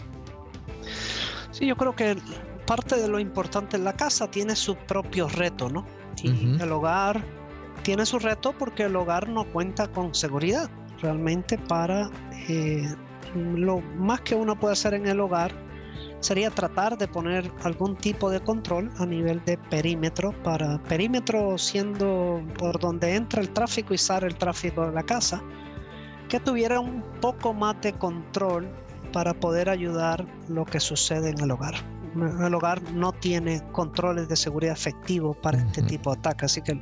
Sí, 1.52 1.66
yo 1.66 1.78
creo 1.78 1.96
que 1.96 2.18
parte 2.66 2.98
de 2.98 3.08
lo 3.08 3.20
importante 3.20 3.78
en 3.78 3.86
la 3.86 3.94
casa 3.94 4.30
tiene 4.30 4.56
su 4.56 4.76
propio 4.76 5.30
reto, 5.30 5.70
¿no? 5.70 5.86
Y 6.22 6.62
el 6.62 6.72
hogar 6.72 7.24
tiene 7.84 8.06
su 8.06 8.20
reto 8.20 8.54
porque 8.58 8.84
el 8.84 8.96
hogar 8.96 9.30
no 9.30 9.46
cuenta 9.46 9.88
con 9.88 10.14
seguridad. 10.16 10.70
Realmente 11.02 11.58
para 11.58 12.10
eh, 12.50 12.94
lo 13.36 13.80
más 13.98 14.22
que 14.22 14.36
uno 14.36 14.60
puede 14.60 14.74
hacer 14.74 14.94
en 14.94 15.08
el 15.08 15.20
hogar 15.20 15.54
sería 16.26 16.50
tratar 16.50 16.98
de 16.98 17.08
poner 17.08 17.52
algún 17.64 17.96
tipo 17.96 18.32
de 18.32 18.40
control 18.40 18.92
a 18.98 19.06
nivel 19.06 19.44
de 19.46 19.60
perímetro 19.70 20.32
para 20.42 20.82
perímetro 20.84 21.56
siendo 21.60 22.42
por 22.58 22.80
donde 22.80 23.14
entra 23.14 23.44
el 23.44 23.50
tráfico 23.52 23.94
y 23.94 24.00
sale 24.00 24.26
el 24.26 24.36
tráfico 24.36 24.88
de 24.88 24.92
la 24.92 25.04
casa 25.04 25.44
que 26.28 26.40
tuviera 26.40 26.80
un 26.80 27.04
poco 27.22 27.54
más 27.54 27.80
de 27.82 27.94
control 27.94 28.68
para 29.14 29.36
poder 29.36 29.70
ayudar 29.70 30.26
lo 30.50 30.66
que 30.66 30.80
sucede 30.80 31.30
en 31.30 31.40
el 31.42 31.52
hogar. 31.52 31.76
El 32.16 32.56
hogar 32.56 32.82
no 32.94 33.12
tiene 33.12 33.62
controles 33.72 34.28
de 34.28 34.36
seguridad 34.36 34.74
efectivos 34.74 35.38
para 35.38 35.60
este 35.60 35.84
tipo 35.84 36.12
de 36.12 36.20
ataques, 36.20 36.46
así 36.46 36.62
que 36.62 36.82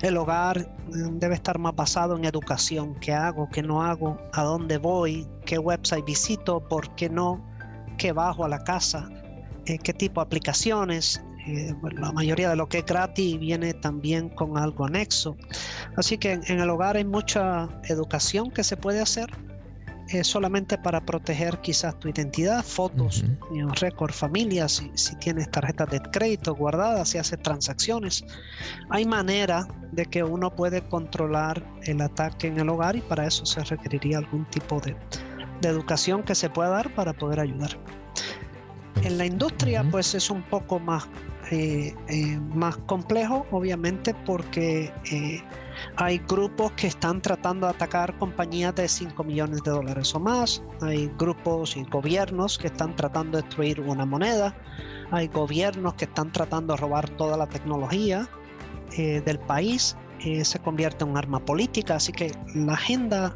el, 0.00 0.16
hogar 0.16 0.72
mm, 0.86 1.18
debe 1.18 1.34
estar 1.34 1.58
más 1.58 1.74
basado 1.74 2.16
en 2.16 2.24
educación, 2.24 2.94
qué 3.00 3.12
hago, 3.12 3.48
qué 3.50 3.62
no 3.62 3.82
hago, 3.82 4.16
a 4.32 4.42
dónde 4.44 4.78
voy, 4.78 5.28
qué 5.44 5.58
website 5.58 6.06
visito, 6.06 6.60
por 6.60 6.94
qué 6.94 7.10
no, 7.10 7.44
qué 7.96 8.12
bajo 8.12 8.44
a 8.44 8.48
la 8.48 8.62
casa, 8.64 9.08
eh, 9.66 9.78
qué 9.78 9.92
tipo 9.92 10.20
de 10.20 10.26
aplicaciones. 10.26 11.22
Eh, 11.46 11.74
la 11.94 12.12
mayoría 12.12 12.50
de 12.50 12.56
lo 12.56 12.68
que 12.68 12.78
es 12.78 12.86
gratis 12.86 13.38
viene 13.38 13.74
también 13.74 14.28
con 14.28 14.56
algo 14.56 14.86
anexo. 14.86 15.36
Así 15.96 16.16
que 16.16 16.32
en, 16.32 16.60
el 16.60 16.70
hogar 16.70 16.96
hay 16.96 17.04
mucha 17.04 17.68
educación 17.88 18.50
que 18.50 18.62
se 18.62 18.76
puede 18.76 19.00
hacer 19.00 19.28
solamente 20.22 20.76
para 20.76 21.00
proteger 21.00 21.58
quizás 21.62 21.98
tu 21.98 22.06
identidad, 22.06 22.62
fotos, 22.62 23.24
récord 23.80 24.12
familia, 24.12 24.68
si, 24.68 24.90
si, 24.94 25.16
tienes 25.16 25.50
tarjetas 25.50 25.88
de 25.88 26.00
crédito 26.00 26.54
guardadas, 26.54 27.08
si 27.08 27.18
haces 27.18 27.40
transacciones. 27.40 28.22
Hay 28.90 29.06
manera 29.06 29.66
de 29.92 30.06
que 30.06 30.22
uno 30.22 30.54
puede 30.54 30.82
controlar 30.88 31.62
el 31.84 32.00
ataque 32.00 32.48
en 32.48 32.58
el 32.58 32.68
hogar 32.68 32.96
y 32.96 33.00
para 33.00 33.26
eso 33.26 33.46
se 33.46 33.62
requeriría 33.64 34.18
algún 34.18 34.44
tipo 34.46 34.80
de, 34.80 34.96
de 35.62 35.68
educación 35.68 36.22
que 36.22 36.34
se 36.34 36.50
pueda 36.50 36.68
dar 36.68 36.94
para 36.94 37.14
poder 37.14 37.40
ayudar. 37.40 37.78
En 39.02 39.18
la 39.18 39.26
industria, 39.26 39.84
pues 39.90 40.14
es 40.14 40.30
un 40.30 40.42
poco 40.42 40.78
más, 40.78 41.08
eh, 41.50 41.94
eh, 42.08 42.38
más 42.54 42.76
complejo, 42.86 43.46
obviamente, 43.50 44.14
porque 44.26 44.92
eh, 45.10 45.42
hay 45.96 46.18
grupos 46.18 46.70
que 46.72 46.86
están 46.86 47.20
tratando 47.20 47.66
de 47.66 47.72
atacar 47.72 48.16
compañías 48.18 48.74
de 48.76 48.86
5 48.86 49.24
millones 49.24 49.62
de 49.64 49.70
dólares 49.72 50.14
o 50.14 50.20
más. 50.20 50.62
Hay 50.82 51.10
grupos 51.18 51.76
y 51.76 51.82
gobiernos 51.84 52.58
que 52.58 52.68
están 52.68 52.94
tratando 52.94 53.38
de 53.38 53.42
destruir 53.42 53.80
una 53.80 54.06
moneda. 54.06 54.54
Hay 55.10 55.26
gobiernos 55.28 55.94
que 55.94 56.04
están 56.04 56.30
tratando 56.30 56.74
de 56.74 56.80
robar 56.80 57.08
toda 57.10 57.36
la 57.36 57.46
tecnología 57.46 58.28
del 58.96 59.38
país. 59.38 59.96
se 60.42 60.58
convierte 60.60 61.02
en 61.02 61.10
un 61.10 61.16
arma 61.16 61.40
política. 61.44 61.96
Así 61.96 62.12
que 62.12 62.30
la 62.54 62.74
agenda 62.74 63.34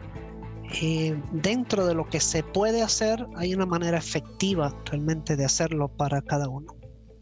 eh, 0.72 1.20
dentro 1.32 1.86
de 1.86 1.94
lo 1.94 2.08
que 2.08 2.20
se 2.20 2.42
puede 2.42 2.82
hacer, 2.82 3.26
hay 3.36 3.54
una 3.54 3.66
manera 3.66 3.98
efectiva 3.98 4.74
realmente 4.86 5.36
de 5.36 5.44
hacerlo 5.44 5.88
para 5.88 6.22
cada 6.22 6.48
uno. 6.48 6.74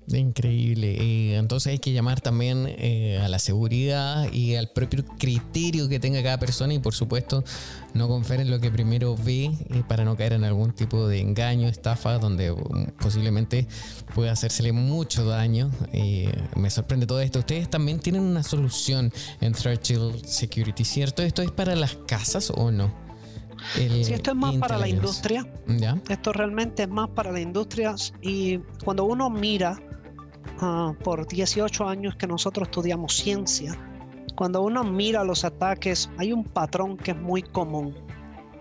Increíble. 0.07 0.97
Eh, 1.01 1.37
entonces 1.37 1.73
hay 1.73 1.79
que 1.79 1.93
llamar 1.93 2.21
también 2.21 2.67
eh, 2.69 3.19
a 3.25 3.29
la 3.29 3.39
seguridad 3.39 4.31
y 4.31 4.55
al 4.55 4.71
propio 4.71 5.03
criterio 5.19 5.89
que 5.89 5.99
tenga 5.99 6.23
cada 6.23 6.39
persona 6.39 6.75
y 6.75 6.79
por 6.79 6.95
supuesto 6.95 7.43
no 7.95 8.07
confiar 8.07 8.41
en 8.41 8.51
lo 8.51 8.61
que 8.61 8.71
primero 8.71 9.17
ve 9.17 9.51
para 9.89 10.05
no 10.05 10.15
caer 10.15 10.35
en 10.35 10.45
algún 10.45 10.73
tipo 10.73 11.09
de 11.09 11.21
engaño, 11.21 11.69
estafa, 11.69 12.19
donde 12.19 12.51
um, 12.51 12.87
posiblemente 13.01 13.67
pueda 14.15 14.33
hacérsele 14.33 14.73
mucho 14.73 15.25
daño. 15.25 15.71
me 16.55 16.69
sorprende 16.69 17.07
todo 17.07 17.21
esto. 17.21 17.39
Ustedes 17.39 17.71
también 17.71 17.99
tienen 17.99 18.21
una 18.21 18.43
solución 18.43 19.11
en 19.41 19.55
Churchill 19.55 20.21
Security, 20.27 20.85
¿cierto? 20.85 21.23
¿Esto 21.23 21.41
es 21.41 21.51
para 21.51 21.75
las 21.77 21.95
casas 22.07 22.53
o 22.55 22.71
no? 22.71 23.04
Si 23.73 24.13
esto 24.13 24.31
es 24.31 24.37
más 24.37 24.55
para 24.57 24.79
la 24.79 24.89
industria. 24.89 25.47
Esto 26.09 26.33
realmente 26.33 26.83
es 26.83 26.89
más 26.89 27.09
para 27.11 27.33
la 27.33 27.41
industria. 27.41 27.95
Y 28.23 28.59
cuando 28.85 29.05
uno 29.05 29.31
mira 29.31 29.79
ah, 30.61 30.93
por 31.03 31.27
18 31.27 31.89
años 31.89 32.17
que 32.17 32.27
nosotros 32.27 32.69
estudiamos 32.69 33.17
ciencia, 33.17 33.77
cuando 34.37 34.63
uno 34.63 34.83
mira 34.85 35.25
los 35.25 35.45
ataques, 35.45 36.11
hay 36.19 36.33
un 36.33 36.45
patrón 36.45 36.97
que 36.97 37.13
es 37.13 37.17
muy 37.17 37.43
común. 37.43 37.95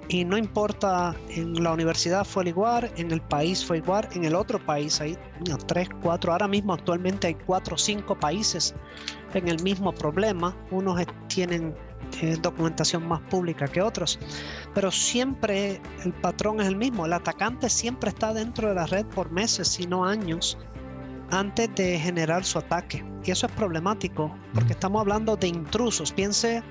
Y 0.09 0.25
no 0.25 0.37
importa, 0.37 1.15
en 1.29 1.63
la 1.63 1.71
universidad 1.71 2.25
fue 2.25 2.49
igual, 2.49 2.91
en 2.97 3.11
el 3.11 3.21
país 3.21 3.63
fue 3.63 3.77
igual, 3.77 4.07
en 4.13 4.25
el 4.25 4.35
otro 4.35 4.63
país 4.63 4.99
hay 4.99 5.17
tres, 5.65 5.87
cuatro, 6.01 6.33
ahora 6.33 6.47
mismo 6.47 6.73
actualmente 6.73 7.27
hay 7.27 7.35
cuatro 7.35 7.75
o 7.75 7.77
cinco 7.77 8.19
países 8.19 8.75
en 9.33 9.47
el 9.47 9.63
mismo 9.63 9.93
problema. 9.93 10.55
Unos 10.71 11.01
tienen 11.27 11.73
documentación 12.41 13.07
más 13.07 13.21
pública 13.21 13.67
que 13.67 13.81
otros. 13.81 14.19
Pero 14.73 14.91
siempre 14.91 15.81
el 16.03 16.13
patrón 16.13 16.61
es 16.61 16.67
el 16.67 16.75
mismo. 16.75 17.05
El 17.05 17.13
atacante 17.13 17.69
siempre 17.69 18.09
está 18.09 18.33
dentro 18.33 18.69
de 18.69 18.75
la 18.75 18.85
red 18.85 19.05
por 19.07 19.31
meses, 19.31 19.67
si 19.67 19.85
no 19.85 20.05
años, 20.05 20.57
antes 21.31 21.73
de 21.75 21.99
generar 21.99 22.43
su 22.43 22.59
ataque. 22.59 23.05
Y 23.23 23.31
eso 23.31 23.47
es 23.47 23.51
problemático, 23.53 24.35
porque 24.53 24.73
estamos 24.73 25.01
hablando 25.01 25.35
de 25.35 25.47
intrusos. 25.47 26.11
Piense 26.11 26.63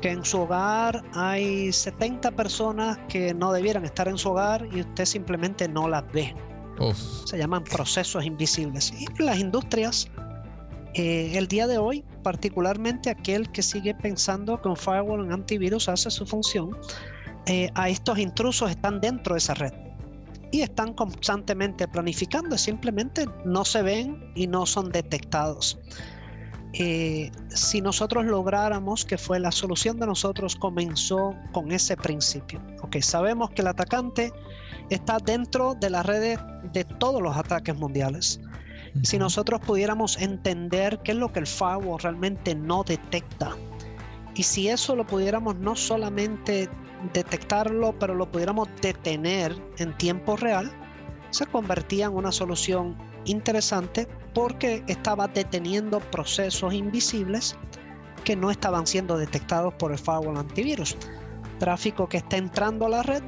que 0.00 0.10
en 0.10 0.24
su 0.24 0.42
hogar 0.42 1.02
hay 1.14 1.72
70 1.72 2.30
personas 2.32 2.98
que 3.08 3.34
no 3.34 3.52
debieran 3.52 3.84
estar 3.84 4.08
en 4.08 4.18
su 4.18 4.30
hogar 4.30 4.66
y 4.72 4.80
usted 4.80 5.04
simplemente 5.04 5.68
no 5.68 5.88
las 5.88 6.04
ve. 6.12 6.34
Se 7.24 7.38
llaman 7.38 7.64
procesos 7.64 8.24
invisibles. 8.24 8.92
Y 8.92 9.06
las 9.22 9.38
industrias 9.38 10.10
eh, 10.94 11.36
el 11.36 11.48
día 11.48 11.66
de 11.66 11.78
hoy, 11.78 12.04
particularmente 12.22 13.10
aquel 13.10 13.50
que 13.50 13.62
sigue 13.62 13.94
pensando 13.94 14.60
que 14.60 14.68
un 14.68 14.76
firewall, 14.76 15.20
un 15.20 15.32
antivirus 15.32 15.88
hace 15.88 16.10
su 16.10 16.24
función, 16.24 16.70
eh, 17.46 17.68
a 17.74 17.88
estos 17.88 18.18
intrusos 18.18 18.70
están 18.70 19.00
dentro 19.00 19.34
de 19.34 19.38
esa 19.38 19.54
red 19.54 19.72
y 20.52 20.62
están 20.62 20.94
constantemente 20.94 21.88
planificando, 21.88 22.56
simplemente 22.56 23.26
no 23.44 23.64
se 23.64 23.82
ven 23.82 24.32
y 24.36 24.46
no 24.46 24.66
son 24.66 24.90
detectados. 24.90 25.78
Eh, 26.74 27.30
si 27.48 27.80
nosotros 27.80 28.24
lográramos 28.24 29.04
que 29.04 29.18
fue 29.18 29.38
la 29.38 29.52
solución 29.52 29.98
de 29.98 30.06
nosotros 30.06 30.56
comenzó 30.56 31.34
con 31.52 31.70
ese 31.70 31.96
principio. 31.96 32.60
Ok, 32.82 32.96
sabemos 33.00 33.50
que 33.50 33.62
el 33.62 33.68
atacante 33.68 34.32
está 34.90 35.18
dentro 35.18 35.74
de 35.74 35.90
las 35.90 36.06
redes 36.06 36.38
de 36.72 36.84
todos 36.84 37.20
los 37.20 37.36
ataques 37.36 37.76
mundiales. 37.76 38.40
Si 39.02 39.18
nosotros 39.18 39.60
pudiéramos 39.60 40.16
entender 40.18 41.00
qué 41.02 41.12
es 41.12 41.18
lo 41.18 41.32
que 41.32 41.40
el 41.40 41.46
firewall 41.46 42.00
realmente 42.00 42.54
no 42.54 42.84
detecta, 42.84 43.56
y 44.34 44.42
si 44.42 44.68
eso 44.68 44.96
lo 44.96 45.06
pudiéramos 45.06 45.56
no 45.56 45.76
solamente 45.76 46.68
detectarlo, 47.12 47.96
pero 47.98 48.14
lo 48.14 48.30
pudiéramos 48.30 48.68
detener 48.80 49.54
en 49.78 49.96
tiempo 49.96 50.36
real, 50.36 50.72
se 51.30 51.46
convertía 51.46 52.06
en 52.06 52.14
una 52.14 52.32
solución 52.32 52.96
interesante 53.24 54.08
porque 54.32 54.84
estaba 54.86 55.28
deteniendo 55.28 56.00
procesos 56.00 56.72
invisibles 56.72 57.56
que 58.24 58.36
no 58.36 58.50
estaban 58.50 58.86
siendo 58.86 59.18
detectados 59.18 59.74
por 59.74 59.92
el 59.92 59.98
firewall 59.98 60.38
antivirus. 60.38 60.96
Tráfico 61.58 62.08
que 62.08 62.18
está 62.18 62.36
entrando 62.36 62.86
a 62.86 62.88
la 62.88 63.02
red 63.02 63.22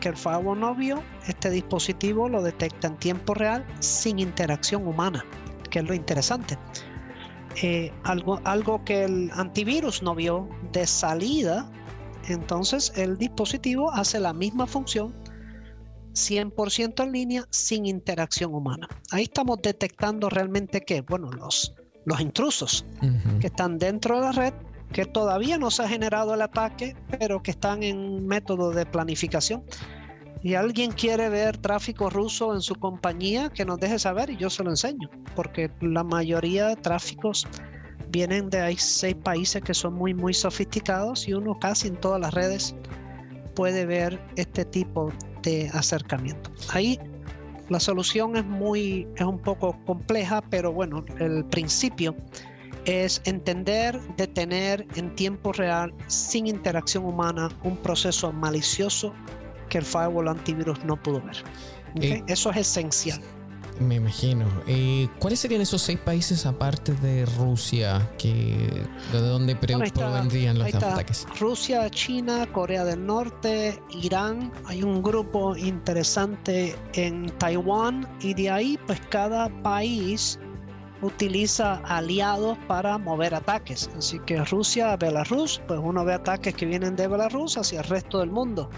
que 0.00 0.08
el 0.08 0.16
firewall 0.16 0.60
no 0.60 0.74
vio, 0.74 1.02
este 1.26 1.50
dispositivo 1.50 2.28
lo 2.28 2.42
detecta 2.42 2.88
en 2.88 2.96
tiempo 2.96 3.34
real 3.34 3.64
sin 3.80 4.18
interacción 4.18 4.86
humana, 4.86 5.24
que 5.70 5.80
es 5.80 5.84
lo 5.84 5.94
interesante. 5.94 6.58
Eh, 7.62 7.92
algo, 8.04 8.40
algo 8.44 8.84
que 8.84 9.04
el 9.04 9.30
antivirus 9.34 10.02
no 10.02 10.14
vio 10.14 10.48
de 10.72 10.86
salida, 10.86 11.68
entonces 12.28 12.92
el 12.96 13.16
dispositivo 13.18 13.90
hace 13.92 14.20
la 14.20 14.32
misma 14.32 14.66
función 14.66 15.14
100% 16.12 17.04
en 17.04 17.12
línea 17.12 17.44
sin 17.50 17.86
interacción 17.86 18.54
humana. 18.54 18.88
Ahí 19.10 19.24
estamos 19.24 19.58
detectando 19.62 20.28
realmente 20.28 20.80
que, 20.82 21.00
bueno, 21.00 21.30
los, 21.30 21.74
los 22.04 22.20
intrusos 22.20 22.84
que 23.40 23.46
están 23.46 23.78
dentro 23.78 24.16
de 24.16 24.20
la 24.20 24.32
red, 24.32 24.54
que 24.92 25.04
todavía 25.04 25.58
no 25.58 25.70
se 25.70 25.82
ha 25.82 25.88
generado 25.88 26.34
el 26.34 26.42
ataque, 26.42 26.96
pero 27.18 27.42
que 27.42 27.50
están 27.50 27.82
en 27.82 28.26
método 28.26 28.70
de 28.70 28.86
planificación 28.86 29.62
y 30.42 30.54
alguien 30.54 30.92
quiere 30.92 31.28
ver 31.28 31.56
tráfico 31.56 32.10
ruso 32.10 32.54
en 32.54 32.60
su 32.60 32.74
compañía, 32.74 33.50
que 33.50 33.64
nos 33.64 33.78
deje 33.80 33.98
saber 33.98 34.30
y 34.30 34.36
yo 34.36 34.50
se 34.50 34.62
lo 34.62 34.70
enseño, 34.70 35.10
porque 35.34 35.70
la 35.80 36.04
mayoría 36.04 36.68
de 36.68 36.76
tráficos 36.76 37.46
vienen 38.10 38.48
de 38.48 38.74
seis 38.78 39.16
países 39.16 39.62
que 39.62 39.74
son 39.74 39.94
muy, 39.94 40.14
muy 40.14 40.32
sofisticados 40.32 41.28
y 41.28 41.34
uno 41.34 41.58
casi 41.58 41.88
en 41.88 41.96
todas 41.96 42.20
las 42.20 42.32
redes 42.34 42.74
puede 43.54 43.84
ver 43.84 44.18
este 44.36 44.64
tipo 44.64 45.12
de 45.42 45.68
acercamiento. 45.74 46.50
Ahí 46.70 46.98
la 47.68 47.80
solución 47.80 48.36
es 48.36 48.44
muy, 48.44 49.06
es 49.16 49.24
un 49.24 49.38
poco 49.38 49.76
compleja, 49.84 50.40
pero 50.48 50.72
bueno, 50.72 51.04
el 51.18 51.44
principio 51.46 52.14
es 52.88 53.20
entender, 53.24 54.00
detener 54.16 54.86
en 54.96 55.14
tiempo 55.14 55.52
real, 55.52 55.92
sin 56.06 56.46
interacción 56.46 57.04
humana, 57.04 57.50
un 57.62 57.76
proceso 57.76 58.32
malicioso 58.32 59.12
que 59.68 59.78
el 59.78 59.84
firewall 59.84 60.28
antivirus 60.28 60.82
no 60.86 61.00
pudo 61.00 61.20
ver. 61.20 61.36
Eh, 62.00 62.22
Eso 62.26 62.50
es 62.50 62.56
esencial. 62.56 63.20
Me 63.78 63.96
imagino. 63.96 64.46
Eh, 64.66 65.06
¿Cuáles 65.20 65.38
serían 65.38 65.60
esos 65.60 65.82
seis 65.82 65.98
países 65.98 66.46
aparte 66.46 66.94
de 66.94 67.26
Rusia 67.26 68.10
que 68.18 68.84
de 69.12 69.18
dónde 69.20 69.54
provendrían 69.54 70.58
los 70.58 70.74
ataques? 70.74 71.26
Rusia, 71.38 71.88
China, 71.90 72.46
Corea 72.52 72.84
del 72.84 73.06
Norte, 73.06 73.80
Irán. 73.90 74.50
Hay 74.64 74.82
un 74.82 75.02
grupo 75.02 75.56
interesante 75.56 76.74
en 76.94 77.30
Taiwán 77.38 78.08
y 78.20 78.34
de 78.34 78.50
ahí 78.50 78.78
pues 78.86 79.00
cada 79.10 79.48
país 79.62 80.40
utiliza 81.02 81.76
aliados 81.84 82.58
para 82.66 82.98
mover 82.98 83.34
ataques. 83.34 83.90
Así 83.96 84.18
que 84.20 84.44
Rusia, 84.44 84.96
Belarus, 84.96 85.60
pues 85.66 85.80
uno 85.82 86.04
ve 86.04 86.14
ataques 86.14 86.54
que 86.54 86.66
vienen 86.66 86.96
de 86.96 87.08
Belarus 87.08 87.56
hacia 87.56 87.80
el 87.80 87.86
resto 87.86 88.18
del 88.18 88.30
mundo 88.30 88.70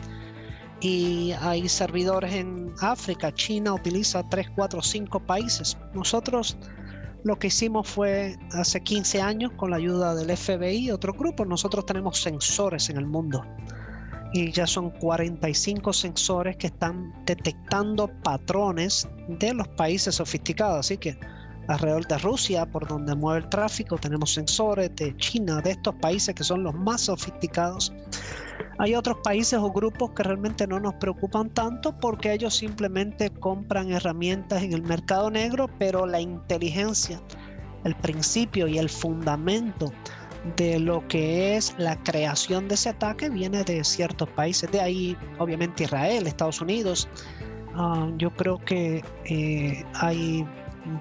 y 0.81 1.33
hay 1.41 1.69
servidores 1.69 2.35
en 2.35 2.73
África. 2.81 3.33
China 3.33 3.75
utiliza 3.75 4.23
3, 4.29 4.51
4, 4.57 4.83
5 4.83 5.21
países. 5.21 5.77
Nosotros 5.95 6.57
lo 7.23 7.39
que 7.39 7.49
hicimos 7.49 7.89
fue 7.89 8.37
hace 8.53 8.81
15 8.81 9.21
años 9.21 9.53
con 9.57 9.71
la 9.71 9.77
ayuda 9.77 10.15
del 10.15 10.35
FBI 10.37 10.87
y 10.87 10.91
otro 10.91 11.13
grupo. 11.13 11.45
Nosotros 11.45 11.85
tenemos 11.85 12.21
sensores 12.21 12.89
en 12.89 12.97
el 12.97 13.07
mundo 13.07 13.45
y 14.33 14.51
ya 14.53 14.67
son 14.67 14.91
45 14.91 15.93
sensores 15.93 16.57
que 16.57 16.69
están 16.69 17.13
detectando 17.27 18.09
patrones 18.23 19.09
de 19.29 19.53
los 19.53 19.69
países 19.69 20.15
sofisticados. 20.15 20.81
Así 20.81 20.97
que 20.97 21.19
alrededor 21.71 22.07
de 22.07 22.19
Rusia, 22.19 22.67
por 22.67 22.87
donde 22.87 23.15
mueve 23.15 23.41
el 23.41 23.49
tráfico, 23.49 23.97
tenemos 23.97 24.35
sensores 24.35 24.91
de 24.97 25.17
China, 25.17 25.61
de 25.61 25.71
estos 25.71 25.95
países 25.97 26.35
que 26.35 26.43
son 26.43 26.65
los 26.65 26.75
más 26.75 27.03
sofisticados 27.03 27.93
Hay 28.79 28.95
otros 28.95 29.19
países 29.23 29.59
o 29.59 29.71
grupos 29.71 30.11
que 30.11 30.23
realmente 30.25 30.67
no 30.67 30.81
nos 30.81 30.95
preocupan 30.95 31.51
tanto 31.51 31.97
porque 31.99 32.33
ellos 32.33 32.57
simplemente 32.57 33.31
compran 33.31 33.93
herramientas 33.93 34.63
en 34.63 34.73
el 34.73 34.83
mercado 34.83 35.31
negro, 35.31 35.69
pero 35.79 36.07
la 36.07 36.21
inteligencia, 36.21 37.21
el 37.85 37.95
principio 37.97 38.67
y 38.67 38.79
el 38.79 38.89
fundamento 38.89 39.93
de 40.57 40.81
lo 40.81 41.07
que 41.07 41.57
es 41.57 41.75
la 41.79 41.97
creación 42.03 42.67
de 42.67 42.75
ese 42.75 42.89
ataque 42.89 43.29
viene 43.29 43.63
de 43.63 43.85
ciertos 43.85 44.29
países. 44.31 44.71
De 44.73 44.81
ahí, 44.81 45.17
obviamente, 45.39 45.85
Israel, 45.85 46.27
Estados 46.27 46.61
Unidos. 46.61 47.09
Ah, 47.75 48.11
yo 48.17 48.31
creo 48.31 48.59
que 48.65 49.05
eh, 49.27 49.85
hay 49.95 50.45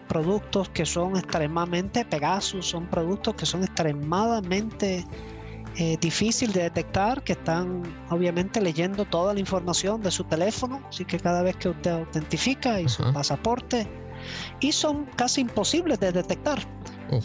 productos 0.07 0.69
que 0.69 0.85
son 0.85 1.17
extremadamente 1.17 2.05
Pegasus, 2.05 2.67
son 2.67 2.87
productos 2.87 3.35
que 3.35 3.45
son 3.45 3.63
extremadamente 3.63 5.05
eh, 5.77 5.97
difícil 6.01 6.51
de 6.51 6.63
detectar, 6.63 7.23
que 7.23 7.33
están 7.33 7.83
obviamente 8.09 8.59
leyendo 8.59 9.05
toda 9.05 9.33
la 9.33 9.39
información 9.39 10.01
de 10.01 10.11
su 10.11 10.23
teléfono, 10.23 10.81
así 10.89 11.05
que 11.05 11.19
cada 11.19 11.41
vez 11.41 11.55
que 11.57 11.69
usted 11.69 11.91
autentifica 11.91 12.81
y 12.81 12.89
su 12.89 13.03
pasaporte, 13.13 13.87
y 14.59 14.71
son 14.71 15.05
casi 15.15 15.41
imposibles 15.41 15.99
de 15.99 16.11
detectar. 16.11 16.59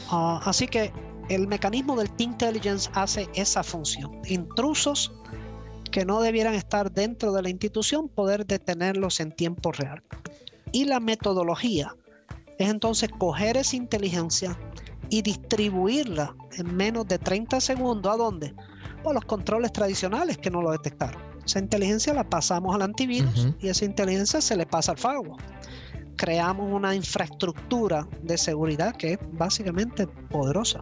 Ah, 0.08 0.40
así 0.44 0.66
que 0.68 0.92
el 1.28 1.48
mecanismo 1.48 1.96
del 1.96 2.10
T-Intelligence 2.10 2.90
hace 2.94 3.28
esa 3.34 3.62
función. 3.62 4.20
Intrusos 4.26 5.12
que 5.90 6.04
no 6.04 6.20
debieran 6.20 6.54
estar 6.54 6.92
dentro 6.92 7.32
de 7.32 7.42
la 7.42 7.50
institución, 7.50 8.08
poder 8.08 8.46
detenerlos 8.46 9.20
en 9.20 9.32
tiempo 9.32 9.72
real. 9.72 10.02
Y 10.72 10.84
la 10.84 11.00
metodología 11.00 11.94
es 12.58 12.68
entonces 12.68 13.08
coger 13.18 13.56
esa 13.56 13.76
inteligencia 13.76 14.58
y 15.10 15.22
distribuirla 15.22 16.34
en 16.52 16.74
menos 16.74 17.06
de 17.06 17.18
30 17.18 17.60
segundos. 17.60 18.12
¿A 18.12 18.16
dónde? 18.16 18.54
A 19.04 19.12
los 19.12 19.24
controles 19.24 19.72
tradicionales 19.72 20.38
que 20.38 20.50
no 20.50 20.62
lo 20.62 20.70
detectaron. 20.72 21.20
Esa 21.44 21.58
inteligencia 21.58 22.14
la 22.14 22.28
pasamos 22.28 22.74
al 22.74 22.82
antivirus 22.82 23.48
y 23.60 23.68
esa 23.68 23.84
inteligencia 23.84 24.40
se 24.40 24.56
le 24.56 24.64
pasa 24.64 24.92
al 24.92 24.98
firewall. 24.98 25.38
Creamos 26.16 26.72
una 26.72 26.94
infraestructura 26.94 28.08
de 28.22 28.38
seguridad 28.38 28.96
que 28.96 29.14
es 29.14 29.18
básicamente 29.32 30.06
poderosa. 30.06 30.80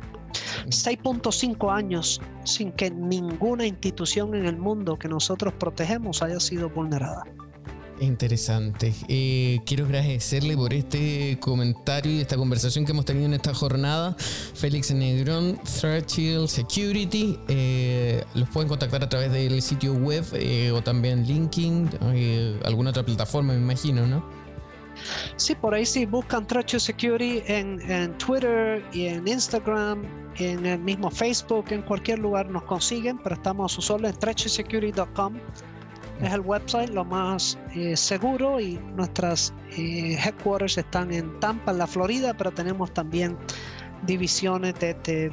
6.5 0.66 1.72
años 1.72 2.20
sin 2.44 2.70
que 2.72 2.90
ninguna 2.90 3.66
institución 3.66 4.34
en 4.34 4.46
el 4.46 4.56
mundo 4.56 4.98
que 4.98 5.08
nosotros 5.08 5.52
protegemos 5.54 6.22
haya 6.22 6.38
sido 6.38 6.70
vulnerada. 6.70 7.24
Interesante. 8.02 8.92
Eh, 9.06 9.60
quiero 9.64 9.84
agradecerle 9.84 10.56
por 10.56 10.74
este 10.74 11.38
comentario 11.38 12.10
y 12.10 12.20
esta 12.20 12.36
conversación 12.36 12.84
que 12.84 12.90
hemos 12.90 13.04
tenido 13.04 13.26
en 13.26 13.34
esta 13.34 13.54
jornada. 13.54 14.16
Félix 14.18 14.90
Negrón, 14.90 15.56
Threat 15.80 16.08
Security. 16.08 17.38
Eh, 17.46 18.24
los 18.34 18.48
pueden 18.48 18.68
contactar 18.68 19.04
a 19.04 19.08
través 19.08 19.30
del 19.30 19.62
sitio 19.62 19.94
web 19.94 20.24
eh, 20.32 20.72
o 20.72 20.82
también 20.82 21.24
LinkedIn, 21.24 21.90
alguna 22.64 22.90
otra 22.90 23.04
plataforma, 23.04 23.52
me 23.52 23.60
imagino, 23.60 24.04
¿no? 24.04 24.28
Sí, 25.36 25.54
por 25.54 25.72
ahí 25.72 25.86
sí, 25.86 26.04
buscan 26.04 26.44
Threat 26.44 26.70
Security 26.70 27.44
en, 27.46 27.80
en 27.88 28.18
Twitter 28.18 28.84
en 28.94 29.28
Instagram, 29.28 30.02
en 30.38 30.66
el 30.66 30.80
mismo 30.80 31.08
Facebook, 31.08 31.66
en 31.70 31.82
cualquier 31.82 32.18
lugar 32.18 32.50
nos 32.50 32.64
consiguen, 32.64 33.18
pero 33.18 33.36
estamos 33.36 33.70
a 33.70 33.74
sus 33.76 33.90
órdenes, 33.90 34.18
threatsecurity.com 34.18 35.38
es 36.22 36.32
el 36.32 36.40
website 36.40 36.90
lo 36.90 37.04
más 37.04 37.58
eh, 37.74 37.96
seguro 37.96 38.60
y 38.60 38.78
nuestras 38.96 39.52
eh, 39.76 40.16
headquarters 40.24 40.78
están 40.78 41.12
en 41.12 41.38
Tampa, 41.40 41.72
en 41.72 41.78
la 41.78 41.86
Florida, 41.86 42.32
pero 42.34 42.52
tenemos 42.52 42.92
también 42.94 43.36
divisiones 44.06 44.74
desde 44.78 45.30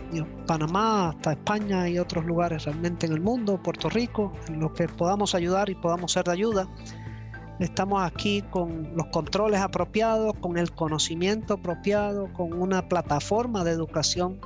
Panamá 0.48 1.10
hasta 1.10 1.34
España 1.34 1.88
y 1.88 2.00
otros 2.00 2.26
lugares 2.26 2.66
realmente 2.66 3.06
en 3.06 3.14
el 3.14 3.22
mundo, 3.22 3.62
Puerto 3.62 3.90
Rico, 3.90 4.34
en 4.48 4.60
los 4.60 4.72
que 4.74 4.88
podamos 4.88 5.36
ayudar 5.36 5.70
y 5.70 5.76
podamos 5.76 6.12
ser 6.12 6.26
de 6.26 6.32
ayuda. 6.32 6.68
Estamos 7.60 8.02
aquí 8.02 8.42
con 8.50 8.96
los 8.96 9.08
controles 9.08 9.60
apropiados, 9.60 10.34
con 10.40 10.58
el 10.58 10.72
conocimiento 10.72 11.56
apropiado, 11.56 12.32
con 12.34 12.54
una 12.54 12.88
plataforma 12.88 13.64
de 13.64 13.72
educación 13.72 14.40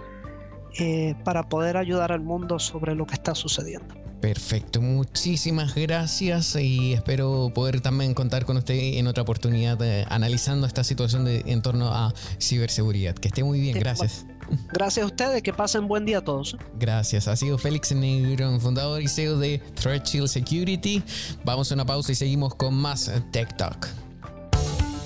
eh, 0.79 1.15
para 1.23 1.43
poder 1.43 1.77
ayudar 1.77 2.11
al 2.11 2.21
mundo 2.21 2.59
sobre 2.59 2.95
lo 2.95 3.05
que 3.05 3.13
está 3.13 3.35
sucediendo. 3.35 4.02
Perfecto, 4.23 4.79
muchísimas 4.79 5.75
gracias 5.75 6.55
y 6.55 6.93
espero 6.93 7.51
poder 7.53 7.81
también 7.81 8.13
contar 8.13 8.45
con 8.45 8.55
usted 8.55 8.73
en 8.73 9.07
otra 9.07 9.23
oportunidad 9.23 9.81
eh, 9.81 10.05
analizando 10.07 10.65
esta 10.65 10.85
situación 10.85 11.25
de, 11.25 11.43
en 11.45 11.61
torno 11.61 11.89
a 11.89 12.13
ciberseguridad. 12.39 13.15
Que 13.15 13.27
esté 13.27 13.43
muy 13.43 13.59
bien, 13.59 13.77
gracias. 13.77 14.25
Gracias 14.71 15.03
a 15.03 15.07
ustedes, 15.07 15.43
que 15.43 15.51
pasen 15.51 15.89
buen 15.89 16.05
día 16.05 16.19
a 16.19 16.21
todos. 16.21 16.55
Gracias, 16.79 17.27
ha 17.27 17.35
sido 17.35 17.57
Félix 17.57 17.91
Negrón, 17.91 18.61
fundador 18.61 19.01
y 19.01 19.09
CEO 19.09 19.37
de 19.37 19.57
Threat 19.75 20.07
Shield 20.07 20.29
Security. 20.29 21.03
Vamos 21.43 21.69
a 21.71 21.75
una 21.75 21.85
pausa 21.85 22.13
y 22.13 22.15
seguimos 22.15 22.55
con 22.55 22.75
más 22.75 23.11
Tech 23.33 23.57
Talk. 23.57 24.02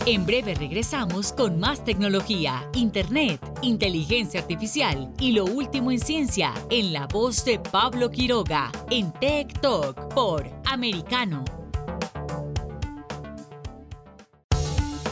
En 0.09 0.25
breve 0.25 0.55
regresamos 0.55 1.33
con 1.33 1.59
más 1.59 1.83
tecnología, 1.83 2.69
internet, 2.73 3.41
inteligencia 3.61 4.39
artificial 4.39 5.11
y 5.19 5.33
lo 5.33 5.43
último 5.43 5.91
en 5.91 5.99
ciencia 5.99 6.53
en 6.69 6.93
la 6.93 7.07
voz 7.07 7.43
de 7.43 7.59
Pablo 7.59 8.09
Quiroga 8.09 8.71
en 8.89 9.11
Tech 9.11 9.59
Talk 9.59 10.13
por 10.13 10.49
Americano. 10.63 11.43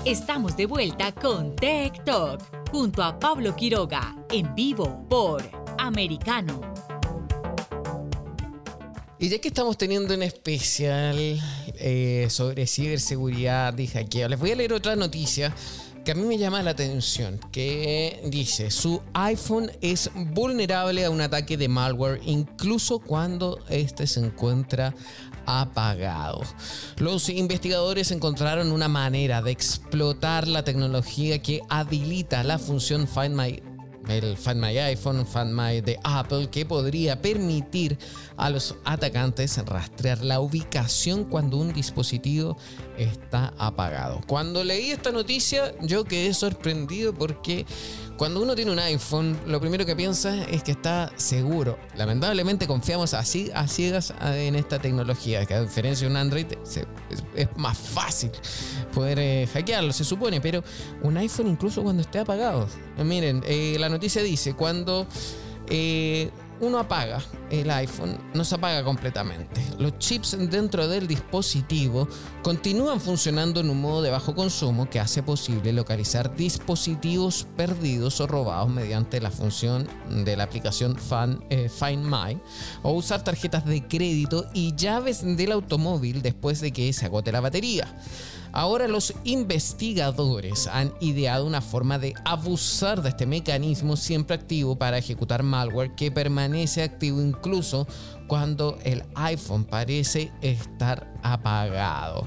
Estamos 0.05 0.55
de 0.55 0.65
vuelta 0.65 1.11
con 1.11 1.57
Tech 1.57 2.01
Talk 2.05 2.41
junto 2.71 3.03
a 3.03 3.19
Pablo 3.19 3.53
Quiroga 3.53 4.15
en 4.31 4.55
vivo 4.55 5.05
por 5.09 5.43
Americano. 5.77 6.61
Y 9.17 9.29
ya 9.29 9.39
que 9.39 9.47
estamos 9.47 9.77
teniendo 9.77 10.13
un 10.13 10.23
especial 10.23 11.17
eh, 11.17 12.27
sobre 12.29 12.67
ciberseguridad 12.67 13.77
y 13.77 13.87
hackeo, 13.87 14.27
les 14.27 14.39
voy 14.39 14.51
a 14.51 14.55
leer 14.55 14.73
otra 14.73 14.97
noticia 14.97 15.55
que 16.03 16.11
a 16.11 16.15
mí 16.15 16.23
me 16.23 16.37
llama 16.37 16.61
la 16.61 16.71
atención, 16.71 17.39
que 17.51 18.21
dice, 18.25 18.69
su 18.69 19.01
iPhone 19.13 19.71
es 19.81 20.11
vulnerable 20.13 21.03
a 21.05 21.09
un 21.09 21.21
ataque 21.21 21.57
de 21.57 21.67
malware 21.67 22.19
incluso 22.25 22.99
cuando 22.99 23.59
este 23.69 24.05
se 24.05 24.19
encuentra 24.19 24.93
apagado. 25.45 26.41
Los 26.97 27.29
investigadores 27.29 28.11
encontraron 28.11 28.71
una 28.71 28.87
manera 28.87 29.41
de 29.41 29.51
explotar 29.51 30.47
la 30.47 30.63
tecnología 30.63 31.41
que 31.41 31.61
habilita 31.69 32.43
la 32.43 32.59
función 32.59 33.07
Find 33.07 33.35
My 33.35 33.74
el 34.07 34.37
Find 34.37 34.61
My 34.61 34.77
iPhone, 34.77 35.25
Find 35.25 35.53
My 35.53 35.81
de 35.81 35.99
Apple, 36.03 36.49
que 36.49 36.65
podría 36.65 37.21
permitir 37.21 37.97
a 38.37 38.49
los 38.49 38.75
atacantes 38.85 39.57
rastrear 39.65 40.23
la 40.23 40.39
ubicación 40.39 41.25
cuando 41.25 41.57
un 41.57 41.73
dispositivo 41.73 42.57
está 42.97 43.53
apagado. 43.57 44.21
Cuando 44.27 44.63
leí 44.63 44.91
esta 44.91 45.11
noticia, 45.11 45.73
yo 45.81 46.03
quedé 46.03 46.33
sorprendido 46.33 47.13
porque 47.13 47.65
cuando 48.17 48.41
uno 48.41 48.55
tiene 48.55 48.71
un 48.71 48.79
iPhone, 48.79 49.37
lo 49.45 49.59
primero 49.59 49.85
que 49.85 49.95
piensa 49.95 50.43
es 50.45 50.63
que 50.63 50.71
está 50.71 51.11
seguro. 51.17 51.77
Lamentablemente 51.95 52.65
confiamos 52.65 53.13
así 53.13 53.51
a 53.53 53.67
ciegas 53.67 54.13
en 54.21 54.55
esta 54.55 54.79
tecnología, 54.79 55.45
que 55.45 55.53
a 55.53 55.61
diferencia 55.61 56.07
de 56.07 56.11
un 56.11 56.17
Android 56.17 56.45
es 57.35 57.47
más 57.57 57.77
fácil 57.77 58.31
poder 58.93 59.19
eh, 59.19 59.47
hackearlo, 59.51 59.91
se 59.91 60.03
supone, 60.05 60.39
pero 60.39 60.63
un 61.03 61.17
iPhone 61.17 61.47
incluso 61.47 61.83
cuando 61.83 62.01
esté 62.01 62.19
apagado. 62.19 62.67
Miren, 63.03 63.43
eh, 63.45 63.75
la 63.79 63.89
noticia 63.89 64.23
dice, 64.23 64.53
cuando 64.53 65.05
eh, 65.67 66.31
uno 66.59 66.79
apaga 66.79 67.21
el 67.49 67.69
iPhone, 67.69 68.17
no 68.33 68.43
se 68.43 68.55
apaga 68.55 68.83
completamente. 68.83 69.61
Los 69.77 69.97
chips 69.99 70.37
dentro 70.49 70.87
del 70.87 71.07
dispositivo 71.07 72.07
continúan 72.43 72.99
funcionando 73.01 73.59
en 73.59 73.69
un 73.69 73.81
modo 73.81 74.01
de 74.01 74.09
bajo 74.09 74.35
consumo 74.35 74.89
que 74.89 74.99
hace 74.99 75.21
posible 75.23 75.73
localizar 75.73 76.35
dispositivos 76.35 77.47
perdidos 77.55 78.21
o 78.21 78.27
robados 78.27 78.69
mediante 78.69 79.19
la 79.21 79.31
función 79.31 79.87
de 80.09 80.35
la 80.35 80.43
aplicación 80.43 80.97
eh, 81.49 81.69
Find 81.69 82.05
My 82.05 82.39
o 82.83 82.93
usar 82.93 83.23
tarjetas 83.23 83.65
de 83.65 83.87
crédito 83.87 84.45
y 84.53 84.75
llaves 84.75 85.23
del 85.23 85.51
automóvil 85.51 86.21
después 86.21 86.61
de 86.61 86.71
que 86.71 86.91
se 86.93 87.05
agote 87.05 87.31
la 87.31 87.41
batería. 87.41 87.87
Ahora 88.55 88.87
los 88.87 89.13
investigadores 89.25 90.67
han 90.67 90.93
ideado 91.01 91.45
una 91.45 91.59
forma 91.59 91.99
de 91.99 92.13
abusar 92.23 93.01
de 93.01 93.09
este 93.09 93.25
mecanismo 93.25 93.97
siempre 93.97 94.33
activo 94.33 94.77
para 94.77 94.97
ejecutar 94.97 95.43
malware 95.43 95.93
que 95.93 96.09
permanece 96.09 96.81
activo 96.81 97.21
incluso 97.21 97.85
cuando 98.27 98.79
el 98.85 99.03
iPhone 99.15 99.65
parece 99.65 100.31
estar 100.41 101.13
apagado. 101.21 102.25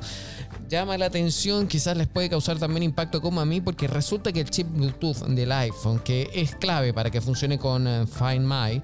Llama 0.68 0.98
la 0.98 1.06
atención, 1.06 1.66
quizás 1.66 1.96
les 1.96 2.08
puede 2.08 2.28
causar 2.28 2.58
también 2.58 2.82
impacto 2.82 3.22
como 3.22 3.40
a 3.40 3.46
mí, 3.46 3.62
porque 3.62 3.88
resulta 3.88 4.30
que 4.30 4.40
el 4.40 4.50
chip 4.50 4.68
Bluetooth 4.70 5.24
del 5.28 5.50
iPhone, 5.50 5.98
que 6.00 6.28
es 6.34 6.54
clave 6.56 6.92
para 6.92 7.10
que 7.10 7.22
funcione 7.22 7.58
con 7.58 7.86
eh, 7.88 8.06
Find 8.06 8.46
My, 8.46 8.82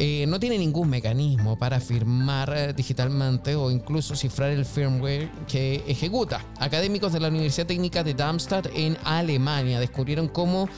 eh, 0.00 0.26
no 0.28 0.38
tiene 0.38 0.56
ningún 0.58 0.88
mecanismo 0.88 1.58
para 1.58 1.80
firmar 1.80 2.72
digitalmente 2.74 3.56
o 3.56 3.68
incluso 3.68 4.14
cifrar 4.14 4.50
el 4.50 4.64
firmware 4.64 5.28
que 5.48 5.82
ejecuta. 5.88 6.46
Académicos 6.60 7.12
de 7.12 7.18
la 7.18 7.26
Universidad 7.26 7.66
Técnica 7.66 8.04
de 8.04 8.14
Darmstadt 8.14 8.68
en 8.74 8.96
Alemania 9.02 9.80
descubrieron 9.80 10.28
cómo 10.28 10.68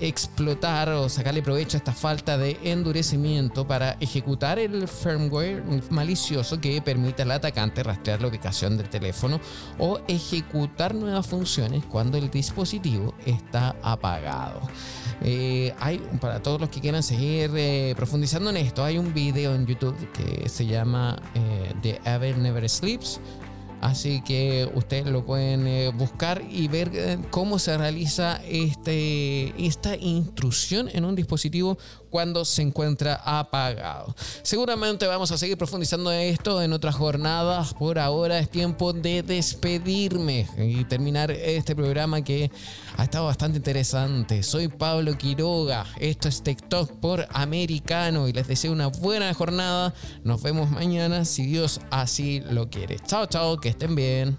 explotar 0.00 0.88
o 0.90 1.08
sacarle 1.08 1.42
provecho 1.42 1.76
a 1.76 1.78
esta 1.78 1.92
falta 1.92 2.36
de 2.36 2.58
endurecimiento 2.62 3.66
para 3.66 3.96
ejecutar 4.00 4.58
el 4.58 4.88
firmware 4.88 5.62
malicioso 5.90 6.60
que 6.60 6.80
permite 6.82 7.22
al 7.22 7.30
atacante 7.30 7.82
rastrear 7.82 8.20
la 8.20 8.28
ubicación 8.28 8.76
del 8.76 8.88
teléfono 8.88 9.40
o 9.78 10.00
ejecutar 10.08 10.94
nuevas 10.94 11.26
funciones 11.26 11.84
cuando 11.84 12.18
el 12.18 12.30
dispositivo 12.30 13.14
está 13.24 13.76
apagado. 13.82 14.60
Eh, 15.22 15.72
hay, 15.78 15.98
para 16.20 16.42
todos 16.42 16.60
los 16.60 16.70
que 16.70 16.80
quieran 16.80 17.02
seguir 17.02 17.50
eh, 17.54 17.94
profundizando 17.96 18.50
en 18.50 18.56
esto, 18.58 18.84
hay 18.84 18.98
un 18.98 19.14
video 19.14 19.54
en 19.54 19.66
YouTube 19.66 19.96
que 20.12 20.48
se 20.48 20.66
llama 20.66 21.16
eh, 21.34 21.72
The 21.82 22.00
Ever 22.04 22.36
Never 22.36 22.68
Sleeps 22.68 23.20
Así 23.80 24.22
que 24.22 24.70
ustedes 24.74 25.06
lo 25.06 25.26
pueden 25.26 25.66
eh, 25.66 25.90
buscar 25.94 26.42
y 26.50 26.68
ver 26.68 26.90
eh, 26.94 27.18
cómo 27.30 27.58
se 27.58 27.76
realiza 27.76 28.40
este, 28.48 29.52
esta 29.62 29.96
instrucción 29.96 30.88
en 30.92 31.04
un 31.04 31.14
dispositivo 31.14 31.76
cuando 32.14 32.44
se 32.44 32.62
encuentra 32.62 33.20
apagado. 33.24 34.14
Seguramente 34.44 35.04
vamos 35.08 35.32
a 35.32 35.36
seguir 35.36 35.58
profundizando 35.58 36.12
en 36.12 36.32
esto 36.32 36.62
en 36.62 36.72
otras 36.72 36.94
jornadas. 36.94 37.74
Por 37.74 37.98
ahora 37.98 38.38
es 38.38 38.48
tiempo 38.48 38.92
de 38.92 39.24
despedirme 39.24 40.46
y 40.56 40.84
terminar 40.84 41.32
este 41.32 41.74
programa 41.74 42.22
que 42.22 42.52
ha 42.96 43.02
estado 43.02 43.26
bastante 43.26 43.56
interesante. 43.56 44.44
Soy 44.44 44.68
Pablo 44.68 45.18
Quiroga. 45.18 45.86
Esto 45.98 46.28
es 46.28 46.40
TikTok 46.40 46.92
por 47.00 47.26
Americano 47.32 48.28
y 48.28 48.32
les 48.32 48.46
deseo 48.46 48.70
una 48.70 48.86
buena 48.86 49.34
jornada. 49.34 49.92
Nos 50.22 50.40
vemos 50.40 50.70
mañana 50.70 51.24
si 51.24 51.46
Dios 51.46 51.80
así 51.90 52.44
lo 52.48 52.70
quiere. 52.70 53.00
Chao, 53.00 53.26
chao, 53.26 53.58
que 53.58 53.70
estén 53.70 53.96
bien. 53.96 54.38